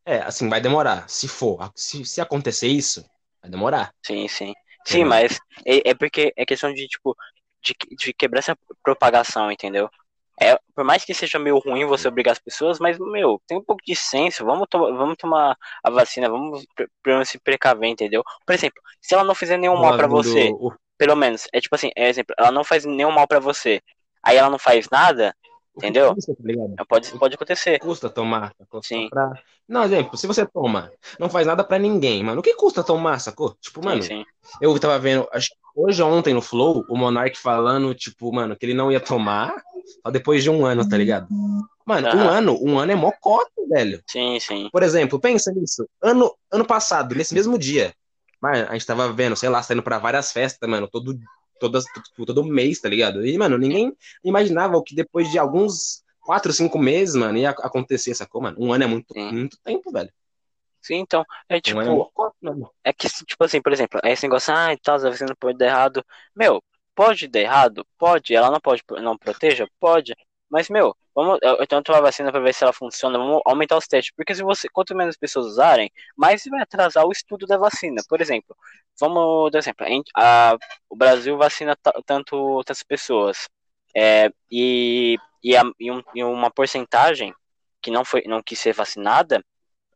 É, 0.05 0.19
assim, 0.19 0.47
vai 0.47 0.61
demorar. 0.61 1.09
Se 1.09 1.27
for, 1.27 1.71
se, 1.75 2.05
se 2.05 2.21
acontecer 2.21 2.67
isso, 2.67 3.05
vai 3.41 3.49
demorar. 3.51 3.93
Sim, 4.05 4.27
sim. 4.27 4.53
Sim, 4.85 5.03
mas 5.03 5.37
é, 5.65 5.89
é 5.89 5.93
porque 5.93 6.31
é 6.37 6.45
questão 6.45 6.73
de, 6.73 6.87
tipo, 6.87 7.15
de, 7.61 7.75
de 7.97 8.13
quebrar 8.13 8.39
essa 8.39 8.57
propagação, 8.81 9.51
entendeu? 9.51 9.89
É, 10.39 10.59
por 10.75 10.83
mais 10.83 11.03
que 11.03 11.13
seja 11.13 11.39
meio 11.39 11.57
ruim 11.57 11.85
você 11.85 12.07
obrigar 12.07 12.31
as 12.31 12.39
pessoas, 12.39 12.79
mas, 12.79 12.99
meu, 12.99 13.41
tem 13.47 13.57
um 13.57 13.63
pouco 13.63 13.81
de 13.83 13.95
senso, 13.95 14.45
vamos, 14.45 14.67
to 14.69 14.77
vamos 14.77 15.17
tomar 15.17 15.57
a 15.83 15.89
vacina, 15.89 16.29
vamos 16.29 16.63
se 17.25 17.39
precaver, 17.39 17.89
entendeu? 17.89 18.23
Por 18.45 18.53
exemplo, 18.53 18.79
se 19.01 19.15
ela 19.15 19.23
não 19.23 19.33
fizer 19.33 19.57
nenhum 19.57 19.75
mal 19.77 19.97
para 19.97 20.05
você, 20.07 20.51
pelo 20.97 21.15
menos, 21.15 21.47
é 21.51 21.59
tipo 21.59 21.73
assim, 21.73 21.89
é 21.95 22.07
exemplo, 22.07 22.35
ela 22.37 22.51
não 22.51 22.63
faz 22.63 22.85
nenhum 22.85 23.11
mal 23.11 23.27
para 23.27 23.39
você, 23.39 23.81
aí 24.21 24.37
ela 24.37 24.49
não 24.49 24.59
faz 24.59 24.87
nada, 24.91 25.35
entendeu? 25.77 26.13
Custa, 26.13 26.33
tá 26.75 26.85
pode, 26.85 27.11
pode 27.17 27.35
acontecer. 27.35 27.79
Custa 27.79 28.09
tomar, 28.09 28.53
Sim. 28.83 29.09
Pra... 29.09 29.31
Não, 29.67 29.83
exemplo, 29.83 30.17
se 30.17 30.27
você 30.27 30.45
toma, 30.45 30.91
não 31.19 31.29
faz 31.29 31.45
nada 31.45 31.63
para 31.63 31.77
ninguém, 31.77 32.23
mano, 32.23 32.39
o 32.39 32.43
que 32.43 32.55
custa 32.55 32.83
tomar, 32.83 33.19
sacou? 33.19 33.55
Tipo, 33.61 33.83
mano, 33.83 34.01
sim, 34.01 34.23
sim. 34.41 34.57
eu 34.61 34.77
tava 34.79 34.97
vendo, 34.97 35.27
acho 35.31 35.49
que 35.49 35.55
hoje 35.75 36.01
ontem 36.01 36.33
no 36.33 36.41
Flow, 36.41 36.85
o 36.89 36.97
Monark 36.97 37.37
falando, 37.37 37.93
tipo, 37.93 38.33
mano, 38.33 38.55
que 38.55 38.65
ele 38.65 38.73
não 38.73 38.91
ia 38.91 38.99
tomar, 38.99 39.53
só 40.03 40.11
depois 40.11 40.43
de 40.43 40.49
um 40.49 40.65
ano, 40.65 40.87
tá 40.87 40.97
ligado? 40.97 41.27
Mano, 41.85 42.09
uhum. 42.09 42.17
um 42.17 42.29
ano, 42.29 42.59
um 42.61 42.79
ano 42.79 42.91
é 42.91 42.95
mocota, 42.95 43.51
velho. 43.69 44.01
Sim, 44.07 44.39
sim. 44.39 44.69
Por 44.71 44.83
exemplo, 44.83 45.19
pensa 45.19 45.51
nisso. 45.51 45.87
Ano, 46.01 46.33
ano 46.51 46.65
passado, 46.65 47.15
nesse 47.15 47.33
mesmo 47.33 47.57
dia, 47.57 47.93
mano, 48.41 48.67
a 48.69 48.73
gente 48.73 48.85
tava 48.85 49.11
vendo, 49.11 49.35
sei 49.35 49.49
lá, 49.49 49.61
saindo 49.61 49.83
pra 49.83 49.99
várias 49.99 50.31
festas, 50.31 50.69
mano, 50.69 50.87
todo, 50.87 51.17
todas, 51.59 51.85
todo, 52.15 52.25
todo 52.25 52.43
mês, 52.43 52.79
tá 52.79 52.89
ligado? 52.89 53.25
E, 53.25 53.37
mano, 53.37 53.57
ninguém 53.57 53.95
imaginava 54.23 54.81
que 54.83 54.95
depois 54.95 55.29
de 55.31 55.37
alguns 55.37 56.03
quatro, 56.21 56.51
cinco 56.51 56.77
meses, 56.77 57.15
mano, 57.15 57.37
ia 57.37 57.49
acontecer 57.49 58.11
essa 58.11 58.25
coisa, 58.25 58.51
mano. 58.51 58.57
Um 58.59 58.73
ano 58.73 58.83
é 58.83 58.87
muito, 58.87 59.13
muito 59.15 59.57
tempo, 59.63 59.91
velho. 59.91 60.11
Sim, 60.81 60.97
então, 60.97 61.25
é 61.49 61.59
tipo, 61.59 61.81
é, 61.81 62.89
é 62.89 62.93
que, 62.93 63.09
tipo 63.09 63.43
assim, 63.43 63.61
por 63.61 63.73
exemplo, 63.73 63.99
esse 64.03 64.23
negócio, 64.23 64.53
ah, 64.55 64.71
e 64.71 64.77
tal, 64.77 64.95
a 64.95 65.09
vacina 65.09 65.35
pode 65.37 65.57
dar 65.57 65.65
errado. 65.65 66.05
Meu, 66.35 66.63
Pode 66.97 67.27
dar 67.27 67.41
errado? 67.41 67.85
Pode. 67.95 68.33
Ela 68.33 68.49
não 68.49 68.59
pode, 68.59 68.81
não 69.03 69.15
proteja? 69.15 69.67
Pode. 69.79 70.15
Mas, 70.49 70.69
meu, 70.69 70.95
vamos, 71.13 71.39
eu 71.41 71.67
tenho 71.67 71.81
uma 71.89 72.01
vacina 72.01 72.31
para 72.31 72.39
ver 72.39 72.53
se 72.53 72.63
ela 72.63 72.71
funciona, 72.71 73.17
vamos 73.17 73.41
aumentar 73.45 73.77
os 73.77 73.87
testes. 73.87 74.13
Porque 74.15 74.33
se 74.33 74.43
você, 74.43 74.69
quanto 74.69 74.95
menos 74.95 75.17
pessoas 75.17 75.45
usarem, 75.47 75.91
mais 76.15 76.43
vai 76.49 76.61
atrasar 76.61 77.05
o 77.05 77.11
estudo 77.11 77.45
da 77.45 77.57
vacina. 77.57 78.01
Por 78.07 78.21
exemplo, 78.21 78.55
vamos 78.99 79.51
dar 79.51 79.59
exemplo, 79.59 79.85
a, 80.15 80.53
a, 80.53 80.57
o 80.89 80.95
Brasil 80.95 81.37
vacina 81.37 81.75
tanto 82.05 82.63
tantas 82.63 82.83
pessoas. 82.83 83.49
É, 83.95 84.31
e, 84.51 85.17
e, 85.43 85.55
a, 85.57 85.63
e, 85.79 85.91
um, 85.91 86.01
e, 86.15 86.23
uma 86.23 86.51
porcentagem 86.51 87.33
que 87.81 87.91
não 87.91 88.05
foi 88.05 88.23
não 88.27 88.41
quis 88.43 88.59
ser 88.59 88.73
vacinada, 88.73 89.43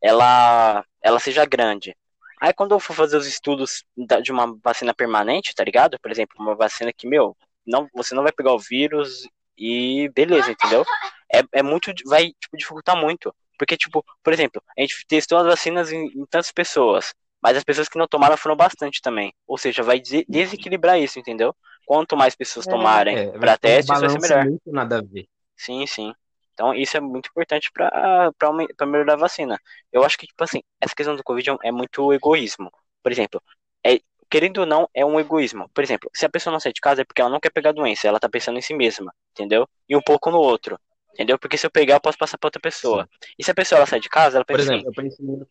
ela, 0.02 0.84
ela 1.02 1.20
seja 1.20 1.44
grande. 1.46 1.96
Aí 2.40 2.52
quando 2.52 2.72
eu 2.72 2.80
for 2.80 2.94
fazer 2.94 3.16
os 3.16 3.26
estudos 3.26 3.84
de 4.22 4.32
uma 4.32 4.58
vacina 4.62 4.92
permanente, 4.94 5.54
tá 5.54 5.64
ligado? 5.64 5.98
Por 6.00 6.10
exemplo, 6.10 6.36
uma 6.40 6.54
vacina 6.56 6.92
que, 6.92 7.06
meu, 7.06 7.36
não, 7.66 7.88
você 7.94 8.14
não 8.14 8.22
vai 8.22 8.32
pegar 8.32 8.52
o 8.52 8.58
vírus 8.58 9.28
e 9.62 10.08
beleza, 10.08 10.50
entendeu? 10.50 10.84
É, 11.32 11.42
é 11.52 11.62
muito, 11.62 11.92
vai, 12.06 12.32
tipo, 12.40 12.56
dificultar 12.56 12.96
muito. 12.96 13.32
Porque, 13.56 13.76
tipo, 13.76 14.04
por 14.24 14.32
exemplo, 14.32 14.60
a 14.76 14.80
gente 14.80 15.06
testou 15.06 15.38
as 15.38 15.46
vacinas 15.46 15.92
em, 15.92 16.06
em 16.06 16.26
tantas 16.26 16.50
pessoas, 16.50 17.14
mas 17.40 17.56
as 17.56 17.62
pessoas 17.62 17.88
que 17.88 17.96
não 17.96 18.08
tomaram 18.08 18.36
foram 18.36 18.56
bastante 18.56 19.00
também. 19.00 19.32
Ou 19.46 19.56
seja, 19.56 19.84
vai 19.84 20.02
desequilibrar 20.28 20.98
isso, 20.98 21.20
entendeu? 21.20 21.54
Quanto 21.86 22.16
mais 22.16 22.34
pessoas 22.34 22.66
é, 22.66 22.70
tomarem 22.70 23.16
é, 23.16 23.38
para 23.38 23.56
testes, 23.56 24.00
vai 24.00 24.10
ser 24.10 24.20
melhor. 24.20 24.44
Muito 24.46 24.72
nada 24.72 24.98
a 24.98 25.02
ver. 25.02 25.28
Sim, 25.56 25.86
sim. 25.86 26.12
Então, 26.54 26.74
isso 26.74 26.96
é 26.96 27.00
muito 27.00 27.28
importante 27.28 27.70
para 27.72 28.86
melhorar 28.86 29.14
a 29.14 29.16
vacina. 29.16 29.58
Eu 29.92 30.04
acho 30.04 30.18
que, 30.18 30.26
tipo 30.26 30.42
assim, 30.42 30.60
essa 30.80 30.94
questão 30.94 31.14
do 31.14 31.22
Covid 31.22 31.56
é 31.62 31.70
muito 31.70 32.12
egoísmo. 32.12 32.70
Por 33.00 33.12
exemplo, 33.12 33.40
é, 33.86 34.00
querendo 34.32 34.58
ou 34.58 34.66
não, 34.66 34.88
é 34.94 35.04
um 35.04 35.20
egoísmo. 35.20 35.68
Por 35.74 35.84
exemplo, 35.84 36.10
se 36.14 36.24
a 36.24 36.30
pessoa 36.30 36.50
não 36.50 36.58
sai 36.58 36.72
de 36.72 36.80
casa 36.80 37.02
é 37.02 37.04
porque 37.04 37.20
ela 37.20 37.28
não 37.28 37.38
quer 37.38 37.50
pegar 37.50 37.68
a 37.68 37.74
doença, 37.74 38.08
ela 38.08 38.18
tá 38.18 38.30
pensando 38.30 38.56
em 38.58 38.62
si 38.62 38.72
mesma, 38.72 39.14
entendeu? 39.32 39.68
E 39.86 39.94
um 39.94 40.00
pouco 40.00 40.30
no 40.30 40.38
outro, 40.38 40.80
entendeu? 41.12 41.38
Porque 41.38 41.58
se 41.58 41.66
eu 41.66 41.70
pegar, 41.70 41.96
eu 41.96 42.00
posso 42.00 42.16
passar 42.16 42.38
pra 42.38 42.46
outra 42.46 42.60
pessoa. 42.60 43.06
Sim. 43.22 43.32
E 43.38 43.44
se 43.44 43.50
a 43.50 43.54
pessoa 43.54 43.76
ela 43.76 43.86
sai 43.86 44.00
de 44.00 44.08
casa, 44.08 44.38
ela 44.38 44.44
pensa 44.44 44.64
Por 44.64 44.72
exemplo, 44.72 44.90
assim, 44.90 45.18
eu 45.18 45.26
penso... 45.26 45.46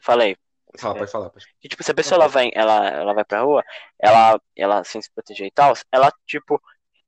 Falei. 0.00 0.36
Fala, 0.76 0.96
pode 0.96 1.12
falar. 1.12 1.30
Pode. 1.30 1.46
E, 1.62 1.68
tipo, 1.68 1.84
se 1.84 1.90
a 1.92 1.94
pessoa 1.94 2.16
ela 2.16 2.26
vai, 2.26 2.50
ela, 2.52 2.88
ela 2.88 3.14
vai 3.14 3.24
pra 3.24 3.42
rua, 3.42 3.62
ela, 3.96 4.40
ela 4.56 4.82
sem 4.82 5.00
se 5.00 5.10
proteger 5.12 5.46
e 5.46 5.50
tal, 5.52 5.74
ela, 5.92 6.12
tipo, 6.26 6.60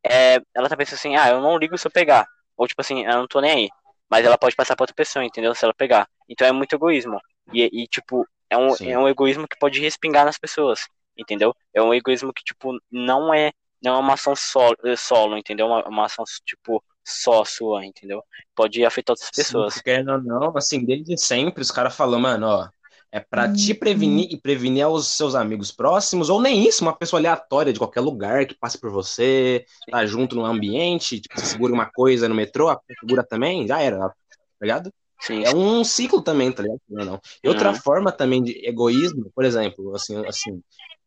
é, 0.05 0.41
ela 0.55 0.69
tá 0.69 0.77
pensando 0.77 0.99
assim, 0.99 1.17
ah, 1.17 1.31
eu 1.31 1.41
não 1.41 1.59
ligo 1.59 1.77
se 1.77 1.85
eu 1.85 1.91
pegar. 1.91 2.29
Ou 2.57 2.69
tipo 2.69 2.81
assim, 2.81 3.05
eu 3.05 3.13
não 3.13 3.27
tô 3.27 3.41
nem 3.41 3.51
aí. 3.51 3.69
Mas 4.09 4.25
ela 4.25 4.39
pode 4.39 4.55
passar 4.55 4.77
pra 4.77 4.85
outra 4.85 4.95
pessoa, 4.95 5.25
entendeu? 5.25 5.53
Se 5.53 5.65
ela 5.65 5.75
pegar. 5.75 6.09
Então 6.29 6.47
é 6.47 6.53
muito 6.53 6.77
egoísmo. 6.77 7.19
E, 7.53 7.83
e 7.83 7.89
tipo, 7.89 8.25
é 8.53 8.57
um, 8.57 8.75
é 8.81 8.99
um 8.99 9.09
egoísmo 9.09 9.49
que 9.49 9.59
pode 9.59 9.81
respingar 9.81 10.25
nas 10.25 10.39
pessoas. 10.39 10.81
entendeu? 11.17 11.55
É 11.75 11.83
um 11.83 11.95
egoísmo 11.95 12.33
que, 12.33 12.45
tipo, 12.45 12.79
não 12.91 13.33
é, 13.33 13.51
não 13.83 13.95
é 13.95 13.99
uma 13.99 14.15
ação 14.15 14.35
solo, 14.37 14.77
solo 14.97 15.37
entendeu? 15.37 15.67
Uma, 15.67 15.89
uma 15.89 16.05
ação, 16.05 16.25
tipo, 16.45 16.83
só 17.05 17.45
sua, 17.45 17.85
entendeu? 17.85 18.23
Pode 18.55 18.85
afetar 18.85 19.15
outras 19.15 19.31
pessoas. 19.31 19.75
Sim, 19.75 19.83
querendo 19.83 20.13
ou 20.13 20.23
não, 20.23 20.57
assim, 20.57 20.85
desde 20.85 21.17
sempre 21.19 21.63
os 21.63 21.71
caras 21.71 21.97
falam, 21.97 22.21
mano, 22.21 22.47
ó, 22.47 22.69
é 23.11 23.21
para 23.21 23.53
te 23.53 23.73
uhum. 23.73 23.79
prevenir 23.79 24.29
e 24.31 24.41
prevenir 24.41 24.85
aos 24.85 25.09
seus 25.09 25.35
amigos 25.35 25.71
próximos, 25.71 26.31
ou 26.31 26.41
nem 26.41 26.67
isso, 26.67 26.83
uma 26.83 26.97
pessoa 26.97 27.21
aleatória 27.21 27.73
de 27.73 27.79
qualquer 27.79 28.01
lugar 28.01 28.47
que 28.47 28.55
passe 28.55 28.79
por 28.79 28.91
você, 28.91 29.67
tá 29.91 30.05
junto 30.07 30.37
no 30.37 30.45
ambiente, 30.45 31.21
tipo, 31.21 31.39
você 31.39 31.47
segura 31.47 31.73
uma 31.73 31.87
coisa 31.87 32.29
no 32.29 32.35
metrô, 32.35 32.71
a 32.71 32.81
segura 33.01 33.23
também, 33.23 33.67
já 33.67 33.81
era, 33.81 34.09
tá 34.09 34.15
ligado? 34.61 34.93
Sim. 35.23 35.45
É 35.45 35.55
um 35.55 35.85
ciclo 35.85 36.21
também, 36.21 36.51
tá 36.51 36.63
ligado? 36.63 36.81
Não, 36.89 37.05
não. 37.05 37.21
E 37.43 37.49
outra 37.49 37.71
uhum. 37.71 37.77
forma 37.77 38.11
também 38.11 38.43
de 38.43 38.67
egoísmo, 38.67 39.31
por 39.35 39.45
exemplo, 39.45 39.95
assim, 39.95 40.17
assim, 40.27 40.61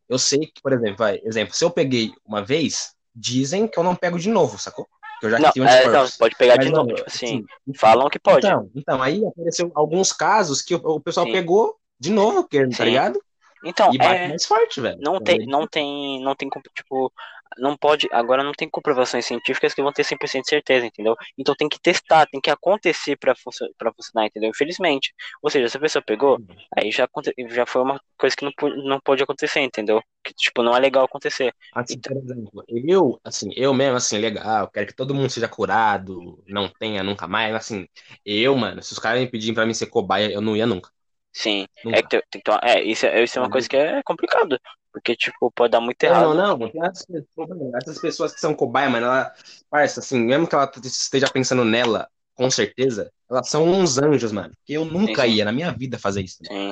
eu 0.07 0.17
sei 0.17 0.39
que, 0.39 0.61
por 0.61 0.71
exemplo, 0.71 0.95
vai, 0.97 1.19
exemplo, 1.23 1.53
se 1.53 1.65
eu 1.65 1.69
peguei 1.69 2.13
uma 2.25 2.41
vez, 2.41 2.93
dizem 3.13 3.67
que 3.67 3.77
eu 3.77 3.83
não 3.83 3.95
pego 3.95 4.17
de 4.17 4.29
novo, 4.29 4.57
sacou? 4.57 4.87
Que 5.19 5.25
eu 5.25 5.31
já 5.31 5.39
não, 5.39 5.51
tenho 5.51 5.67
é, 5.67 5.87
não, 5.89 6.07
pode 6.17 6.35
pegar 6.35 6.55
Mas 6.55 6.65
de 6.65 6.71
novo, 6.71 6.93
tipo 6.93 7.07
assim, 7.07 7.25
assim, 7.25 7.77
falam 7.77 8.09
que 8.09 8.19
pode. 8.19 8.45
Então, 8.45 8.69
então, 8.73 9.01
aí 9.01 9.25
apareceu 9.25 9.69
alguns 9.75 10.13
casos 10.13 10.61
que 10.61 10.75
o, 10.75 10.81
o 10.81 10.99
pessoal 11.01 11.25
Sim. 11.25 11.33
pegou 11.33 11.75
de 11.99 12.11
novo, 12.11 12.47
que, 12.47 12.67
tá 12.69 12.85
ligado? 12.85 13.21
Então, 13.65 13.91
e 13.93 13.97
bate 13.97 14.21
é... 14.21 14.27
mais 14.27 14.45
forte, 14.45 14.79
velho. 14.79 14.97
Não 15.01 15.19
tem, 15.19 15.45
não 15.45 15.67
tem, 15.67 16.21
não 16.23 16.35
tem, 16.35 16.47
tipo, 16.75 17.11
não 17.57 17.75
pode, 17.75 18.07
agora 18.11 18.43
não 18.43 18.51
tem 18.51 18.69
comprovações 18.69 19.25
científicas 19.25 19.73
que 19.73 19.81
vão 19.81 19.91
ter 19.91 20.03
100% 20.03 20.41
de 20.41 20.49
certeza, 20.49 20.85
entendeu? 20.85 21.15
Então 21.37 21.55
tem 21.55 21.69
que 21.69 21.79
testar, 21.79 22.25
tem 22.27 22.41
que 22.41 22.49
acontecer 22.49 23.17
para 23.17 23.35
funcionar, 23.35 23.73
pra 23.77 23.93
funcionar, 23.93 24.27
entendeu? 24.27 24.49
Infelizmente. 24.49 25.13
Ou 25.41 25.49
seja, 25.49 25.67
se 25.69 25.77
a 25.77 25.79
pessoa 25.79 26.03
pegou, 26.05 26.37
uhum. 26.37 26.47
aí 26.77 26.91
já, 26.91 27.07
já 27.49 27.65
foi 27.65 27.81
uma 27.81 27.99
coisa 28.17 28.35
que 28.35 28.45
não, 28.45 28.51
não 28.83 28.99
pode 28.99 29.23
acontecer, 29.23 29.61
entendeu? 29.61 30.01
Que, 30.23 30.33
tipo, 30.33 30.61
não 30.61 30.75
é 30.75 30.79
legal 30.79 31.05
acontecer. 31.05 31.53
Assim, 31.73 31.99
por 31.99 32.17
exemplo, 32.17 32.63
eu, 32.67 33.19
assim, 33.23 33.49
eu 33.55 33.73
mesmo, 33.73 33.97
assim, 33.97 34.17
legal, 34.17 34.69
quero 34.69 34.87
que 34.87 34.95
todo 34.95 35.15
mundo 35.15 35.29
seja 35.29 35.47
curado, 35.47 36.43
não 36.47 36.67
tenha 36.67 37.03
nunca 37.03 37.27
mais, 37.27 37.55
assim, 37.55 37.87
eu, 38.25 38.55
mano, 38.55 38.81
se 38.81 38.93
os 38.93 38.99
caras 38.99 39.21
me 39.21 39.27
pedirem 39.29 39.53
pra 39.53 39.65
mim 39.65 39.73
ser 39.73 39.87
cobaia, 39.87 40.31
eu 40.31 40.41
não 40.41 40.55
ia 40.55 40.65
nunca. 40.65 40.94
Sim, 41.35 41.67
é, 41.87 42.01
que 42.01 42.23
tem, 42.31 42.41
que 42.41 42.51
é, 42.63 42.81
isso, 42.81 43.05
é, 43.05 43.21
isso 43.21 43.37
é 43.37 43.41
uma 43.41 43.49
coisa 43.49 43.67
que 43.67 43.75
é 43.75 44.01
complicado. 44.03 44.57
Porque, 44.89 45.17
tipo, 45.17 45.51
pode 45.51 45.71
dar 45.71 45.81
muito 45.81 46.01
errado. 46.01 46.33
Não, 46.33 46.57
não, 46.57 46.71
não. 46.71 47.77
Essas 47.77 47.99
pessoas 47.99 48.33
que 48.33 48.39
são 48.39 48.55
cobaia, 48.55 48.89
mano, 48.89 49.07
ela, 49.07 49.33
parça, 49.69 49.99
assim, 49.99 50.17
mesmo 50.17 50.47
que 50.47 50.55
ela 50.55 50.71
esteja 50.81 51.27
pensando 51.27 51.65
nela, 51.65 52.07
com 52.35 52.49
certeza, 52.49 53.11
elas 53.29 53.49
são 53.49 53.65
uns 53.65 53.97
anjos, 53.97 54.31
mano. 54.31 54.53
Que 54.63 54.75
eu 54.75 54.85
nunca 54.85 55.23
sim, 55.23 55.31
sim. 55.31 55.35
ia 55.35 55.43
na 55.43 55.51
minha 55.51 55.73
vida 55.73 55.99
fazer 55.99 56.21
isso. 56.21 56.37
Sim. 56.47 56.71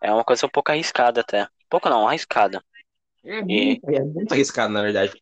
É 0.00 0.12
uma 0.12 0.22
coisa 0.22 0.46
um 0.46 0.50
pouco 0.50 0.70
arriscada 0.70 1.22
até. 1.22 1.48
Pouco 1.68 1.90
não, 1.90 2.06
arriscada. 2.06 2.62
É, 3.24 3.40
e... 3.40 3.80
muito, 3.80 3.90
é 3.90 4.00
muito 4.00 4.32
arriscado, 4.32 4.72
na 4.72 4.82
verdade. 4.82 5.12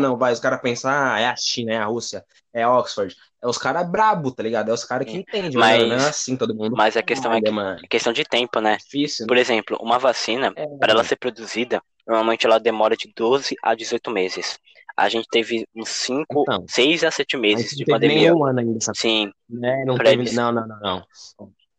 Não, 0.00 0.16
vai, 0.16 0.32
os 0.32 0.40
caras 0.40 0.60
pensam, 0.60 0.90
ah, 0.90 1.20
é 1.20 1.26
a 1.26 1.36
China, 1.36 1.72
é 1.72 1.76
a 1.76 1.84
Rússia, 1.84 2.24
é 2.52 2.66
Oxford. 2.66 3.14
É 3.42 3.48
os 3.48 3.58
caras 3.58 3.90
brabo, 3.90 4.30
tá 4.30 4.42
ligado? 4.42 4.70
É 4.70 4.72
os 4.72 4.84
caras 4.84 5.06
que 5.06 5.16
entendem, 5.16 5.58
mas 5.58 5.88
não 5.88 5.96
é 5.96 6.08
assim 6.08 6.36
todo 6.36 6.54
mundo. 6.54 6.76
Mas 6.76 6.96
a 6.96 7.02
questão 7.02 7.32
é, 7.32 7.40
que, 7.40 7.48
é 7.48 7.88
questão 7.88 8.12
de 8.12 8.24
tempo, 8.24 8.60
né? 8.60 8.76
Difícil. 8.76 9.26
Por 9.26 9.34
né? 9.34 9.40
exemplo, 9.40 9.76
uma 9.80 9.98
vacina, 9.98 10.52
é, 10.54 10.64
para 10.78 10.92
ela 10.92 11.02
ser 11.02 11.16
produzida, 11.16 11.82
normalmente 12.06 12.46
ela 12.46 12.60
demora 12.60 12.96
de 12.96 13.12
12 13.16 13.56
a 13.60 13.74
18 13.74 14.10
meses. 14.12 14.60
A 14.96 15.08
gente 15.08 15.26
teve 15.28 15.66
uns 15.74 15.88
5, 15.88 16.42
então, 16.42 16.64
6 16.68 17.02
a 17.02 17.10
7 17.10 17.36
meses 17.36 17.70
de 17.70 17.84
pandemia. 17.84 18.32
Um 18.32 18.44
ano 18.44 18.60
ainda, 18.60 18.80
sabe? 18.80 18.98
Sim. 18.98 19.32
Né? 19.48 19.84
Não, 19.86 19.98
teve... 19.98 20.32
não, 20.32 20.52
não, 20.52 20.68
não, 20.68 20.80
não. 20.80 21.06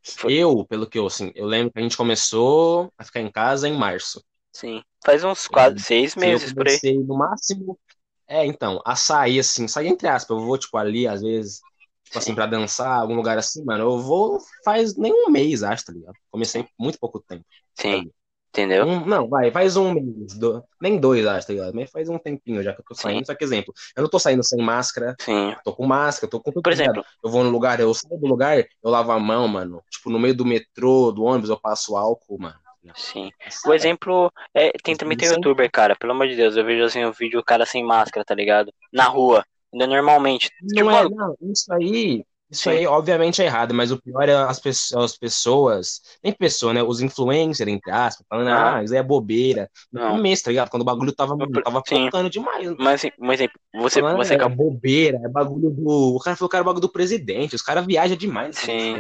Foi. 0.02 0.34
Eu, 0.34 0.66
pelo 0.66 0.86
que 0.86 1.00
eu, 1.00 1.06
assim, 1.06 1.32
eu 1.34 1.46
lembro 1.46 1.72
que 1.72 1.80
a 1.80 1.82
gente 1.82 1.96
começou 1.96 2.92
a 2.98 3.06
ficar 3.06 3.22
em 3.22 3.32
casa 3.32 3.70
em 3.70 3.78
março. 3.78 4.22
Sim. 4.52 4.84
Faz 5.06 5.24
uns 5.24 5.48
4, 5.48 5.80
6 5.80 6.16
meses 6.18 6.50
eu 6.50 6.56
por 6.56 6.68
aí. 6.68 6.98
No 7.00 7.18
máximo. 7.18 7.80
É, 8.28 8.46
então, 8.46 8.82
a 8.86 8.96
sair, 8.96 9.40
assim, 9.40 9.68
sair 9.68 9.88
entre 9.88 10.08
aspas, 10.08 10.38
eu 10.38 10.46
vou, 10.46 10.58
tipo, 10.58 10.78
ali, 10.78 11.08
às 11.08 11.22
vezes, 11.22 11.60
tipo 12.04 12.18
assim, 12.18 12.34
pra 12.34 12.46
dançar, 12.46 13.00
algum 13.00 13.16
lugar 13.16 13.38
assim, 13.38 13.64
mano, 13.64 13.84
eu 13.84 14.00
vou 14.00 14.40
faz 14.64 14.96
nem 14.96 15.12
um 15.14 15.30
mês, 15.30 15.64
acho, 15.64 15.86
tá 15.86 15.94
ligado? 15.94 16.16
Comecei 16.32 16.66
muito 16.80 17.00
pouco 17.00 17.20
tempo. 17.20 17.46
Sim. 17.76 18.10
Entendeu? 18.50 18.86
Um, 18.86 19.04
não, 19.06 19.28
vai, 19.28 19.50
faz 19.50 19.76
um 19.76 19.94
mês, 19.94 20.36
do, 20.38 20.64
nem 20.80 21.00
dois, 21.00 21.26
acho, 21.26 21.48
tá 21.48 21.54
ligado? 21.54 21.74
Mas 21.74 21.90
faz 21.90 22.08
um 22.08 22.20
tempinho 22.20 22.62
já 22.62 22.72
que 22.72 22.82
eu 22.82 22.86
tô 22.86 22.94
saindo. 22.94 23.20
Sim. 23.20 23.26
Só 23.26 23.36
que, 23.36 23.44
exemplo, 23.44 23.74
eu 23.96 24.04
não 24.04 24.10
tô 24.10 24.20
saindo 24.20 24.44
sem 24.44 24.62
máscara. 24.64 25.16
Sim. 25.20 25.56
Tô 25.64 25.74
com 25.74 25.88
máscara, 25.88 26.30
tô 26.30 26.40
com 26.40 26.52
tudo. 26.52 26.62
Por 26.62 26.72
exemplo, 26.72 27.04
eu 27.24 27.32
vou 27.32 27.44
no 27.44 27.50
lugar, 27.50 27.80
eu 27.80 27.92
saio 27.96 28.20
do 28.20 28.28
lugar, 28.28 28.60
eu 28.60 28.92
lavo 28.92 29.12
a 29.12 29.20
mão, 29.20 29.48
mano. 29.48 29.82
Tipo, 29.90 30.12
no 30.12 30.20
meio 30.20 30.36
do 30.36 30.46
metrô, 30.46 31.12
do 31.12 31.24
ônibus, 31.24 31.50
eu 31.50 31.60
passo 31.60 31.98
álcool, 31.98 32.38
mano. 32.40 32.63
Sim. 32.96 33.32
O 33.66 33.74
exemplo 33.74 34.32
é, 34.54 34.72
tem 34.84 34.96
também 34.96 35.18
tem 35.18 35.30
youtuber, 35.30 35.70
cara. 35.72 35.96
Pelo 35.96 36.12
amor 36.12 36.28
de 36.28 36.36
Deus, 36.36 36.56
eu 36.56 36.66
vejo 36.66 36.84
assim 36.84 37.04
o 37.04 37.10
um 37.10 37.12
vídeo 37.12 37.40
o 37.40 37.44
cara 37.44 37.66
sem 37.66 37.84
máscara, 37.84 38.26
tá 38.26 38.36
ligado? 38.36 38.74
Na 38.92 39.06
rua. 39.06 39.46
Ainda 39.74 39.88
normalmente. 39.88 40.50
Não 40.62 40.68
tipo, 40.68 40.90
é, 40.92 41.10
não, 41.10 41.36
isso 41.42 41.74
aí, 41.74 42.24
isso 42.54 42.64
Sim. 42.64 42.70
aí, 42.70 42.86
obviamente, 42.86 43.42
é 43.42 43.46
errado, 43.46 43.74
mas 43.74 43.92
o 43.92 44.00
pior 44.00 44.30
é 44.30 44.36
as, 44.36 44.60
pessoas, 44.60 45.12
as 45.12 45.18
pessoas 45.18 46.02
nem 46.24 46.32
pessoa, 46.32 46.72
né? 46.72 46.84
Os 46.84 47.02
influencers, 47.02 47.68
entre 47.68 47.92
aspas, 47.92 48.24
falando, 48.30 48.50
ah, 48.50 48.76
ah 48.76 48.84
isso 48.84 48.94
aí 48.94 49.00
é 49.00 49.04
bobeira. 49.04 49.68
No 49.92 50.02
não. 50.02 50.12
começo, 50.12 50.44
tá 50.44 50.52
ligado? 50.52 50.70
Quando 50.70 50.84
o 50.84 50.86
bagulho 50.86 51.12
tava, 51.12 51.36
tava 51.64 51.82
focando 51.84 52.30
demais. 52.30 52.76
Mas, 52.78 52.94
assim, 52.96 53.12
um 53.20 53.34
exemplo, 53.34 53.60
você, 53.74 54.02
falando, 54.02 54.18
você 54.18 54.36
é, 54.36 54.50
bobeira, 54.50 55.20
é 55.24 55.28
bagulho 55.28 55.72
do. 55.72 56.16
O 56.16 56.20
cara 56.20 56.38
falou 56.38 56.50
que 56.50 56.56
era 56.56 56.64
bagulho 56.64 56.82
do 56.82 56.92
presidente, 56.92 57.56
os 57.56 57.64
caras 57.64 57.86
viajam 57.88 58.16
demais. 58.16 58.56
Sim. 58.56 58.96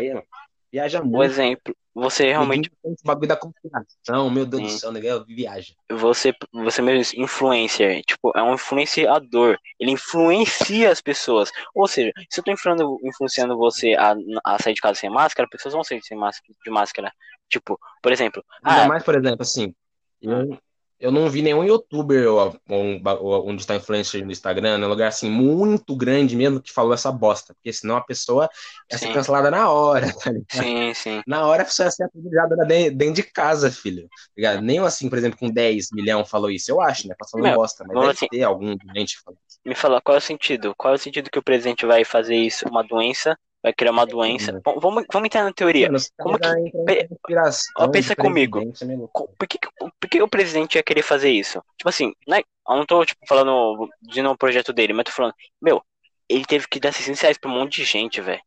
Viaja 0.71 1.01
muito. 1.01 1.17
Um 1.17 1.23
exemplo, 1.23 1.75
você 1.93 2.25
realmente. 2.29 2.71
O 2.83 2.95
bagulho 3.03 3.27
da 3.27 3.35
conspiração, 3.35 4.29
meu 4.29 4.45
Deus 4.45 4.63
Sim. 4.63 4.67
do 4.67 4.79
céu, 4.79 4.91
ninguém 4.91 5.23
viaja. 5.25 5.73
Você, 5.91 6.33
você 6.51 6.81
mesmo, 6.81 7.21
influencer, 7.21 8.01
tipo, 8.03 8.31
é 8.35 8.41
um 8.41 8.55
influenciador. 8.55 9.57
Ele 9.79 9.91
influencia 9.91 10.91
as 10.91 11.01
pessoas. 11.01 11.51
Ou 11.75 11.87
seja, 11.87 12.11
se 12.29 12.39
eu 12.39 12.43
tô 12.43 12.51
influenciando, 12.51 12.97
influenciando 13.03 13.57
você 13.57 13.93
a, 13.93 14.15
a 14.43 14.61
sair 14.61 14.73
de 14.73 14.81
casa 14.81 14.99
sem 14.99 15.09
máscara, 15.09 15.47
pessoas 15.47 15.73
vão 15.73 15.83
sair 15.83 16.01
sem 16.03 16.17
máscara, 16.17 16.53
de 16.63 16.71
máscara. 16.71 17.13
Tipo, 17.47 17.79
por 18.01 18.11
exemplo. 18.11 18.43
Ainda 18.63 18.85
ah, 18.85 18.87
mais, 18.87 19.03
por 19.03 19.15
exemplo, 19.15 19.41
assim. 19.41 19.73
Eu, 20.21 20.57
eu 21.03 21.11
não 21.11 21.29
vi 21.29 21.41
nenhum 21.41 21.65
youtuber 21.65 22.29
ou, 22.29 22.57
ou, 22.69 23.49
onde 23.49 23.61
está 23.61 23.75
influencer 23.75 24.25
no 24.25 24.31
Instagram, 24.31 24.77
num 24.77 24.87
lugar 24.87 25.09
assim 25.09 25.29
muito 25.29 25.97
grande 25.97 26.33
mesmo, 26.33 26.61
que 26.61 26.71
falou 26.71 26.93
essa 26.93 27.11
bosta. 27.11 27.53
Porque 27.53 27.73
senão 27.73 27.97
a 27.97 28.01
pessoa 28.01 28.49
ia 28.89 28.97
ser 28.97 29.11
cancelada 29.11 29.51
na 29.51 29.69
hora, 29.69 30.07
tá 30.15 30.31
ligado? 30.31 30.63
Sim, 30.63 30.93
sim. 30.93 31.21
Na 31.27 31.45
hora 31.45 31.63
a 31.63 31.65
pessoa 31.65 31.87
ia 31.87 31.91
ser 31.91 32.03
apedrejada 32.05 32.55
dentro 32.65 33.15
de 33.15 33.23
casa, 33.23 33.69
filho. 33.69 34.07
Tá 34.41 34.61
Nem 34.61 34.79
assim, 34.79 35.09
por 35.09 35.17
exemplo, 35.17 35.37
com 35.37 35.49
10 35.49 35.89
milhões 35.91 36.29
falou 36.29 36.49
isso, 36.49 36.71
eu 36.71 36.79
acho, 36.79 37.05
né? 37.09 37.15
Passando 37.19 37.43
Meu, 37.43 37.55
bosta, 37.55 37.83
mas 37.85 37.99
deve 37.99 38.11
assim, 38.11 38.27
ter 38.27 38.43
algum 38.43 38.73
doente 38.77 39.19
falando. 39.19 39.39
Me 39.65 39.75
fala, 39.75 40.01
qual 40.01 40.15
é 40.15 40.19
o 40.19 40.21
sentido? 40.21 40.73
Qual 40.77 40.93
é 40.93 40.95
o 40.95 40.99
sentido 40.99 41.29
que 41.29 41.39
o 41.39 41.43
presidente 41.43 41.85
vai 41.85 42.05
fazer 42.05 42.37
isso, 42.37 42.65
uma 42.69 42.81
doença, 42.81 43.37
vai 43.63 43.73
criar 43.73 43.91
uma 43.91 44.05
doença. 44.05 44.51
Uhum. 44.51 44.61
Bom, 44.61 44.79
vamos, 44.79 45.05
vamos 45.11 45.25
entrar 45.25 45.45
na 45.45 45.53
teoria. 45.53 45.87
Mano, 45.87 46.03
Como 46.19 46.37
que... 46.37 46.47
Ó, 47.77 47.87
pensa 47.87 48.13
comigo. 48.13 48.61
Por 49.39 49.47
que, 49.47 49.57
por 49.79 50.09
que 50.09 50.21
o 50.21 50.27
presidente 50.27 50.75
ia 50.75 50.83
querer 50.83 51.01
fazer 51.01 51.31
isso? 51.31 51.63
Tipo 51.77 51.87
assim, 51.87 52.13
né? 52.27 52.41
eu 52.67 52.75
não 52.75 52.85
tô 52.85 53.05
tipo, 53.05 53.25
falando 53.25 53.89
de 54.01 54.21
um 54.21 54.35
projeto 54.35 54.73
dele, 54.73 54.91
mas 54.91 55.05
tô 55.05 55.11
falando, 55.11 55.33
meu, 55.61 55.81
ele 56.27 56.43
teve 56.43 56.67
que 56.67 56.79
dar 56.79 56.91
600 56.91 57.21
reais 57.21 57.37
pra 57.37 57.49
um 57.49 57.53
monte 57.53 57.77
de 57.77 57.85
gente, 57.85 58.19
velho. 58.19 58.41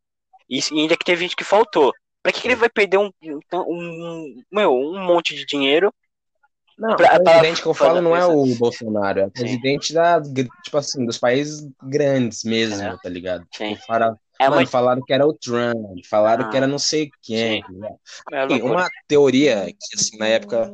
E 0.49 0.61
ainda 0.73 0.97
que 0.97 1.05
teve 1.05 1.23
gente 1.23 1.35
que 1.35 1.45
faltou. 1.45 1.93
Pra 2.23 2.33
que, 2.33 2.43
que 2.43 2.49
ele 2.49 2.57
vai 2.57 2.69
perder 2.69 2.99
um, 2.99 3.11
um, 3.23 3.41
um, 3.55 4.43
meu, 4.53 4.75
um 4.75 4.99
monte 5.01 5.35
de 5.35 5.47
dinheiro 5.47 5.93
não, 6.79 6.97
pra, 6.97 7.17
o 7.17 7.25
presidente 7.25 7.63
que 7.63 7.69
eu 7.69 7.75
falo 7.75 8.01
não 8.01 8.15
é 8.15 8.27
o 8.27 8.45
Bolsonaro, 8.57 9.21
é 9.21 9.27
o 9.27 9.31
presidente 9.31 9.95
da, 9.95 10.21
tipo 10.21 10.77
assim, 10.77 11.05
dos 11.07 11.17
países 11.17 11.67
grandes 11.83 12.45
mesmo, 12.45 12.83
é. 12.83 12.97
tá 13.03 13.09
ligado? 13.09 13.47
Sim. 13.53 13.77
Fala, 13.87 14.19
é 14.39 14.49
Mano, 14.51 14.67
falaram 14.67 15.03
que 15.03 15.13
era 15.13 15.27
o 15.27 15.33
Trump, 15.33 16.05
falaram 16.05 16.45
ah, 16.45 16.49
que 16.51 16.57
era 16.57 16.67
não 16.67 16.79
sei 16.79 17.11
quem. 17.23 17.65
Né? 17.71 17.89
É 18.33 18.63
uma 18.63 18.89
teoria 19.09 19.67
que, 19.67 19.99
assim, 19.99 20.19
na 20.19 20.27
época, 20.27 20.71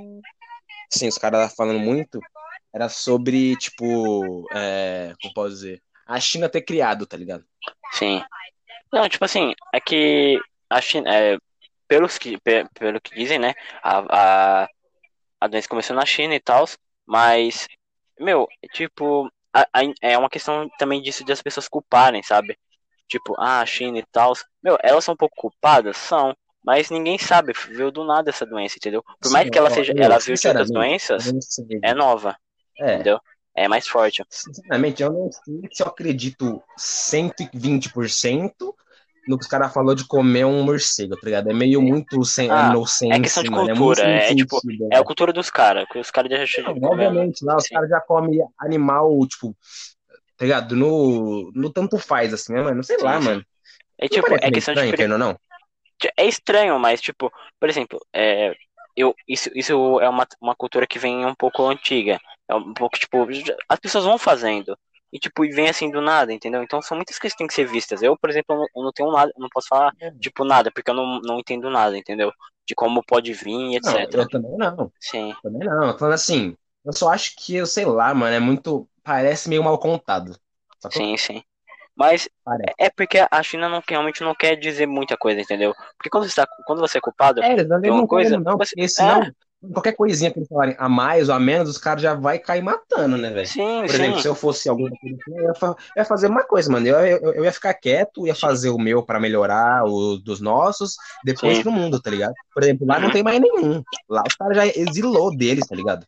assim, 0.93 1.07
os 1.07 1.19
caras 1.19 1.41
estavam 1.41 1.57
falando 1.57 1.79
muito, 1.79 2.19
era 2.75 2.89
sobre, 2.89 3.57
tipo, 3.57 4.49
é, 4.53 5.13
como 5.23 5.35
posso 5.35 5.51
dizer, 5.51 5.83
a 6.07 6.19
China 6.19 6.49
ter 6.49 6.63
criado, 6.63 7.07
tá 7.07 7.17
ligado? 7.17 7.45
Sim. 7.93 8.23
Não, 8.93 9.09
tipo 9.09 9.25
assim, 9.25 9.55
é 9.73 9.81
que 9.81 10.41
a 10.69 10.81
China, 10.81 11.15
é, 11.15 11.39
pelos 11.87 12.19
que, 12.19 12.39
pelo 12.41 13.01
que 13.01 13.15
dizem, 13.15 13.39
né, 13.39 13.55
a, 13.83 14.63
a, 14.63 14.69
a 15.45 15.49
doença 15.49 15.69
começou 15.69 15.97
na 15.97 16.07
China 16.07 16.35
e 16.35 16.41
tal, 16.41 16.65
mas, 17.07 17.69
meu, 18.19 18.47
tipo, 18.73 19.31
a, 19.53 19.63
a, 19.73 19.81
é 20.01 20.17
uma 20.17 20.31
questão 20.31 20.69
também 20.79 21.03
disso 21.03 21.25
de 21.25 21.33
as 21.33 21.43
pessoas 21.43 21.69
culparem, 21.69 22.23
sabe? 22.23 22.57
tipo, 23.13 23.35
ah, 23.39 23.61
a 23.61 23.67
China 23.67 23.99
e 23.99 24.05
tal. 24.11 24.33
Meu, 24.63 24.79
elas 24.83 25.05
são 25.05 25.15
um 25.15 25.17
pouco 25.17 25.37
culpadas? 25.37 25.97
São. 25.97 26.35
Mas 26.65 26.91
ninguém 26.91 27.19
sabe, 27.19 27.53
veio 27.71 27.91
do 27.91 28.05
nada 28.05 28.31
essa 28.31 28.47
doença, 28.47 28.77
entendeu? 28.79 29.03
Por 29.21 29.29
Sim, 29.29 29.33
mais 29.33 29.51
que 29.51 29.59
ela 29.59 29.69
seja, 29.69 29.93
eu, 29.97 30.03
ela 30.03 30.19
viu 30.19 30.35
de 30.35 30.47
outras 30.47 30.71
doenças, 30.71 31.25
é 31.83 31.93
nova. 31.93 32.37
É. 32.79 32.95
Entendeu? 32.95 33.19
É 33.55 33.67
mais 33.67 33.89
forte. 33.89 34.25
Sinceramente, 34.31 35.03
eu 35.03 35.13
não 35.13 35.31
sei 35.33 35.69
se 35.73 35.83
eu 35.83 35.89
acredito 35.89 36.63
120%, 36.79 38.75
no 39.27 39.39
que 39.39 39.45
os 39.45 39.51
caras 39.51 39.73
falou 39.73 39.95
de 39.95 40.07
comer 40.07 40.45
um 40.45 40.65
morcego, 40.65 41.17
tá 41.17 41.25
ligado? 41.25 41.51
É 41.51 41.55
meio 41.55 41.81
muito 41.81 42.25
sem 42.25 42.51
ah, 42.51 42.73
é 43.11 43.21
questão 43.21 43.43
de 43.43 43.51
cultura, 43.51 44.03
é, 44.03 44.33
é 44.33 44.35
tipo, 44.35 44.61
sentido, 44.61 44.89
é 44.93 44.97
a 44.97 45.05
cultura 45.05 45.33
dos 45.33 45.51
caras, 45.51 45.87
que 45.91 45.99
os 45.99 46.11
caras 46.11 46.31
já 46.31 46.47
chegam. 46.47 46.77
Obviamente, 46.83 47.45
lá 47.45 47.57
os 47.57 47.69
caras 47.69 47.89
já 47.89 48.01
comem 48.01 48.41
animal, 48.59 49.17
tipo, 49.27 49.57
tá 50.37 50.45
ligado? 50.45 50.75
No, 50.75 51.53
no 51.55 51.71
tanto 51.71 51.99
faz, 51.99 52.35
assim, 52.35 52.53
né, 52.53 52.63
mano? 52.63 52.77
Não 52.77 52.83
sei 52.83 52.99
sim, 52.99 53.05
lá, 53.05 53.21
mano. 53.21 53.45
É 53.99 54.09
tipo, 54.09 54.35
é 54.35 54.51
questão 54.51 54.75
estranho, 54.75 54.91
de. 54.91 54.97
Querendo, 54.97 55.19
não? 55.19 55.39
É 56.17 56.27
estranho, 56.27 56.79
mas, 56.81 57.01
tipo, 57.01 57.33
por 57.61 57.69
exemplo, 57.69 58.01
é, 58.13 58.53
eu, 58.97 59.15
isso, 59.29 59.51
isso 59.55 60.01
é 60.01 60.09
uma, 60.09 60.27
uma 60.41 60.55
cultura 60.57 60.87
que 60.87 60.99
vem 60.99 61.25
um 61.25 61.35
pouco 61.35 61.65
antiga. 61.65 62.21
É 62.49 62.55
um 62.55 62.75
pouco, 62.75 62.99
tipo, 62.99 63.27
as 63.69 63.79
pessoas 63.79 64.05
vão 64.05 64.19
fazendo. 64.19 64.77
E, 65.13 65.19
tipo, 65.19 65.43
vem 65.43 65.69
assim 65.69 65.91
do 65.91 66.01
nada, 66.01 66.33
entendeu? 66.33 66.63
Então 66.63 66.81
são 66.81 66.97
muitas 66.97 67.19
coisas 67.19 67.35
que 67.35 67.39
têm 67.39 67.47
que 67.47 67.55
ser 67.55 67.67
vistas. 67.67 68.03
Eu, 68.03 68.17
por 68.17 68.31
exemplo, 68.31 68.67
eu 68.75 68.83
não, 68.83 68.93
tenho 68.93 69.13
nada, 69.13 69.31
não 69.37 69.49
posso 69.51 69.69
falar, 69.69 69.93
é. 70.01 70.11
tipo, 70.13 70.45
nada, 70.45 70.71
porque 70.73 70.91
eu 70.91 70.95
não, 70.95 71.21
não 71.21 71.39
entendo 71.39 71.69
nada, 71.69 71.97
entendeu? 71.97 72.33
De 72.67 72.75
como 72.75 73.05
pode 73.05 73.33
vir, 73.35 73.77
etc. 73.77 73.93
Não, 73.93 74.21
eu 74.21 74.29
também 74.29 74.57
não. 74.57 74.93
Sim. 74.99 75.35
Também 75.43 75.69
não. 75.69 75.99
Falando 75.99 76.15
assim, 76.15 76.57
eu 76.85 76.93
só 76.93 77.11
acho 77.11 77.35
que, 77.37 77.57
eu 77.57 77.67
sei 77.67 77.85
lá, 77.85 78.15
mano, 78.15 78.35
é 78.35 78.41
muito. 78.41 78.89
Parece 79.03 79.49
meio 79.49 79.63
mal 79.63 79.79
contado. 79.79 80.39
Sacou? 80.79 80.97
Sim, 81.03 81.17
sim. 81.17 81.43
Mas 81.95 82.29
Parece. 82.43 82.75
é 82.79 82.89
porque 82.89 83.19
a 83.31 83.43
China 83.43 83.69
não, 83.69 83.83
realmente 83.87 84.23
não 84.23 84.35
quer 84.35 84.57
dizer 84.57 84.87
muita 84.87 85.17
coisa, 85.17 85.41
entendeu? 85.41 85.75
Porque 85.97 86.09
quando 86.09 86.29
você, 86.29 86.35
tá, 86.35 86.49
quando 86.67 86.81
você 86.81 86.99
é 86.99 87.01
culpado 87.01 87.43
é, 87.43 87.65
não, 87.65 87.79
uma 87.81 88.07
coisa, 88.07 88.39
não, 88.39 88.57
você, 88.57 88.75
porque 88.75 88.89
senão, 88.89 89.23
é. 89.23 89.33
Qualquer 89.71 89.93
coisinha 89.93 90.31
que 90.31 90.39
eles 90.39 90.49
falarem 90.49 90.75
a 90.79 90.89
mais 90.89 91.29
ou 91.29 91.35
a 91.35 91.41
menos, 91.41 91.69
os 91.69 91.79
caras 91.79 92.03
já 92.03 92.15
vai 92.15 92.39
cair 92.39 92.63
matando, 92.63 93.17
né, 93.17 93.31
velho? 93.31 93.47
Sim, 93.47 93.83
Por 93.83 93.91
sim. 93.91 93.95
exemplo, 93.95 94.21
se 94.21 94.29
eu 94.29 94.35
fosse 94.35 94.69
algum 94.69 94.87
eu 94.87 94.93
ia, 95.29 95.53
eu 95.61 95.77
ia 95.97 96.05
fazer 96.05 96.27
uma 96.27 96.43
coisa, 96.43 96.71
mano. 96.71 96.87
Eu, 96.87 96.97
eu, 97.01 97.35
eu 97.35 97.45
ia 97.45 97.53
ficar 97.53 97.75
quieto, 97.75 98.27
ia 98.27 98.35
fazer 98.35 98.71
o 98.71 98.79
meu 98.79 99.03
para 99.03 99.21
melhorar 99.21 99.85
o 99.85 100.17
dos 100.17 100.41
nossos, 100.41 100.97
depois 101.25 101.57
sim. 101.57 101.63
pro 101.63 101.71
mundo, 101.71 102.01
tá 102.01 102.11
ligado? 102.11 102.35
Por 102.53 102.63
exemplo, 102.63 102.87
lá 102.87 102.99
não 102.99 103.11
tem 103.11 103.23
mais 103.23 103.41
nenhum. 103.41 103.83
Lá 104.09 104.23
os 104.27 104.35
caras 104.35 104.57
já 104.57 104.67
exilou 104.67 105.37
deles, 105.37 105.67
tá 105.67 105.77
ligado? 105.77 106.07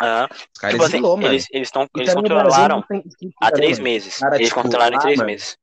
Ah, 0.00 0.28
tipo 0.28 0.82
assim, 0.82 0.96
exilou, 0.96 1.20
eles, 1.22 1.46
eles, 1.50 1.70
tão, 1.70 1.88
eles 1.96 2.12
controlaram 2.12 2.84
há 3.40 3.50
três 3.50 3.78
meses. 3.78 4.18
Cara, 4.18 4.36
eles 4.36 4.48
tipo, 4.48 4.62
controlaram 4.62 4.96
em 4.96 5.00
três 5.00 5.16
mano, 5.16 5.26
meses. 5.26 5.56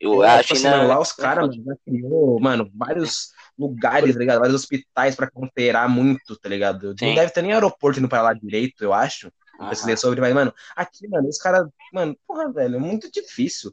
Eu, 0.00 0.24
é, 0.24 0.38
a 0.38 0.42
tipo 0.42 0.56
China... 0.56 0.76
Assim, 0.78 0.86
lá 0.86 1.00
os 1.00 1.12
caras 1.12 1.54
já 1.54 1.74
criou, 1.84 2.40
mano, 2.40 2.70
vários 2.74 3.32
lugares, 3.58 4.12
tá 4.12 4.18
ligado? 4.18 4.40
Vários 4.40 4.54
hospitais 4.54 5.16
pra 5.16 5.30
conterar 5.30 5.88
muito, 5.88 6.36
tá 6.36 6.48
ligado? 6.48 6.94
Sim. 6.98 7.08
Não 7.08 7.14
deve 7.14 7.32
ter 7.32 7.42
nem 7.42 7.52
aeroporto 7.52 7.98
indo 7.98 8.08
pra 8.08 8.22
lá 8.22 8.32
direito, 8.32 8.82
eu 8.84 8.92
acho. 8.92 9.32
Uhum. 9.58 9.68
Pra 9.68 9.96
sobre, 9.96 10.20
mas, 10.20 10.32
mano, 10.32 10.54
aqui, 10.76 11.08
mano, 11.08 11.28
os 11.28 11.38
caras, 11.38 11.66
mano, 11.92 12.16
porra, 12.26 12.52
velho, 12.52 12.76
é 12.76 12.78
muito 12.78 13.10
difícil. 13.10 13.72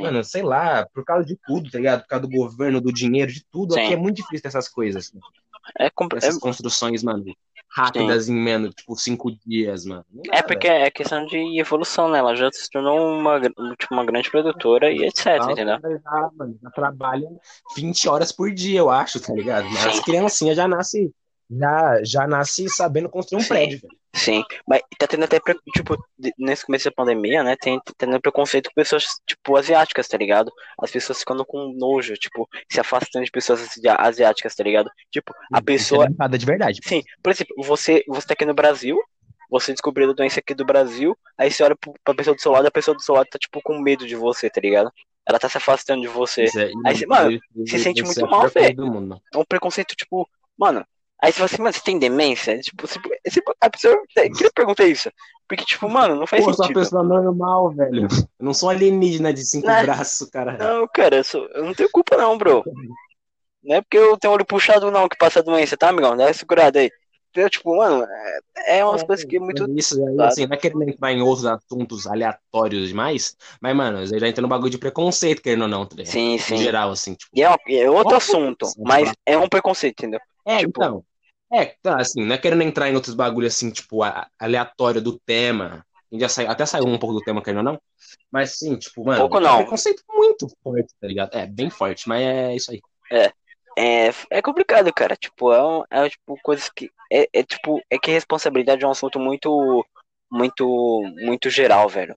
Mano, 0.00 0.22
sei 0.24 0.42
lá, 0.42 0.86
por 0.92 1.04
causa 1.04 1.26
de 1.26 1.36
tudo, 1.46 1.70
tá 1.70 1.78
ligado? 1.78 2.02
Por 2.02 2.08
causa 2.08 2.26
do 2.26 2.30
governo, 2.30 2.80
do 2.80 2.92
dinheiro, 2.92 3.30
de 3.30 3.44
tudo, 3.50 3.74
Sim. 3.74 3.80
aqui 3.80 3.94
é 3.94 3.96
muito 3.96 4.16
difícil 4.16 4.48
essas 4.48 4.68
coisas. 4.68 5.12
É, 5.78 5.90
compl- 5.90 6.16
essas 6.16 6.36
é... 6.36 6.40
construções, 6.40 7.02
mano 7.02 7.24
rápidas 7.74 8.26
Sim. 8.26 8.32
em 8.32 8.36
menos, 8.36 8.74
tipo, 8.74 8.94
cinco 8.96 9.32
dias, 9.46 9.84
mano. 9.84 10.04
É 10.30 10.42
porque 10.42 10.68
é 10.68 10.90
questão 10.90 11.24
de 11.26 11.58
evolução, 11.58 12.08
né? 12.10 12.18
Ela 12.18 12.34
já 12.34 12.50
se 12.52 12.70
tornou 12.70 13.18
uma, 13.18 13.40
tipo, 13.40 13.92
uma 13.92 14.04
grande 14.04 14.30
produtora 14.30 14.90
e 14.90 15.04
etc, 15.04 15.38
entendeu? 15.50 15.78
Já, 15.80 16.30
mano, 16.36 16.58
já 16.62 16.70
trabalha 16.70 17.28
20 17.76 18.08
horas 18.08 18.30
por 18.30 18.52
dia, 18.52 18.80
eu 18.80 18.90
acho, 18.90 19.20
tá 19.20 19.32
ligado? 19.32 19.68
Mas 19.70 19.86
as 19.86 20.00
criancinhas 20.00 20.56
já 20.56 20.68
nascem 20.68 21.12
já, 21.50 22.04
já 22.04 22.26
nasce 22.26 22.68
sabendo 22.68 23.08
construir 23.08 23.40
um 23.40 23.42
Sim. 23.42 23.48
prédio, 23.48 23.80
velho. 23.80 24.01
Sim, 24.14 24.44
mas 24.68 24.82
tá 24.98 25.06
tendo 25.06 25.24
até, 25.24 25.40
tipo, 25.74 25.96
nesse 26.38 26.66
começo 26.66 26.84
da 26.84 26.92
pandemia, 26.92 27.42
né, 27.42 27.56
tem 27.56 27.80
tá 27.80 27.92
tendo 27.96 28.20
preconceito 28.20 28.68
com 28.68 28.74
pessoas, 28.74 29.06
tipo, 29.26 29.56
asiáticas, 29.56 30.06
tá 30.06 30.18
ligado? 30.18 30.52
As 30.78 30.90
pessoas 30.90 31.20
ficando 31.20 31.44
com 31.46 31.72
nojo, 31.78 32.12
tipo, 32.14 32.46
se 32.70 32.78
afastando 32.78 33.24
de 33.24 33.30
pessoas 33.30 33.66
asiáticas, 33.98 34.54
tá 34.54 34.62
ligado? 34.62 34.90
Tipo, 35.10 35.32
a 35.52 35.58
Isso 35.58 35.64
pessoa... 35.64 36.06
É 36.06 36.10
nada 36.10 36.36
de 36.36 36.44
verdade. 36.44 36.80
Sim, 36.84 37.02
por 37.22 37.30
exemplo, 37.30 37.56
você, 37.64 38.04
você 38.06 38.26
tá 38.26 38.34
aqui 38.34 38.44
no 38.44 38.54
Brasil, 38.54 38.98
você 39.48 39.72
descobriu 39.72 40.10
a 40.10 40.14
doença 40.14 40.40
aqui 40.40 40.54
do 40.54 40.64
Brasil, 40.64 41.16
aí 41.38 41.50
você 41.50 41.62
olha 41.62 41.76
pra 42.04 42.14
pessoa 42.14 42.36
do 42.36 42.40
seu 42.40 42.52
lado, 42.52 42.66
a 42.66 42.70
pessoa 42.70 42.94
do 42.94 43.02
seu 43.02 43.14
lado 43.14 43.28
tá, 43.30 43.38
tipo, 43.38 43.60
com 43.62 43.80
medo 43.80 44.06
de 44.06 44.14
você, 44.14 44.50
tá 44.50 44.60
ligado? 44.60 44.92
Ela 45.26 45.38
tá 45.38 45.48
se 45.48 45.56
afastando 45.56 46.02
de 46.02 46.08
você. 46.08 46.44
É, 46.44 46.70
aí 46.84 46.96
você, 46.96 47.06
mano, 47.06 47.38
se 47.66 47.78
sente 47.78 48.02
muito 48.02 48.20
é 48.20 48.28
mal, 48.28 48.48
velho. 48.48 49.20
É 49.32 49.38
um 49.38 49.44
preconceito, 49.44 49.94
tipo, 49.94 50.28
mano, 50.56 50.84
Aí 51.22 51.30
você 51.30 51.38
fala 51.38 51.46
assim, 51.46 51.62
mano, 51.62 51.72
você 51.72 51.80
tem 51.80 51.98
demência? 52.00 52.58
Tipo, 52.58 52.84
você, 52.84 52.98
você, 53.24 53.40
a 53.60 53.70
pessoa. 53.70 53.96
Queria 54.12 54.50
perguntar 54.52 54.86
isso. 54.86 55.08
Porque, 55.48 55.64
tipo, 55.64 55.88
mano, 55.88 56.16
não 56.16 56.26
faz 56.26 56.44
Pô, 56.44 56.52
sentido. 56.52 56.80
Eu 56.80 56.84
sou 56.84 56.98
uma 56.98 57.04
pessoa 57.04 57.22
normal, 57.22 57.70
velho. 57.70 58.08
Eu 58.10 58.44
não 58.44 58.52
sou 58.52 58.70
alienígena 58.70 59.32
de 59.32 59.44
cinco 59.44 59.68
não, 59.68 59.82
braços, 59.82 60.28
cara. 60.28 60.58
Não, 60.58 60.88
cara, 60.88 61.16
eu, 61.16 61.24
sou, 61.24 61.46
eu 61.54 61.64
não 61.64 61.74
tenho 61.74 61.88
culpa, 61.92 62.16
não, 62.16 62.36
bro. 62.36 62.64
Não 63.62 63.76
é 63.76 63.80
porque 63.80 63.98
eu 63.98 64.18
tenho 64.18 64.34
olho 64.34 64.44
puxado, 64.44 64.90
não, 64.90 65.08
que 65.08 65.16
passa 65.16 65.42
doença, 65.42 65.76
tá, 65.76 65.90
amigão? 65.90 66.16
Dá 66.16 66.24
uma 66.24 66.32
segurada 66.32 66.80
aí. 66.80 66.90
Então, 67.30 67.48
tipo, 67.48 67.76
mano, 67.76 68.04
é, 68.56 68.78
é 68.78 68.84
umas 68.84 69.02
é, 69.02 69.06
coisas 69.06 69.24
que 69.24 69.36
é 69.36 69.40
muito. 69.40 69.64
Isso, 69.78 69.98
é, 70.02 70.24
assim, 70.24 70.46
não 70.46 70.54
é 70.54 70.56
querendo 70.58 70.82
entrar 70.82 71.12
em 71.12 71.22
outros 71.22 71.46
assuntos 71.46 72.06
aleatórios 72.06 72.88
demais, 72.88 73.36
mas, 73.60 73.76
mano, 73.76 74.04
você 74.04 74.18
já 74.18 74.28
entra 74.28 74.42
no 74.42 74.48
bagulho 74.48 74.70
de 74.70 74.76
preconceito, 74.76 75.40
querendo 75.40 75.62
ou 75.62 75.68
não, 75.68 75.86
tá 75.86 76.04
Sim, 76.04 76.36
sim. 76.36 76.56
Em 76.56 76.58
geral, 76.58 76.90
assim, 76.90 77.14
tipo. 77.14 77.30
E 77.32 77.42
é, 77.42 77.56
é 77.84 77.90
outro 77.90 78.16
assunto, 78.16 78.66
mas 78.78 79.12
é 79.24 79.38
um 79.38 79.48
preconceito, 79.48 80.00
entendeu? 80.00 80.20
É, 80.44 80.58
tipo, 80.58 80.72
então. 80.76 81.04
É, 81.52 81.66
tá, 81.82 82.00
assim, 82.00 82.24
não 82.24 82.34
é 82.34 82.38
querendo 82.38 82.62
entrar 82.62 82.88
em 82.88 82.94
outros 82.94 83.14
bagulhos 83.14 83.54
assim, 83.54 83.70
tipo, 83.70 84.00
aleatório 84.38 85.00
do 85.00 85.18
tema. 85.18 85.84
A 86.10 86.14
gente 86.14 86.22
já 86.22 86.28
saiu, 86.28 86.50
até 86.50 86.66
saiu 86.66 86.86
um 86.86 86.98
pouco 86.98 87.14
do 87.14 87.24
tema, 87.24 87.42
querendo 87.42 87.58
ou 87.58 87.72
não. 87.72 87.80
Mas 88.30 88.58
sim, 88.58 88.76
tipo, 88.76 89.04
mano, 89.04 89.20
pouco 89.20 89.40
não. 89.40 89.60
é 89.60 89.62
um 89.62 89.66
conceito 89.66 90.02
muito 90.08 90.48
forte, 90.62 90.94
tá 91.00 91.06
ligado? 91.06 91.34
É, 91.34 91.46
bem 91.46 91.70
forte, 91.70 92.08
mas 92.08 92.22
é 92.22 92.54
isso 92.54 92.70
aí. 92.70 92.80
É. 93.10 93.32
É, 93.78 94.10
é 94.30 94.42
complicado, 94.42 94.92
cara. 94.92 95.16
Tipo, 95.16 95.52
é, 95.52 95.62
um, 95.62 95.82
é 95.90 96.08
tipo 96.08 96.38
coisas 96.42 96.68
que. 96.68 96.90
É, 97.10 97.26
é 97.32 97.42
tipo, 97.42 97.80
é 97.90 97.98
que 97.98 98.10
responsabilidade 98.10 98.84
é 98.84 98.86
um 98.86 98.90
assunto 98.90 99.18
muito. 99.18 99.84
Muito. 100.30 101.02
Muito 101.22 101.48
geral, 101.50 101.88
velho. 101.88 102.14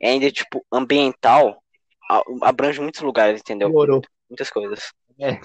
É 0.00 0.10
ainda, 0.10 0.30
tipo, 0.30 0.64
ambiental 0.72 1.60
abrange 2.42 2.80
muitos 2.80 3.00
lugares, 3.00 3.40
entendeu? 3.40 3.68
Demorou. 3.68 4.02
Muitas 4.28 4.50
coisas. 4.50 4.92
É. 5.18 5.40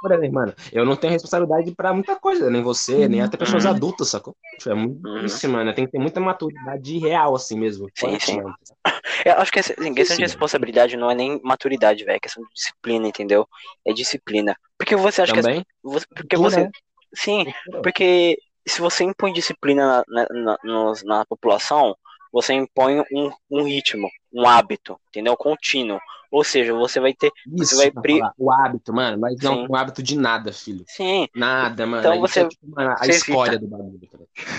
Por 0.00 0.12
exemplo, 0.12 0.34
mano, 0.34 0.54
eu 0.72 0.84
não 0.84 0.94
tenho 0.94 1.12
responsabilidade 1.12 1.74
pra 1.74 1.92
muita 1.92 2.16
coisa, 2.16 2.50
nem 2.50 2.62
você, 2.62 3.08
nem 3.08 3.20
até 3.20 3.36
pessoas 3.36 3.64
uhum. 3.64 3.70
adultas, 3.70 4.08
sacou? 4.08 4.36
É 4.66 4.74
muito 4.74 5.06
uhum. 5.06 5.24
isso, 5.24 5.48
mano. 5.48 5.74
Tem 5.74 5.86
que 5.86 5.92
ter 5.92 5.98
muita 5.98 6.20
maturidade 6.20 6.98
real, 6.98 7.34
assim 7.34 7.58
mesmo. 7.58 7.88
Sim, 7.94 8.18
sim. 8.20 8.40
Eu 9.24 9.32
acho 9.38 9.50
que 9.50 9.58
assim, 9.58 9.94
questão 9.94 10.16
de 10.16 10.22
responsabilidade 10.22 10.96
não 10.96 11.10
é 11.10 11.14
nem 11.14 11.40
maturidade, 11.42 12.04
velho. 12.04 12.16
É 12.16 12.20
questão 12.20 12.42
de 12.42 12.50
disciplina, 12.54 13.08
entendeu? 13.08 13.48
É 13.84 13.92
disciplina. 13.92 14.56
Porque 14.78 14.94
você 14.94 15.22
acha 15.22 15.34
Também? 15.34 15.60
que. 15.60 15.66
Você, 15.82 16.06
porque 16.14 16.36
você. 16.36 16.64
Né? 16.64 16.70
Sim, 17.14 17.46
porque 17.82 18.36
se 18.66 18.80
você 18.80 19.04
impõe 19.04 19.32
disciplina 19.32 20.04
na, 20.06 20.26
na, 20.30 20.58
na, 20.62 20.92
na 21.04 21.24
população, 21.24 21.96
você 22.32 22.52
impõe 22.52 23.00
um, 23.12 23.30
um 23.50 23.62
ritmo, 23.62 24.08
um 24.32 24.46
hábito, 24.46 25.00
entendeu? 25.08 25.36
Contínuo. 25.36 25.98
Ou 26.36 26.44
seja, 26.44 26.74
você 26.74 27.00
vai 27.00 27.14
ter. 27.14 27.32
Isso, 27.46 27.74
você 27.74 27.90
vai 27.90 28.02
pri... 28.02 28.20
o 28.36 28.52
hábito, 28.52 28.92
mano, 28.92 29.18
mas 29.18 29.40
não 29.40 29.54
Sim. 29.54 29.66
um 29.70 29.74
hábito 29.74 30.02
de 30.02 30.18
nada, 30.18 30.52
filho. 30.52 30.84
Sim. 30.86 31.26
Nada, 31.34 31.86
mano. 31.86 32.06
Então 32.06 32.20
você. 32.20 32.40
É, 32.40 32.48
tipo, 32.48 32.68
mano, 32.68 32.94
a 32.98 33.06
escolha 33.06 33.58
do 33.58 33.66
bagulho. 33.66 33.98
Tá 34.12 34.18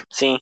Sim. 0.10 0.40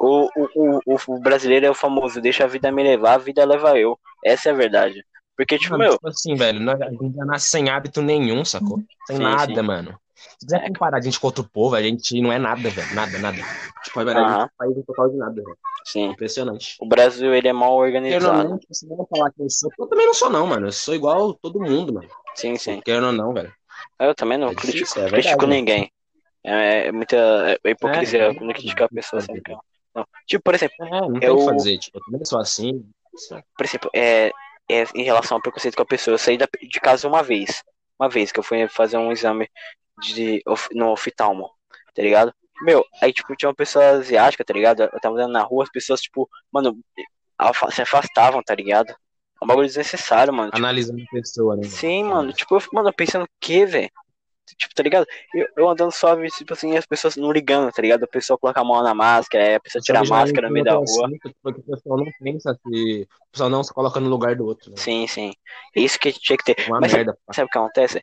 O, 0.00 0.28
o, 0.36 0.80
o, 0.86 0.96
o, 1.08 1.20
brasileiro 1.20 1.66
é 1.66 1.70
o 1.70 1.74
famoso, 1.74 2.20
deixa 2.20 2.44
a 2.44 2.46
vida 2.46 2.70
me 2.70 2.84
levar, 2.84 3.14
a 3.14 3.18
vida 3.18 3.44
leva 3.44 3.76
eu. 3.76 3.98
Essa 4.24 4.50
é 4.50 4.52
a 4.52 4.54
verdade. 4.54 5.04
Porque, 5.36 5.58
tipo, 5.58 5.72
mano, 5.72 5.82
meu. 5.82 5.92
Tipo 5.94 6.08
assim, 6.10 6.36
velho, 6.36 6.70
a 6.70 6.90
gente 6.90 7.16
já 7.16 7.24
nasce 7.24 7.48
sem 7.48 7.68
hábito 7.68 8.00
nenhum, 8.00 8.44
sacou? 8.44 8.78
Sem 9.08 9.16
sim, 9.16 9.22
nada, 9.24 9.52
sim. 9.52 9.62
mano. 9.62 9.98
Se 10.38 10.46
quiser 10.46 10.68
comparar 10.68 10.98
a 10.98 11.00
gente 11.00 11.18
com 11.18 11.26
outro 11.26 11.44
povo, 11.44 11.74
a 11.74 11.82
gente 11.82 12.20
não 12.20 12.32
é 12.32 12.38
nada, 12.38 12.68
velho. 12.68 12.94
Nada, 12.94 13.18
nada. 13.18 13.38
Tipo, 13.84 14.00
a 14.00 14.04
gente 14.04 14.16
é 14.16 14.44
um 14.44 14.48
país 14.56 14.86
total 14.86 15.08
de 15.10 15.16
nada, 15.16 15.34
velho. 15.34 15.58
Sim. 15.84 16.10
Impressionante. 16.10 16.76
O 16.80 16.86
Brasil, 16.86 17.32
ele 17.32 17.48
é 17.48 17.52
mal 17.52 17.74
organizado. 17.74 18.42
Eu 18.42 18.48
não, 18.50 18.60
você 18.68 18.86
não 18.86 19.06
falar 19.06 19.30
que 19.30 19.42
eu 19.42 19.48
sou. 19.48 19.70
Eu 19.78 19.86
também 19.86 20.06
não 20.06 20.14
sou, 20.14 20.28
não, 20.28 20.46
mano. 20.46 20.66
Eu 20.66 20.72
sou 20.72 20.94
igual 20.94 21.32
todo 21.34 21.60
mundo, 21.60 21.92
mano. 21.92 22.08
Sim, 22.34 22.56
sim. 22.56 22.80
Querendo 22.80 23.06
ou 23.06 23.12
não, 23.12 23.32
velho. 23.32 23.52
Eu 24.00 24.14
também 24.14 24.36
não 24.36 24.48
é 24.48 24.54
critico, 24.54 24.78
difícil, 24.78 25.06
é 25.06 25.10
critico 25.10 25.46
ninguém. 25.46 25.90
É, 26.44 26.86
é, 26.86 26.92
muita 26.92 27.16
é 27.64 27.70
hipocrisia 27.70 28.24
é, 28.24 28.34
quando 28.34 28.52
criticar 28.52 28.86
a 28.86 28.94
pessoa 28.94 29.20
assim. 29.20 29.34
Tipo, 30.26 30.44
por 30.44 30.54
exemplo. 30.54 30.86
É, 30.86 31.00
não 31.00 31.20
tem 31.20 31.30
o 31.30 31.38
que 31.38 31.44
fazer. 31.44 31.78
Tipo, 31.78 31.98
eu 31.98 32.04
também 32.04 32.24
sou 32.24 32.38
assim. 32.40 32.84
Por 33.56 33.64
exemplo, 33.64 33.90
é, 33.94 34.30
é, 34.70 34.84
em 34.94 35.02
relação 35.02 35.36
ao 35.36 35.42
preconceito 35.42 35.76
com 35.76 35.82
a 35.82 35.86
pessoa, 35.86 36.14
eu 36.14 36.18
saí 36.18 36.36
da, 36.36 36.48
de 36.60 36.80
casa 36.80 37.08
uma 37.08 37.22
vez. 37.22 37.62
Uma 37.98 38.08
vez 38.08 38.30
que 38.30 38.38
eu 38.38 38.44
fui 38.44 38.68
fazer 38.68 38.96
um 38.98 39.10
exame 39.10 39.48
de, 40.00 40.42
no 40.72 40.90
oftalmo, 40.90 41.50
tá 41.94 42.02
ligado? 42.02 42.32
Meu, 42.62 42.84
aí, 43.02 43.12
tipo, 43.12 43.36
tinha 43.36 43.48
uma 43.48 43.54
pessoa 43.54 43.84
asiática, 43.90 44.44
tá 44.44 44.54
ligado? 44.54 44.82
Eu 44.82 45.00
tava 45.00 45.14
andando 45.14 45.32
na 45.32 45.42
rua, 45.42 45.64
as 45.64 45.70
pessoas, 45.70 46.00
tipo, 46.00 46.28
mano, 46.50 46.78
se 47.70 47.82
afastavam, 47.82 48.42
tá 48.42 48.54
ligado? 48.54 48.90
É 48.90 49.44
um 49.44 49.46
bagulho 49.46 49.66
desnecessário, 49.66 50.32
mano. 50.32 50.50
Tipo, 50.50 50.58
Analisando 50.58 51.02
a 51.02 51.14
pessoa, 51.14 51.56
né? 51.56 51.64
Sim, 51.64 52.04
mano. 52.04 52.32
Tipo, 52.32 52.56
eu 52.56 52.60
fico, 52.60 52.74
mano, 52.74 52.92
pensando 52.94 53.24
o 53.24 53.28
que, 53.38 53.66
velho? 53.66 53.90
tipo, 54.54 54.74
tá 54.74 54.82
ligado? 54.82 55.06
Eu, 55.34 55.48
eu 55.56 55.68
andando 55.68 55.90
suave, 55.90 56.28
tipo 56.28 56.52
assim, 56.52 56.76
as 56.76 56.86
pessoas 56.86 57.16
não 57.16 57.32
ligando, 57.32 57.72
tá 57.72 57.82
ligado? 57.82 58.04
A 58.04 58.08
pessoa 58.08 58.38
coloca 58.38 58.60
a 58.60 58.64
mão 58.64 58.82
na 58.82 58.94
máscara, 58.94 59.56
a 59.56 59.60
pessoa 59.60 59.82
tira 59.82 60.00
a 60.00 60.04
máscara 60.04 60.46
no 60.46 60.52
meio 60.52 60.64
da 60.64 60.74
rua. 60.74 60.84
Assim, 60.84 61.18
porque 61.42 61.60
o 61.60 61.64
pessoal 61.64 61.98
não 61.98 62.12
pensa 62.20 62.58
que. 62.62 63.02
O 63.02 63.32
pessoal 63.32 63.50
não 63.50 63.64
se 63.64 63.74
coloca 63.74 63.98
no 63.98 64.08
lugar 64.08 64.36
do 64.36 64.44
outro. 64.44 64.70
Né? 64.70 64.76
Sim, 64.76 65.06
sim. 65.06 65.32
Isso 65.74 65.98
que 65.98 66.12
tinha 66.12 66.36
que 66.36 66.44
ter. 66.44 66.68
Uma 66.68 66.80
Mas 66.80 66.92
merda, 66.92 67.12
sabe, 67.12 67.36
sabe 67.36 67.46
o 67.46 67.50
que 67.50 67.58
acontece? 67.58 68.02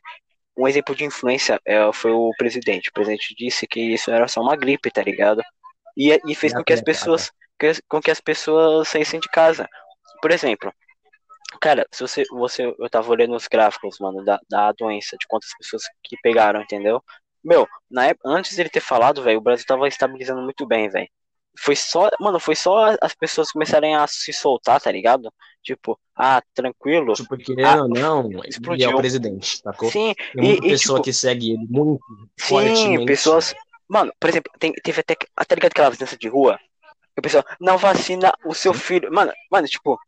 Um 0.56 0.68
exemplo 0.68 0.94
de 0.94 1.04
influência 1.04 1.60
é, 1.64 1.92
foi 1.92 2.12
o 2.12 2.30
presidente. 2.36 2.90
O 2.90 2.92
presidente 2.92 3.34
disse 3.36 3.66
que 3.66 3.80
isso 3.80 4.10
era 4.10 4.28
só 4.28 4.40
uma 4.40 4.56
gripe, 4.56 4.90
tá 4.90 5.02
ligado? 5.02 5.42
E, 5.96 6.18
e 6.26 6.34
fez 6.34 6.52
com 6.52 6.62
que 6.62 6.72
as 6.72 6.82
pessoas. 6.82 7.32
Com 7.88 8.00
que 8.00 8.10
as 8.10 8.20
pessoas 8.20 8.88
saíssem 8.88 9.20
de 9.20 9.28
casa. 9.28 9.68
Por 10.20 10.30
exemplo, 10.30 10.72
Cara, 11.60 11.86
se 11.90 12.02
você, 12.02 12.24
você. 12.30 12.74
Eu 12.78 12.90
tava 12.90 13.10
olhando 13.10 13.34
os 13.34 13.46
gráficos, 13.46 13.98
mano, 13.98 14.24
da, 14.24 14.40
da 14.48 14.72
doença, 14.72 15.16
de 15.18 15.26
quantas 15.26 15.50
pessoas 15.56 15.82
que 16.02 16.16
pegaram, 16.22 16.60
entendeu? 16.60 17.02
Meu, 17.42 17.68
na 17.90 18.06
época, 18.06 18.28
antes 18.28 18.56
dele 18.56 18.68
ter 18.70 18.80
falado, 18.80 19.22
velho, 19.22 19.38
o 19.38 19.42
Brasil 19.42 19.66
tava 19.66 19.86
estabilizando 19.88 20.42
muito 20.42 20.66
bem, 20.66 20.88
velho. 20.88 21.08
Foi 21.58 21.76
só, 21.76 22.10
mano, 22.20 22.40
foi 22.40 22.56
só 22.56 22.96
as 23.00 23.14
pessoas 23.14 23.50
começarem 23.50 23.94
a 23.94 24.06
se 24.06 24.32
soltar, 24.32 24.80
tá 24.80 24.90
ligado? 24.90 25.32
Tipo, 25.62 25.98
ah, 26.16 26.42
tranquilo. 26.52 27.14
Tipo, 27.14 27.36
querendo 27.36 27.66
ah, 27.66 27.82
ou 27.82 27.88
não, 27.88 28.30
explodiu. 28.44 28.74
ele 28.74 28.84
é 28.84 28.94
o 28.94 28.98
presidente, 28.98 29.58
sacou? 29.58 29.90
Sim, 29.90 30.14
tem 30.34 30.44
muita 30.44 30.66
e, 30.66 30.70
pessoa 30.70 30.98
tipo, 30.98 31.04
que 31.04 31.12
segue 31.12 31.52
ele 31.52 31.66
muito 31.68 32.04
sim, 32.38 32.48
fortemente. 32.48 33.06
pessoas. 33.06 33.54
Mano, 33.88 34.12
por 34.18 34.30
exemplo, 34.30 34.52
tem, 34.58 34.72
teve 34.72 35.00
até, 35.00 35.16
até 35.36 35.54
ligado 35.54 35.72
aquela 35.72 35.90
vizinhança 35.90 36.16
de 36.16 36.28
rua? 36.28 36.58
O 37.16 37.22
pessoal, 37.22 37.44
não 37.60 37.78
vacina 37.78 38.32
o 38.44 38.52
seu 38.52 38.74
filho. 38.74 39.12
Mano, 39.12 39.32
mano, 39.50 39.68
tipo, 39.68 39.98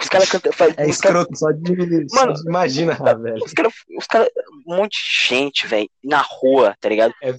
os 0.00 0.08
caras 0.08 0.30
cantam. 0.30 0.52
É 0.76 0.88
escroto, 0.88 1.26
cara... 1.26 1.36
só 1.36 1.50
de. 1.52 2.06
Mano, 2.12 2.36
só 2.36 2.42
de 2.42 2.48
imaginar, 2.48 3.18
velho. 3.18 3.44
Os 3.44 3.52
caras. 3.52 3.72
Os 3.98 4.06
cara, 4.06 4.30
um 4.66 4.76
monte 4.76 4.96
de 4.96 5.28
gente, 5.28 5.66
velho, 5.66 5.88
na 6.02 6.22
rua, 6.22 6.74
tá 6.80 6.88
ligado? 6.88 7.14
É, 7.22 7.30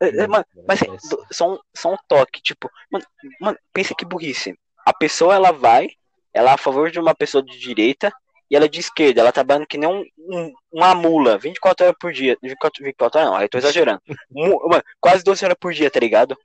é, 0.00 0.22
é, 0.22 0.26
mano, 0.26 0.44
mas 0.66 0.80
é, 0.82 0.86
só, 1.30 1.54
um, 1.54 1.58
só 1.76 1.92
um 1.92 1.96
toque, 2.08 2.40
tipo, 2.40 2.70
mano, 2.90 3.04
mano, 3.40 3.58
pensa 3.72 3.94
que 3.94 4.04
burrice. 4.04 4.54
A 4.84 4.92
pessoa, 4.92 5.34
ela 5.34 5.52
vai, 5.52 5.90
ela 6.32 6.50
é 6.50 6.54
a 6.54 6.58
favor 6.58 6.90
de 6.90 6.98
uma 6.98 7.14
pessoa 7.14 7.42
de 7.42 7.58
direita 7.58 8.12
e 8.50 8.56
ela 8.56 8.64
é 8.64 8.68
de 8.68 8.80
esquerda, 8.80 9.20
ela 9.20 9.30
tá 9.30 9.42
trabalhando 9.42 9.66
que 9.66 9.78
nem 9.78 9.88
um, 9.88 10.04
um, 10.18 10.52
uma 10.72 10.94
mula, 10.94 11.38
24 11.38 11.86
horas 11.86 11.96
por 11.98 12.12
dia. 12.12 12.36
24, 12.42 12.84
24 12.84 13.18
horas 13.18 13.30
não, 13.30 13.38
aí 13.38 13.48
tô 13.48 13.58
exagerando. 13.58 14.00
mano, 14.30 14.82
quase 15.00 15.24
12 15.24 15.44
horas 15.44 15.56
por 15.58 15.72
dia, 15.72 15.90
tá 15.90 16.00
ligado? 16.00 16.36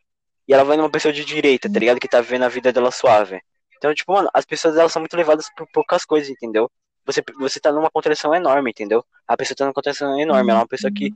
E 0.48 0.54
ela 0.54 0.64
vai 0.64 0.78
numa 0.78 0.90
pessoa 0.90 1.14
de 1.14 1.26
direita, 1.26 1.72
tá 1.72 1.80
ligado? 1.80 2.00
Que 2.00 2.08
tá 2.08 2.22
vivendo 2.22 2.44
a 2.44 2.50
vida 2.50 2.72
dela 2.72 2.92
suave. 2.92 3.42
Então, 3.78 3.94
tipo, 3.94 4.12
mano, 4.14 4.30
as 4.34 4.46
pessoas 4.46 4.76
elas 4.78 4.92
são 4.92 5.02
muito 5.02 5.16
levadas 5.16 5.48
por 5.56 5.68
poucas 5.72 6.06
coisas, 6.06 6.30
entendeu? 6.30 6.70
Você, 7.06 7.24
você 7.40 7.60
tá 7.60 7.72
numa 7.72 7.90
contradição 7.90 8.36
enorme, 8.36 8.72
entendeu? 8.72 9.06
A 9.28 9.38
pessoa 9.38 9.56
tá 9.56 9.66
numa 9.66 9.74
contradição 9.74 10.20
enorme. 10.20 10.50
Ela 10.52 10.60
é 10.60 10.62
uma 10.62 10.68
pessoa 10.68 10.92
que. 10.94 11.12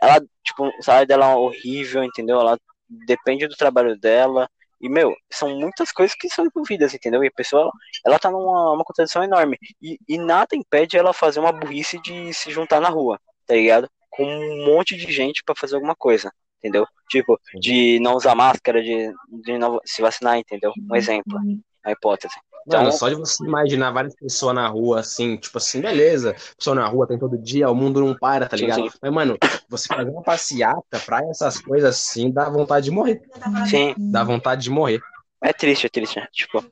Ela, 0.00 0.20
tipo, 0.44 0.66
o 0.66 0.82
salário 0.82 1.06
dela 1.06 1.32
é 1.32 1.34
horrível, 1.34 2.04
entendeu? 2.04 2.40
Ela 2.40 2.58
depende 3.06 3.46
do 3.48 3.56
trabalho 3.56 3.98
dela. 3.98 4.48
E, 4.80 4.88
meu, 4.88 5.14
são 5.30 5.48
muitas 5.58 5.92
coisas 5.92 6.14
que 6.16 6.28
são 6.28 6.44
envolvidas, 6.44 6.92
entendeu? 6.94 7.22
E 7.24 7.28
a 7.28 7.32
pessoa, 7.32 7.70
ela 8.04 8.18
tá 8.18 8.30
numa 8.30 8.72
uma 8.72 8.84
contradição 8.84 9.22
enorme. 9.22 9.58
E, 9.80 9.98
e 10.08 10.18
nada 10.18 10.56
impede 10.56 10.96
ela 10.96 11.12
fazer 11.12 11.40
uma 11.40 11.52
burrice 11.52 12.00
de 12.00 12.32
se 12.34 12.50
juntar 12.50 12.80
na 12.80 12.88
rua, 12.88 13.20
tá 13.46 13.54
ligado? 13.54 13.88
Com 14.10 14.24
um 14.24 14.66
monte 14.66 14.96
de 14.96 15.10
gente 15.10 15.42
para 15.44 15.54
fazer 15.56 15.76
alguma 15.76 15.94
coisa, 15.94 16.32
entendeu? 16.58 16.84
Tipo, 17.08 17.40
de 17.54 17.98
não 18.00 18.14
usar 18.14 18.34
máscara, 18.34 18.82
de, 18.82 19.12
de 19.44 19.56
não 19.56 19.80
se 19.84 20.02
vacinar, 20.02 20.36
entendeu? 20.36 20.72
Um 20.90 20.96
exemplo 20.96 21.40
a 21.84 21.90
hipótese. 21.90 22.34
Então, 22.66 22.80
Mano, 22.80 22.92
só 22.92 23.08
de 23.08 23.16
você 23.16 23.44
imaginar 23.44 23.90
várias 23.90 24.14
pessoas 24.14 24.54
na 24.54 24.68
rua, 24.68 25.00
assim, 25.00 25.36
tipo 25.36 25.58
assim, 25.58 25.80
beleza, 25.80 26.36
pessoa 26.56 26.76
na 26.76 26.86
rua 26.86 27.06
tem 27.08 27.18
todo 27.18 27.36
dia, 27.36 27.68
o 27.68 27.74
mundo 27.74 28.00
não 28.00 28.16
para, 28.16 28.46
tá 28.46 28.56
ligado? 28.56 28.82
Sim, 28.82 28.90
sim. 28.90 28.98
Mas, 29.02 29.12
mano, 29.12 29.36
você 29.68 29.88
fazer 29.88 30.10
uma 30.10 30.22
passeata, 30.22 31.00
praia, 31.04 31.28
essas 31.30 31.58
coisas 31.58 31.90
assim, 31.90 32.30
dá 32.30 32.48
vontade 32.48 32.84
de 32.84 32.90
morrer. 32.92 33.20
Sim. 33.68 33.94
Dá 33.98 34.22
vontade 34.22 34.62
de 34.62 34.70
morrer. 34.70 35.02
É 35.42 35.52
triste, 35.52 35.86
é 35.86 35.90
triste, 35.90 36.20
né? 36.20 36.28
Tipo, 36.30 36.64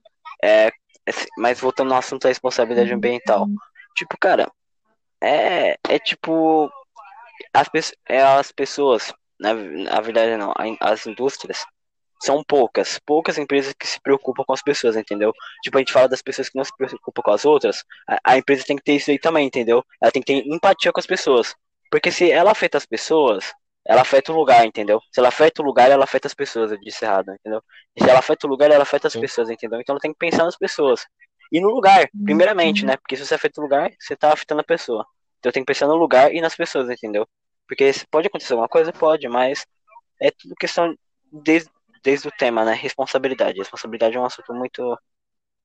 é, 0.42 0.68
é. 0.68 0.72
Mas 1.36 1.58
voltando 1.58 1.88
no 1.88 1.96
assunto 1.96 2.22
da 2.22 2.28
responsabilidade 2.28 2.92
ambiental. 2.92 3.48
Tipo, 3.96 4.16
cara, 4.18 4.50
é, 5.20 5.76
é 5.88 5.98
tipo. 5.98 6.70
As, 7.52 7.68
é 8.08 8.22
as 8.22 8.52
pessoas, 8.52 9.12
na, 9.38 9.54
na 9.54 10.00
verdade 10.00 10.36
não, 10.36 10.52
as 10.78 11.06
indústrias, 11.06 11.64
são 12.22 12.44
poucas, 12.44 13.00
poucas 13.04 13.38
empresas 13.38 13.72
que 13.72 13.86
se 13.86 14.00
preocupam 14.00 14.44
com 14.44 14.52
as 14.52 14.62
pessoas, 14.62 14.96
entendeu? 14.96 15.32
Tipo, 15.62 15.78
a 15.78 15.80
gente 15.80 15.92
fala 15.92 16.08
das 16.08 16.22
pessoas 16.22 16.48
que 16.48 16.56
não 16.56 16.64
se 16.64 16.76
preocupam 16.76 17.22
com 17.22 17.30
as 17.30 17.44
outras, 17.44 17.84
a, 18.08 18.20
a, 18.32 18.38
empresa 18.38 18.64
tem 18.66 18.76
que 18.76 18.82
ter 18.82 18.96
isso 18.96 19.10
aí 19.10 19.18
também, 19.18 19.46
entendeu? 19.46 19.84
Ela 20.00 20.12
tem 20.12 20.22
que 20.22 20.32
ter 20.32 20.46
empatia 20.46 20.92
com 20.92 21.00
as 21.00 21.06
pessoas. 21.06 21.54
Porque 21.90 22.12
se 22.12 22.30
ela 22.30 22.50
afeta 22.52 22.78
as 22.78 22.86
pessoas, 22.86 23.52
ela 23.86 24.02
afeta 24.02 24.32
o 24.32 24.36
lugar, 24.36 24.64
entendeu? 24.64 25.00
Se 25.10 25.18
ela 25.18 25.28
afeta 25.28 25.62
o 25.62 25.64
lugar, 25.64 25.90
ela 25.90 26.04
afeta 26.04 26.28
as 26.28 26.34
pessoas, 26.34 26.70
eu 26.70 26.78
disse 26.78 27.04
errado, 27.04 27.32
entendeu? 27.32 27.62
Se 27.98 28.08
ela 28.08 28.18
afeta 28.18 28.46
o 28.46 28.50
lugar, 28.50 28.70
ela 28.70 28.82
afeta 28.82 29.08
as 29.08 29.14
Sim. 29.14 29.20
pessoas, 29.20 29.50
entendeu? 29.50 29.80
Então 29.80 29.94
ela 29.94 30.00
tem 30.00 30.12
que 30.12 30.18
pensar 30.18 30.44
nas 30.44 30.56
pessoas. 30.56 31.06
E 31.50 31.60
no 31.60 31.68
lugar, 31.70 32.08
primeiramente, 32.24 32.84
né? 32.84 32.96
Porque 32.96 33.16
se 33.16 33.26
você 33.26 33.34
afeta 33.34 33.60
o 33.60 33.64
lugar, 33.64 33.90
você 33.98 34.14
tá 34.14 34.32
afetando 34.32 34.60
a 34.60 34.64
pessoa. 34.64 35.04
Então 35.38 35.50
tem 35.50 35.62
que 35.62 35.66
pensar 35.66 35.88
no 35.88 35.96
lugar 35.96 36.32
e 36.32 36.40
nas 36.40 36.54
pessoas, 36.54 36.88
entendeu? 36.88 37.26
Porque 37.66 37.90
pode 38.10 38.28
acontecer 38.28 38.52
alguma 38.52 38.68
coisa, 38.68 38.92
pode, 38.92 39.26
mas 39.28 39.66
é 40.20 40.30
tudo 40.30 40.54
questão 40.54 40.94
de, 41.32 41.64
desde 42.02 42.28
o 42.28 42.32
tema, 42.32 42.64
né? 42.64 42.72
Responsabilidade. 42.74 43.58
Responsabilidade 43.58 44.16
é 44.16 44.20
um 44.20 44.24
assunto 44.24 44.52
muito, 44.52 44.98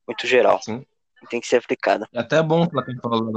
muito 0.08 0.28
geral. 0.28 0.62
Sim. 0.62 0.86
Tem 1.30 1.42
que 1.42 1.48
ser 1.48 1.58
aplicado. 1.58 2.06
É 2.14 2.20
até 2.20 2.42
bom 2.44 2.68
que 2.68 2.78
ela 2.78 2.86
falou 3.02 3.32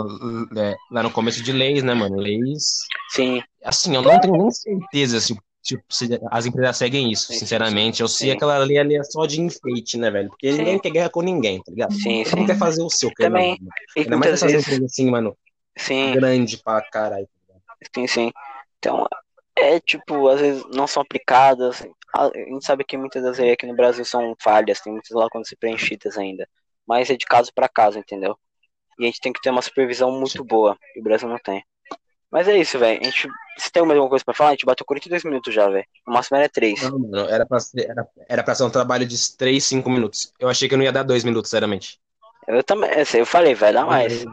é, 0.57 0.77
lá 0.91 1.03
no 1.03 1.11
começo 1.11 1.43
de 1.43 1.53
leis, 1.53 1.83
né, 1.83 1.95
mano? 1.95 2.17
Leis. 2.17 2.79
Sim. 3.11 3.43
Assim, 3.65 3.95
eu 3.95 4.03
não 4.03 4.21
tenho 4.21 4.37
nem 4.37 4.51
certeza 4.51 5.21
se, 5.21 5.35
tipo, 5.63 5.83
se 5.89 6.21
as 6.31 6.45
empresas 6.45 6.77
seguem 6.77 7.11
isso, 7.11 7.29
sim, 7.29 7.39
sinceramente. 7.39 8.03
Eu 8.03 8.09
sei 8.09 8.31
que 8.31 8.37
aquela 8.37 8.59
lei 8.59 8.79
ali 8.79 8.97
é 8.97 9.03
só 9.05 9.25
de 9.25 9.41
enfeite, 9.41 9.97
né, 9.97 10.11
velho? 10.11 10.29
Porque 10.29 10.53
sim. 10.53 10.59
ninguém 10.59 10.79
quer 10.79 10.91
guerra 10.91 11.09
com 11.09 11.23
ninguém, 11.23 11.63
tá 11.63 11.71
ligado? 11.71 11.95
Sim, 11.95 12.25
Você 12.25 12.31
sim. 12.31 12.37
não 12.37 12.47
quer 12.47 12.59
fazer 12.59 12.83
o 12.83 12.91
seu. 12.91 13.11
Também. 13.15 13.59
Ainda 13.97 14.17
mais 14.19 14.33
essas 14.33 14.53
vezes... 14.53 14.67
empresas 14.67 14.93
assim, 14.93 15.11
mano. 15.11 15.37
Sim. 15.77 16.13
Grande 16.13 16.59
pra 16.59 16.83
caralho. 16.83 17.29
Tá 17.49 17.75
sim, 17.95 18.07
sim. 18.07 18.33
Então, 18.79 19.07
é 19.57 19.81
tipo, 19.81 20.29
às 20.29 20.41
vezes 20.41 20.65
não 20.73 20.87
são 20.87 21.03
aplicadas, 21.03 21.87
a 22.15 22.31
gente 22.35 22.65
sabe 22.65 22.85
que 22.85 22.97
muitas 22.97 23.23
das 23.23 23.39
leis 23.39 23.53
aqui 23.53 23.67
no 23.67 23.77
Brasil 23.77 24.05
são 24.05 24.35
falhas, 24.41 24.81
tem 24.81 24.93
muitas 24.93 25.11
lá 25.11 25.29
quando 25.31 25.47
se 25.47 25.57
preenchidas 25.57 26.17
ainda. 26.17 26.49
Mas 26.87 27.11
é 27.11 27.17
de 27.17 27.27
caso 27.27 27.53
para 27.55 27.69
caso, 27.69 27.99
entendeu? 27.99 28.37
E 28.99 29.05
a 29.05 29.07
gente 29.07 29.21
tem 29.21 29.33
que 29.33 29.41
ter 29.41 29.51
uma 29.51 29.63
supervisão 29.63 30.11
muito 30.11 30.39
Sim. 30.39 30.45
boa, 30.45 30.77
e 30.97 31.01
o 31.01 31.03
Brasil 31.03 31.29
não 31.29 31.39
tem. 31.39 31.63
Mas 32.31 32.47
é 32.47 32.57
isso, 32.59 32.79
velho. 32.79 33.01
A 33.01 33.05
gente. 33.05 33.29
Se 33.57 33.73
tem 33.73 33.81
alguma 33.81 34.09
coisa 34.09 34.25
pra 34.25 34.35
falar, 34.35 34.51
a 34.51 34.53
gente 34.53 34.67
bateu 34.67 34.87
42 34.87 35.25
minutos 35.25 35.53
já, 35.53 35.69
velho. 35.69 35.85
O 36.07 36.13
máximo 36.13 36.37
era 36.37 36.49
3. 36.49 36.83
Não, 36.83 36.99
mano, 36.99 37.29
era 37.29 37.45
pra, 37.47 37.59
ser, 37.59 37.91
era, 37.91 38.09
era 38.29 38.43
pra 38.43 38.55
ser 38.55 38.65
um 38.65 38.71
trabalho 38.71 39.07
de 39.07 39.37
3, 39.37 39.65
5 39.65 39.91
minutos. 39.91 40.33
Eu 40.39 40.49
achei 40.49 40.69
que 40.69 40.77
não 40.77 40.85
ia 40.85 40.93
dar 40.93 41.03
2 41.03 41.25
minutos, 41.25 41.51
sinceramente. 41.51 41.99
Eu 42.47 42.63
também, 42.63 42.91
eu 43.15 43.27
falei, 43.27 43.55
vai 43.55 43.73
dar 43.73 43.85
mais. 43.85 44.25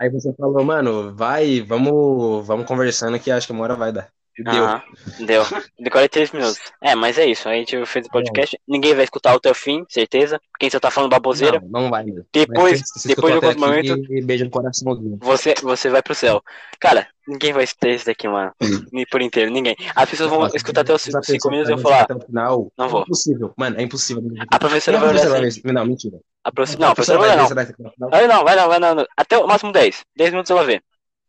Aí 0.00 0.08
você 0.08 0.32
falou, 0.32 0.64
mano, 0.64 1.14
vai, 1.14 1.60
vamos, 1.60 2.46
vamos 2.46 2.66
conversando 2.66 3.20
que 3.20 3.30
acho 3.30 3.46
que 3.46 3.52
uma 3.52 3.64
hora 3.64 3.76
vai 3.76 3.92
dar. 3.92 4.10
Deu. 4.38 5.26
Deu. 5.26 5.44
De 5.78 5.90
43 5.90 6.32
minutos. 6.32 6.58
É, 6.80 6.94
mas 6.94 7.18
é 7.18 7.26
isso. 7.26 7.48
A 7.48 7.52
gente 7.52 7.84
fez 7.84 8.06
o 8.06 8.10
podcast. 8.10 8.58
Ninguém 8.66 8.94
vai 8.94 9.04
escutar 9.04 9.34
até 9.34 9.50
o 9.50 9.54
fim, 9.54 9.84
certeza. 9.88 10.40
Quem 10.58 10.70
só 10.70 10.80
tá 10.80 10.90
falando 10.90 11.10
baboseira. 11.10 11.60
Não, 11.60 11.82
não 11.82 11.90
vai 11.90 12.02
mesmo. 12.02 12.24
Depois, 12.32 12.82
depois 13.04 13.38
de 13.38 13.46
algum 13.46 13.60
momento. 13.60 13.96
Beijo 14.24 14.44
no 14.44 14.50
coraçãozinho. 14.50 15.18
Você, 15.20 15.54
você 15.62 15.90
vai 15.90 16.02
pro 16.02 16.14
céu. 16.14 16.42
Cara, 16.80 17.06
ninguém 17.28 17.52
vai 17.52 17.64
escutar 17.64 17.90
isso 17.90 18.06
daqui, 18.06 18.26
mano. 18.26 18.52
Por 19.10 19.20
inteiro, 19.20 19.50
ninguém. 19.50 19.76
As 19.94 20.08
pessoas 20.08 20.30
vão 20.30 20.40
Nossa, 20.40 20.56
escutar 20.56 20.80
até 20.80 20.94
os 20.94 21.02
5 21.02 21.50
minutos 21.50 21.70
e 21.70 21.74
vão 21.74 21.82
falar. 21.82 22.06
Final, 22.26 22.72
não 22.76 22.88
vou. 22.88 23.00
É 23.00 23.02
impossível, 23.04 23.52
mano, 23.56 23.76
é 23.78 23.82
impossível. 23.82 24.22
A 24.50 24.58
professora 24.58 24.98
vai 24.98 25.08
olhar. 25.10 25.44
Assim. 25.44 25.60
Não, 25.64 25.84
mentira. 25.84 26.18
A 26.42 26.50
prof... 26.50 26.76
Não, 26.78 26.88
a 26.88 26.94
professora 26.94 27.18
vai 27.18 27.30
olhar. 27.30 27.36
Não. 27.36 27.48
não, 28.28 28.44
vai 28.44 28.56
não, 28.56 28.68
vai 28.68 28.78
não. 28.78 29.06
Até 29.16 29.38
o 29.38 29.46
máximo 29.46 29.72
10. 29.72 30.04
10 30.16 30.30
minutos 30.30 30.50
ela 30.50 30.64
vê 30.64 30.82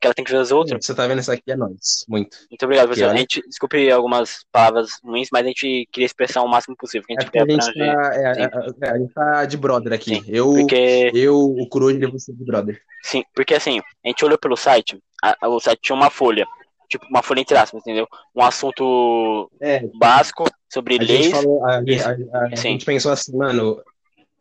que 0.04 0.08
ela 0.08 0.14
tem 0.14 0.26
que 0.26 0.32
ver 0.32 0.40
as 0.40 0.52
outras. 0.52 0.86
Você 0.86 0.94
tá 0.94 1.08
vendo 1.08 1.20
isso 1.20 1.32
aqui 1.32 1.50
é 1.50 1.56
nós. 1.56 2.04
Muito. 2.10 2.38
Muito 2.50 2.64
obrigado, 2.64 2.88
professor. 2.88 3.10
A 3.10 3.16
gente, 3.16 3.42
desculpe 3.48 3.90
algumas 3.90 4.46
palavras 4.52 5.00
ruins, 5.02 5.30
mas 5.32 5.46
a 5.46 5.48
gente 5.48 5.88
queria 5.92 6.06
expressar 6.06 6.42
o 6.42 6.48
máximo 6.48 6.76
possível. 6.76 7.08
Que 7.08 7.14
a 7.14 7.22
gente, 7.22 7.38
é 7.38 7.42
a, 7.42 7.50
gente 7.50 7.74
tá, 7.74 8.16
é, 8.16 8.42
é, 8.42 8.90
a, 8.90 8.98
gente 8.98 9.14
tá 9.14 9.46
de 9.46 9.56
brother 9.56 9.94
aqui. 9.94 10.16
Sim, 10.16 10.24
eu, 10.28 10.52
porque... 10.52 11.12
eu, 11.14 11.38
o 11.38 11.68
Coruja 11.70 11.98
e 11.98 12.12
você 12.12 12.34
de 12.34 12.44
brother. 12.44 12.82
Sim, 13.02 13.24
porque 13.34 13.54
assim, 13.54 13.80
a 14.04 14.08
gente 14.10 14.26
olhou 14.26 14.38
pelo 14.38 14.58
site, 14.58 15.00
a, 15.24 15.48
o 15.48 15.60
site 15.60 15.80
tinha 15.82 15.96
uma 15.96 16.10
folha. 16.10 16.46
Tipo, 16.90 17.06
uma 17.10 17.24
folha 17.24 17.40
entre 17.40 17.58
aspas, 17.58 17.82
entendeu? 17.82 18.06
Um 18.36 18.44
assunto 18.44 19.50
é, 19.62 19.88
básico 19.98 20.44
sobre 20.72 20.96
a 20.96 20.98
leis. 20.98 21.26
Gente 21.26 21.32
falou, 21.32 21.66
a, 21.66 21.78
a, 21.78 22.44
a 22.52 22.56
gente 22.56 22.84
pensou 22.84 23.12
assim, 23.12 23.36
mano, 23.38 23.82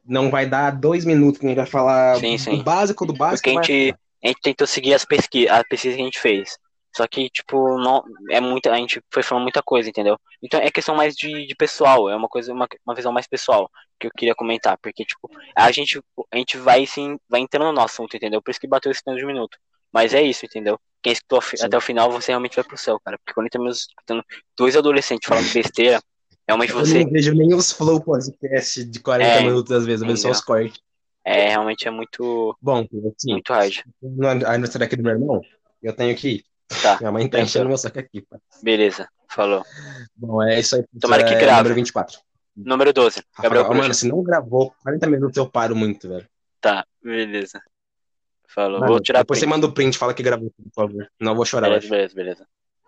não 0.04 0.28
vai 0.28 0.44
dar 0.44 0.72
dois 0.72 1.04
minutos 1.04 1.38
que 1.38 1.46
a 1.46 1.48
gente 1.50 1.56
vai 1.56 1.66
falar 1.66 2.18
sim, 2.18 2.36
sim. 2.36 2.58
do 2.58 2.64
básico 2.64 3.06
do 3.06 3.12
básico. 3.12 3.48
Porque 3.48 3.72
a 3.72 3.88
gente, 3.90 3.98
a 4.24 4.28
gente 4.28 4.40
tentou 4.40 4.66
seguir 4.66 4.94
as 4.94 5.04
pesquisas, 5.04 5.50
a 5.50 5.64
pesquisa 5.64 5.96
que 5.96 6.02
a 6.02 6.04
gente 6.04 6.20
fez. 6.20 6.56
Só 6.94 7.06
que, 7.06 7.30
tipo, 7.30 7.78
não, 7.78 8.04
é 8.30 8.40
muita, 8.40 8.70
a 8.70 8.76
gente 8.76 9.00
foi 9.10 9.22
falando 9.22 9.44
muita 9.44 9.62
coisa, 9.62 9.88
entendeu? 9.88 10.18
Então 10.42 10.60
é 10.60 10.70
questão 10.70 10.94
mais 10.94 11.14
de, 11.14 11.46
de 11.46 11.54
pessoal, 11.54 12.10
é 12.10 12.14
uma 12.14 12.28
coisa, 12.28 12.52
uma, 12.52 12.68
uma 12.86 12.94
visão 12.94 13.10
mais 13.12 13.26
pessoal 13.26 13.70
que 13.98 14.06
eu 14.06 14.10
queria 14.14 14.34
comentar, 14.34 14.76
porque, 14.82 15.04
tipo, 15.04 15.30
a 15.56 15.72
gente, 15.72 16.00
a 16.30 16.36
gente 16.36 16.58
vai 16.58 16.84
sim, 16.86 17.18
vai 17.28 17.40
entrando 17.40 17.74
no 17.74 17.80
assunto, 17.80 18.16
entendeu? 18.16 18.42
Por 18.42 18.50
isso 18.50 18.60
que 18.60 18.66
bateu 18.66 18.92
esse 18.92 19.02
tanto 19.02 19.18
de 19.18 19.24
minuto. 19.24 19.56
Mas 19.90 20.12
é 20.12 20.22
isso, 20.22 20.44
entendeu? 20.44 20.78
quem 21.02 21.12
escutou 21.12 21.42
Sim. 21.42 21.56
até 21.64 21.76
o 21.76 21.80
final, 21.80 22.10
você 22.10 22.30
realmente 22.30 22.54
vai 22.54 22.64
pro 22.64 22.78
céu, 22.78 22.98
cara. 23.04 23.18
Porque 23.18 23.34
40 23.34 23.58
minutos 23.58 23.80
escutando 23.88 24.24
dois 24.56 24.76
adolescentes 24.76 25.28
falando 25.28 25.50
besteira, 25.52 26.00
realmente 26.46 26.72
você. 26.72 27.00
Eu 27.00 27.04
não 27.04 27.10
vejo 27.10 27.34
nem 27.34 27.54
os 27.54 27.72
flow 27.72 28.00
podcast 28.00 28.84
de 28.84 29.00
40 29.00 29.30
é, 29.30 29.42
minutos 29.42 29.72
às 29.72 29.84
vezes, 29.84 30.02
eu 30.02 30.08
vejo 30.08 30.22
só 30.22 30.30
os 30.30 30.40
cortes. 30.40 30.80
É, 31.24 31.48
realmente 31.48 31.86
é 31.86 31.90
muito. 31.90 32.56
Bom, 32.60 32.80
assim, 32.80 33.32
muito. 33.32 33.52
Aí 33.52 33.70
no 34.58 34.84
aqui 34.84 34.96
do 34.96 35.02
meu 35.02 35.12
irmão, 35.12 35.40
eu 35.82 35.92
tenho 35.92 36.16
que 36.16 36.28
ir. 36.28 36.44
Tá. 36.82 36.98
Minha 36.98 37.12
mãe 37.12 37.28
tá 37.28 37.40
enchendo 37.40 37.68
meu 37.68 37.76
saco 37.76 37.98
aqui. 37.98 38.22
Pá. 38.22 38.38
Beleza, 38.62 39.08
falou. 39.28 39.62
Bom, 40.16 40.42
é 40.42 40.58
isso 40.58 40.76
aí. 40.76 40.84
Tomara 41.00 41.24
que 41.24 41.34
é, 41.34 41.38
grave. 41.38 41.58
Número 41.58 41.74
24. 41.74 42.18
Número 42.56 42.92
12. 42.92 43.22
Gabriel 43.40 43.64
Rafael, 43.64 43.82
mano, 43.82 43.94
se 43.94 44.08
não 44.08 44.22
gravou 44.22 44.74
40 44.82 45.06
minutos, 45.08 45.36
eu 45.36 45.48
paro 45.48 45.74
muito, 45.76 46.08
velho. 46.08 46.26
Tá, 46.60 46.84
beleza. 47.02 47.60
Falou. 48.46 48.80
Mano, 48.80 48.92
vou 48.92 49.00
tirar 49.00 49.20
Depois 49.20 49.38
print. 49.38 49.48
você 49.48 49.54
manda 49.54 49.66
o 49.66 49.72
print, 49.72 49.96
fala 49.96 50.14
que 50.14 50.22
gravou, 50.22 50.50
por 50.50 50.72
favor. 50.74 51.08
Não 51.20 51.34
vou 51.34 51.44
chorar. 51.44 51.68
Beleza, 51.68 51.88
beleza, 51.88 52.14
beleza. 52.14 52.46